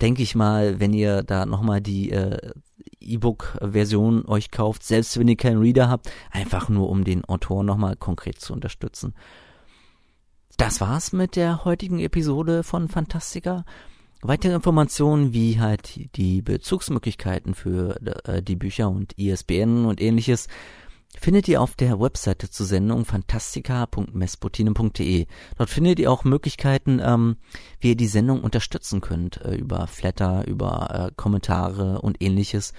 denke 0.01 0.22
ich 0.22 0.35
mal, 0.35 0.80
wenn 0.80 0.93
ihr 0.93 1.22
da 1.22 1.47
nochmal 1.47 1.80
die 1.80 2.11
äh, 2.11 2.53
E-Book-Version 3.01 4.26
euch 4.26 4.51
kauft, 4.51 4.82
selbst 4.82 5.18
wenn 5.18 5.28
ihr 5.28 5.37
keinen 5.37 5.61
Reader 5.61 5.89
habt, 5.89 6.11
einfach 6.30 6.68
nur 6.68 6.89
um 6.89 7.05
den 7.05 7.24
Autor 7.24 7.64
nochmal 7.64 7.97
konkret 7.97 8.41
zu 8.41 8.53
unterstützen. 8.53 9.14
Das 10.57 10.81
war's 10.81 11.13
mit 11.13 11.35
der 11.35 11.65
heutigen 11.65 11.99
Episode 11.99 12.63
von 12.63 12.89
Fantastica. 12.89 13.65
Weitere 14.23 14.55
Informationen 14.55 15.33
wie 15.33 15.59
halt 15.59 16.15
die 16.17 16.43
Bezugsmöglichkeiten 16.43 17.55
für 17.55 17.97
äh, 18.25 18.41
die 18.41 18.55
Bücher 18.55 18.89
und 18.89 19.19
ISBN 19.19 19.85
und 19.85 20.01
ähnliches 20.01 20.47
findet 21.19 21.49
ihr 21.49 21.61
auf 21.61 21.75
der 21.75 21.99
Webseite 22.01 22.49
zur 22.51 22.67
Sendung 22.67 23.05
fantastica.mespotine.de. 23.05 25.27
Dort 25.59 25.71
findet 25.71 25.99
ihr 25.99 26.13
auch 26.13 26.23
Möglichkeiten, 26.25 27.01
ähm, 27.03 27.37
wie 27.81 27.89
ihr 27.91 27.97
die 27.97 28.07
Sendung 28.07 28.43
unterstützen 28.43 29.01
könnt, 29.01 29.41
äh, 29.41 29.57
über 29.57 29.89
Flatter, 29.89 30.47
über 30.47 31.09
äh, 31.09 31.11
Kommentare 31.17 32.01
und 32.01 32.23
ähnliches. 32.23 32.75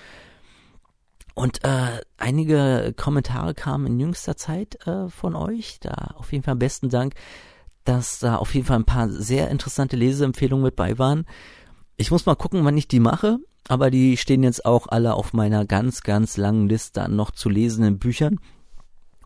Und 1.33 1.65
äh, 1.65 1.99
einige 2.17 2.93
Kommentare 2.95 3.53
kamen 3.53 3.87
in 3.87 3.99
jüngster 3.99 4.37
Zeit 4.37 4.87
äh, 4.87 5.09
von 5.09 5.35
euch. 5.35 5.81
Da 5.81 6.13
auf 6.15 6.31
jeden 6.31 6.45
Fall 6.45 6.55
besten 6.55 6.87
Dank, 6.89 7.15
dass 7.85 8.19
da 8.19 8.35
auf 8.35 8.53
jeden 8.53 8.67
Fall 8.67 8.79
ein 8.79 8.85
paar 8.85 9.09
sehr 9.09 9.49
interessante 9.49 9.95
Leseempfehlungen 9.95 10.65
mit 10.65 10.75
bei 10.75 10.97
waren. 10.97 11.25
Ich 11.97 12.11
muss 12.11 12.25
mal 12.25 12.35
gucken, 12.35 12.65
wann 12.65 12.77
ich 12.77 12.87
die 12.87 12.99
mache, 12.99 13.37
aber 13.67 13.89
die 13.89 14.17
stehen 14.17 14.43
jetzt 14.43 14.65
auch 14.65 14.87
alle 14.87 15.13
auf 15.13 15.33
meiner 15.33 15.65
ganz, 15.65 16.01
ganz 16.01 16.35
langen 16.35 16.67
Liste 16.67 17.01
an 17.01 17.15
noch 17.15 17.31
zu 17.31 17.49
lesenden 17.49 17.99
Büchern 17.99 18.39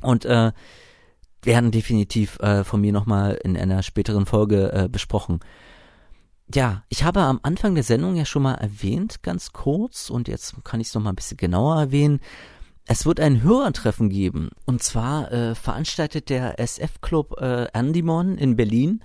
und 0.01 0.26
äh, 0.26 0.51
werden 1.41 1.72
definitiv 1.72 2.39
äh, 2.39 2.64
von 2.64 2.82
mir 2.82 2.91
nochmal 2.91 3.39
in 3.43 3.57
einer 3.57 3.82
späteren 3.82 4.26
Folge 4.26 4.72
äh, 4.72 4.89
besprochen. 4.89 5.39
Ja, 6.53 6.84
ich 6.89 7.03
habe 7.03 7.22
am 7.22 7.39
Anfang 7.43 7.76
der 7.76 7.84
Sendung 7.84 8.16
ja 8.16 8.26
schon 8.26 8.43
mal 8.43 8.55
erwähnt, 8.55 9.22
ganz 9.22 9.53
kurz, 9.53 10.10
und 10.10 10.28
jetzt 10.28 10.55
kann 10.64 10.82
ich 10.82 10.88
es 10.88 10.93
nochmal 10.95 11.14
ein 11.14 11.16
bisschen 11.16 11.38
genauer 11.38 11.80
erwähnen. 11.80 12.20
Es 12.92 13.06
wird 13.06 13.20
ein 13.20 13.44
Hörertreffen 13.44 14.10
geben. 14.10 14.50
Und 14.66 14.82
zwar 14.82 15.32
äh, 15.32 15.54
veranstaltet 15.54 16.32
der 16.32 16.60
SF-Club 16.60 17.40
äh, 17.40 17.68
Andimon 17.72 18.36
in 18.36 18.56
Berlin 18.56 19.04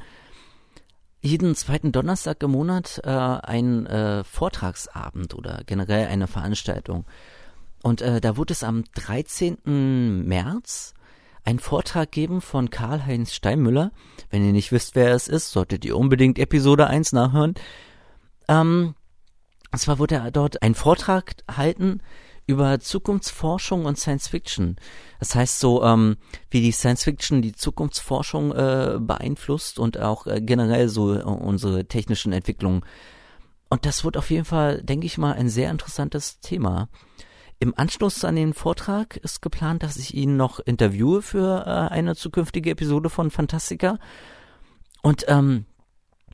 jeden 1.20 1.54
zweiten 1.54 1.92
Donnerstag 1.92 2.42
im 2.42 2.52
Monat 2.52 3.02
äh, 3.04 3.10
einen 3.10 3.84
äh, 3.84 4.24
Vortragsabend 4.24 5.34
oder 5.34 5.60
generell 5.66 6.06
eine 6.06 6.26
Veranstaltung. 6.26 7.04
Und 7.82 8.00
äh, 8.00 8.22
da 8.22 8.38
wird 8.38 8.50
es 8.50 8.64
am 8.64 8.84
13. 8.94 10.24
März 10.26 10.94
einen 11.44 11.58
Vortrag 11.58 12.10
geben 12.10 12.40
von 12.40 12.70
Karl-Heinz 12.70 13.34
Steinmüller. 13.34 13.92
Wenn 14.30 14.46
ihr 14.46 14.52
nicht 14.52 14.72
wisst, 14.72 14.94
wer 14.94 15.12
es 15.14 15.28
ist, 15.28 15.50
solltet 15.50 15.84
ihr 15.84 15.98
unbedingt 15.98 16.38
Episode 16.38 16.86
1 16.86 17.12
nachhören. 17.12 17.52
Ähm, 18.48 18.94
und 19.72 19.78
zwar 19.78 19.98
wird 19.98 20.12
er 20.12 20.30
dort 20.30 20.62
einen 20.62 20.74
Vortrag 20.74 21.34
halten 21.54 22.00
über 22.46 22.78
Zukunftsforschung 22.78 23.86
und 23.86 23.98
Science 23.98 24.28
Fiction. 24.28 24.76
Das 25.18 25.34
heißt 25.34 25.60
so, 25.60 25.82
ähm, 25.82 26.16
wie 26.50 26.60
die 26.60 26.72
Science 26.72 27.04
Fiction 27.04 27.42
die 27.42 27.54
Zukunftsforschung 27.54 28.52
äh, 28.52 28.98
beeinflusst 29.00 29.78
und 29.78 29.98
auch 29.98 30.26
äh, 30.26 30.40
generell 30.40 30.88
so 30.88 31.14
äh, 31.14 31.22
unsere 31.22 31.86
technischen 31.86 32.32
Entwicklungen. 32.32 32.84
Und 33.70 33.86
das 33.86 34.04
wird 34.04 34.16
auf 34.16 34.30
jeden 34.30 34.44
Fall, 34.44 34.82
denke 34.82 35.06
ich 35.06 35.18
mal, 35.18 35.32
ein 35.32 35.48
sehr 35.48 35.70
interessantes 35.70 36.40
Thema. 36.40 36.88
Im 37.60 37.72
Anschluss 37.76 38.24
an 38.24 38.36
den 38.36 38.52
Vortrag 38.52 39.16
ist 39.16 39.40
geplant, 39.40 39.82
dass 39.82 39.96
ich 39.96 40.14
ihn 40.14 40.36
noch 40.36 40.60
interviewe 40.60 41.22
für 41.22 41.64
äh, 41.66 41.92
eine 41.92 42.14
zukünftige 42.14 42.70
Episode 42.70 43.08
von 43.08 43.30
Fantastica. 43.30 43.98
Und 45.02 45.24
ähm, 45.28 45.64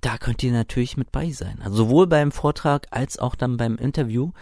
da 0.00 0.18
könnt 0.18 0.42
ihr 0.42 0.52
natürlich 0.52 0.96
mit 0.96 1.12
bei 1.12 1.30
sein. 1.30 1.60
Also 1.62 1.76
sowohl 1.84 2.06
beim 2.06 2.32
Vortrag 2.32 2.88
als 2.90 3.18
auch 3.18 3.34
dann 3.34 3.56
beim 3.56 3.76
Interview. 3.76 4.32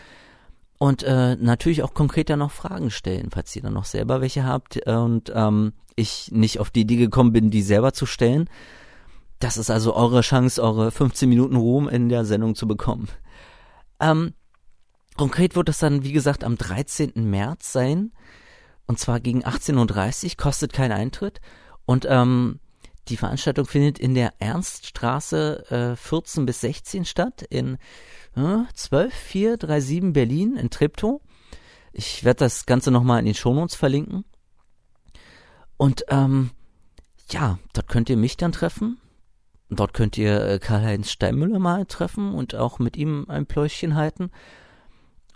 Und 0.78 1.02
äh, 1.02 1.36
natürlich 1.36 1.82
auch 1.82 1.92
konkreter 1.92 2.36
noch 2.36 2.52
Fragen 2.52 2.90
stellen, 2.90 3.30
falls 3.32 3.54
ihr 3.56 3.62
dann 3.62 3.74
noch 3.74 3.84
selber 3.84 4.20
welche 4.20 4.44
habt 4.44 4.86
und 4.86 5.32
ähm, 5.34 5.72
ich 5.96 6.30
nicht 6.30 6.60
auf 6.60 6.70
die 6.70 6.82
Idee 6.82 6.96
gekommen 6.96 7.32
bin, 7.32 7.50
die 7.50 7.62
selber 7.62 7.92
zu 7.92 8.06
stellen. 8.06 8.48
Das 9.40 9.56
ist 9.56 9.70
also 9.70 9.94
eure 9.94 10.20
Chance, 10.20 10.62
eure 10.62 10.90
15 10.90 11.28
Minuten 11.28 11.56
Ruhm 11.56 11.88
in 11.88 12.08
der 12.08 12.24
Sendung 12.24 12.54
zu 12.54 12.68
bekommen. 12.68 13.08
Ähm, 14.00 14.34
konkret 15.16 15.56
wird 15.56 15.68
es 15.68 15.78
dann, 15.78 16.04
wie 16.04 16.12
gesagt, 16.12 16.44
am 16.44 16.56
13. 16.56 17.12
März 17.28 17.72
sein. 17.72 18.12
Und 18.86 18.98
zwar 18.98 19.20
gegen 19.20 19.44
18.30 19.44 20.24
Uhr, 20.24 20.30
kostet 20.36 20.72
kein 20.72 20.92
Eintritt. 20.92 21.40
Und 21.84 22.06
ähm, 22.08 22.60
die 23.08 23.16
Veranstaltung 23.16 23.66
findet 23.66 23.98
in 23.98 24.14
der 24.14 24.34
Ernststraße 24.38 25.92
äh, 25.92 25.96
14 25.96 26.46
bis 26.46 26.60
16 26.60 27.04
statt, 27.04 27.42
in 27.42 27.74
äh, 28.36 28.64
12437 28.74 30.12
Berlin, 30.12 30.56
in 30.56 30.70
Treptow. 30.70 31.20
Ich 31.92 32.24
werde 32.24 32.40
das 32.40 32.66
Ganze 32.66 32.90
nochmal 32.90 33.20
in 33.20 33.26
den 33.26 33.34
Shownotes 33.34 33.74
verlinken. 33.74 34.24
Und 35.76 36.04
ähm, 36.08 36.50
ja, 37.30 37.58
dort 37.72 37.88
könnt 37.88 38.10
ihr 38.10 38.16
mich 38.16 38.36
dann 38.36 38.52
treffen. 38.52 39.00
Dort 39.70 39.92
könnt 39.94 40.16
ihr 40.16 40.40
äh, 40.44 40.58
Karl-Heinz 40.58 41.10
Steinmüller 41.10 41.58
mal 41.58 41.84
treffen 41.86 42.34
und 42.34 42.54
auch 42.54 42.78
mit 42.78 42.96
ihm 42.96 43.26
ein 43.28 43.46
Pläuschchen 43.46 43.94
halten. 43.94 44.30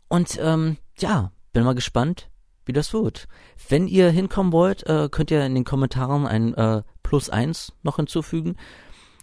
Und 0.08 0.38
ähm, 0.40 0.78
ja, 0.98 1.32
bin 1.52 1.64
mal 1.64 1.74
gespannt, 1.74 2.30
wie 2.64 2.72
das 2.72 2.92
wird. 2.92 3.28
Wenn 3.68 3.86
ihr 3.86 4.10
hinkommen 4.10 4.52
wollt, 4.52 4.86
äh, 4.86 5.08
könnt 5.10 5.30
ihr 5.30 5.44
in 5.44 5.54
den 5.54 5.64
Kommentaren 5.64 6.26
ein 6.26 6.54
äh, 6.54 6.82
Plus 7.12 7.28
eins 7.28 7.74
noch 7.82 7.96
hinzufügen, 7.96 8.56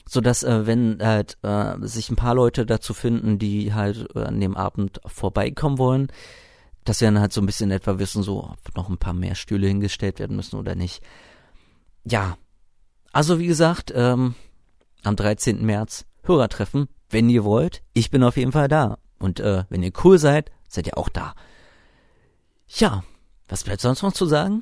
so 0.08 0.22
dass 0.22 0.44
äh, 0.44 0.68
wenn 0.68 1.00
halt 1.02 1.40
äh, 1.42 1.74
sich 1.82 2.12
ein 2.12 2.16
paar 2.16 2.36
Leute 2.36 2.68
dazu 2.68 2.94
finden, 2.94 3.40
die 3.40 3.74
halt 3.74 4.16
äh, 4.16 4.26
an 4.26 4.40
dem 4.40 4.56
Abend 4.56 5.02
vorbeikommen 5.08 5.80
wollen, 5.80 6.12
dass 6.84 7.02
wir 7.02 7.08
dann 7.08 7.20
halt 7.20 7.34
so 7.34 7.42
ein 7.42 7.48
bisschen 7.48 7.72
etwa 7.72 7.98
wissen, 7.98 8.22
so 8.22 8.44
ob 8.44 8.76
noch 8.76 8.90
ein 8.90 9.00
paar 9.00 9.16
mehr 9.16 9.34
Stühle 9.34 9.66
hingestellt 9.66 10.20
werden 10.20 10.36
müssen 10.36 10.58
oder 10.58 10.76
nicht. 10.76 11.02
Ja, 12.04 12.38
also 13.12 13.40
wie 13.40 13.48
gesagt, 13.48 13.92
ähm, 13.96 14.36
am 15.02 15.16
13. 15.16 15.66
März 15.66 16.06
Hörertreffen, 16.22 16.90
wenn 17.10 17.28
ihr 17.28 17.44
wollt. 17.44 17.82
Ich 17.94 18.12
bin 18.12 18.22
auf 18.22 18.38
jeden 18.38 18.52
Fall 18.52 18.68
da. 18.68 19.00
Und 19.18 19.40
äh, 19.40 19.64
wenn 19.70 19.82
ihr 19.82 19.94
cool 20.04 20.20
seid, 20.20 20.52
seid 20.68 20.86
ihr 20.86 20.96
auch 21.00 21.10
da. 21.10 21.34
Ja, 22.68 23.04
was 23.48 23.64
bleibt 23.64 23.82
sonst 23.82 24.04
noch 24.04 24.14
zu 24.14 24.28
sagen? 24.28 24.62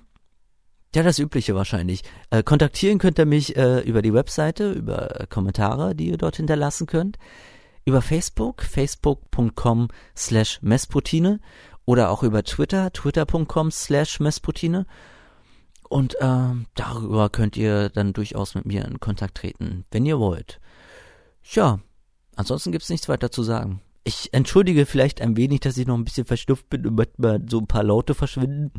Ja, 0.96 1.04
das 1.04 1.20
Übliche 1.20 1.54
wahrscheinlich. 1.54 2.04
Äh, 2.30 2.44
kontaktieren 2.44 2.98
könnt 2.98 3.20
ihr 3.20 3.26
mich 3.26 3.56
äh, 3.56 3.82
über 3.82 4.02
die 4.02 4.14
Webseite, 4.14 4.72
über 4.72 5.28
Kommentare, 5.30 5.96
die 5.96 6.10
ihr 6.10 6.18
dort 6.18 6.38
hinterlassen 6.38 6.88
könnt, 6.88 7.18
über 7.86 8.02
Facebook, 8.02 8.64
facebook.com 8.64 9.90
slash 10.16 10.62
Messproteine 10.62 11.40
oder 11.86 12.10
auch 12.10 12.24
über 12.24 12.44
Twitter, 12.44 12.92
twitter.com 12.92 13.72
slash 13.72 14.20
Messproteine. 14.20 14.86
Und 15.90 16.16
äh, 16.16 16.66
darüber 16.76 17.30
könnt 17.30 17.56
ihr 17.56 17.90
dann 17.90 18.14
durchaus 18.14 18.56
mit 18.56 18.66
mir 18.66 18.84
in 18.86 19.00
Kontakt 19.00 19.38
treten, 19.38 19.86
wenn 19.92 20.06
ihr 20.06 20.20
wollt. 20.20 20.60
Ja, 21.44 21.80
ansonsten 22.36 22.72
gibt's 22.72 22.90
nichts 22.90 23.08
weiter 23.08 23.32
zu 23.32 23.44
sagen. 23.44 23.82
Ich 24.04 24.34
entschuldige 24.34 24.86
vielleicht 24.86 25.22
ein 25.22 25.38
wenig, 25.38 25.62
dass 25.62 25.78
ich 25.78 25.88
noch 25.88 25.98
ein 25.98 26.06
bisschen 26.06 26.26
verstufft 26.26 26.70
bin 26.70 26.88
und 26.88 26.96
manchmal 26.96 27.42
so 27.50 27.60
ein 27.60 27.68
paar 27.68 27.84
Laute 27.84 28.16
verschwinden. 28.16 28.72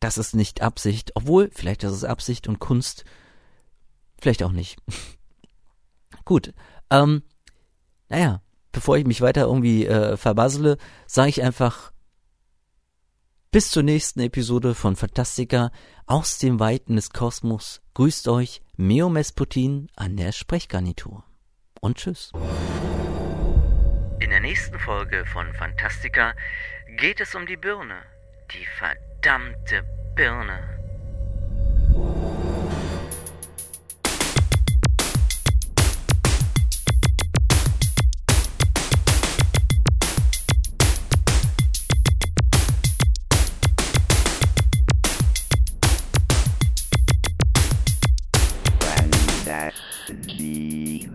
Das 0.00 0.16
ist 0.18 0.34
nicht 0.34 0.62
Absicht, 0.62 1.12
obwohl, 1.14 1.50
vielleicht 1.52 1.84
ist 1.84 1.92
es 1.92 2.04
Absicht 2.04 2.48
und 2.48 2.58
Kunst, 2.58 3.04
vielleicht 4.20 4.42
auch 4.42 4.52
nicht. 4.52 4.78
Gut, 6.24 6.54
ähm, 6.90 7.22
naja, 8.08 8.42
bevor 8.72 8.96
ich 8.96 9.06
mich 9.06 9.20
weiter 9.20 9.42
irgendwie 9.42 9.86
äh, 9.86 10.16
verbassele, 10.16 10.78
sage 11.06 11.28
ich 11.28 11.42
einfach 11.42 11.92
bis 13.50 13.70
zur 13.70 13.82
nächsten 13.82 14.20
Episode 14.20 14.74
von 14.74 14.96
Fantastica 14.96 15.72
aus 16.06 16.38
dem 16.38 16.60
Weiten 16.60 16.96
des 16.96 17.10
Kosmos. 17.10 17.82
Grüßt 17.94 18.28
euch 18.28 18.62
Meo 18.76 19.08
Mesputin 19.08 19.88
an 19.96 20.16
der 20.16 20.32
Sprechgarnitur. 20.32 21.24
Und 21.80 21.98
tschüss. 21.98 22.32
In 24.20 24.30
der 24.30 24.40
nächsten 24.40 24.78
Folge 24.78 25.24
von 25.26 25.52
Fantastica 25.54 26.34
geht 26.96 27.20
es 27.20 27.34
um 27.34 27.46
die 27.46 27.56
Birne. 27.56 28.02
die 28.52 28.66
verdammte 28.66 29.84
Birne. 30.14 30.80
that 49.44 49.74
the 50.38 51.08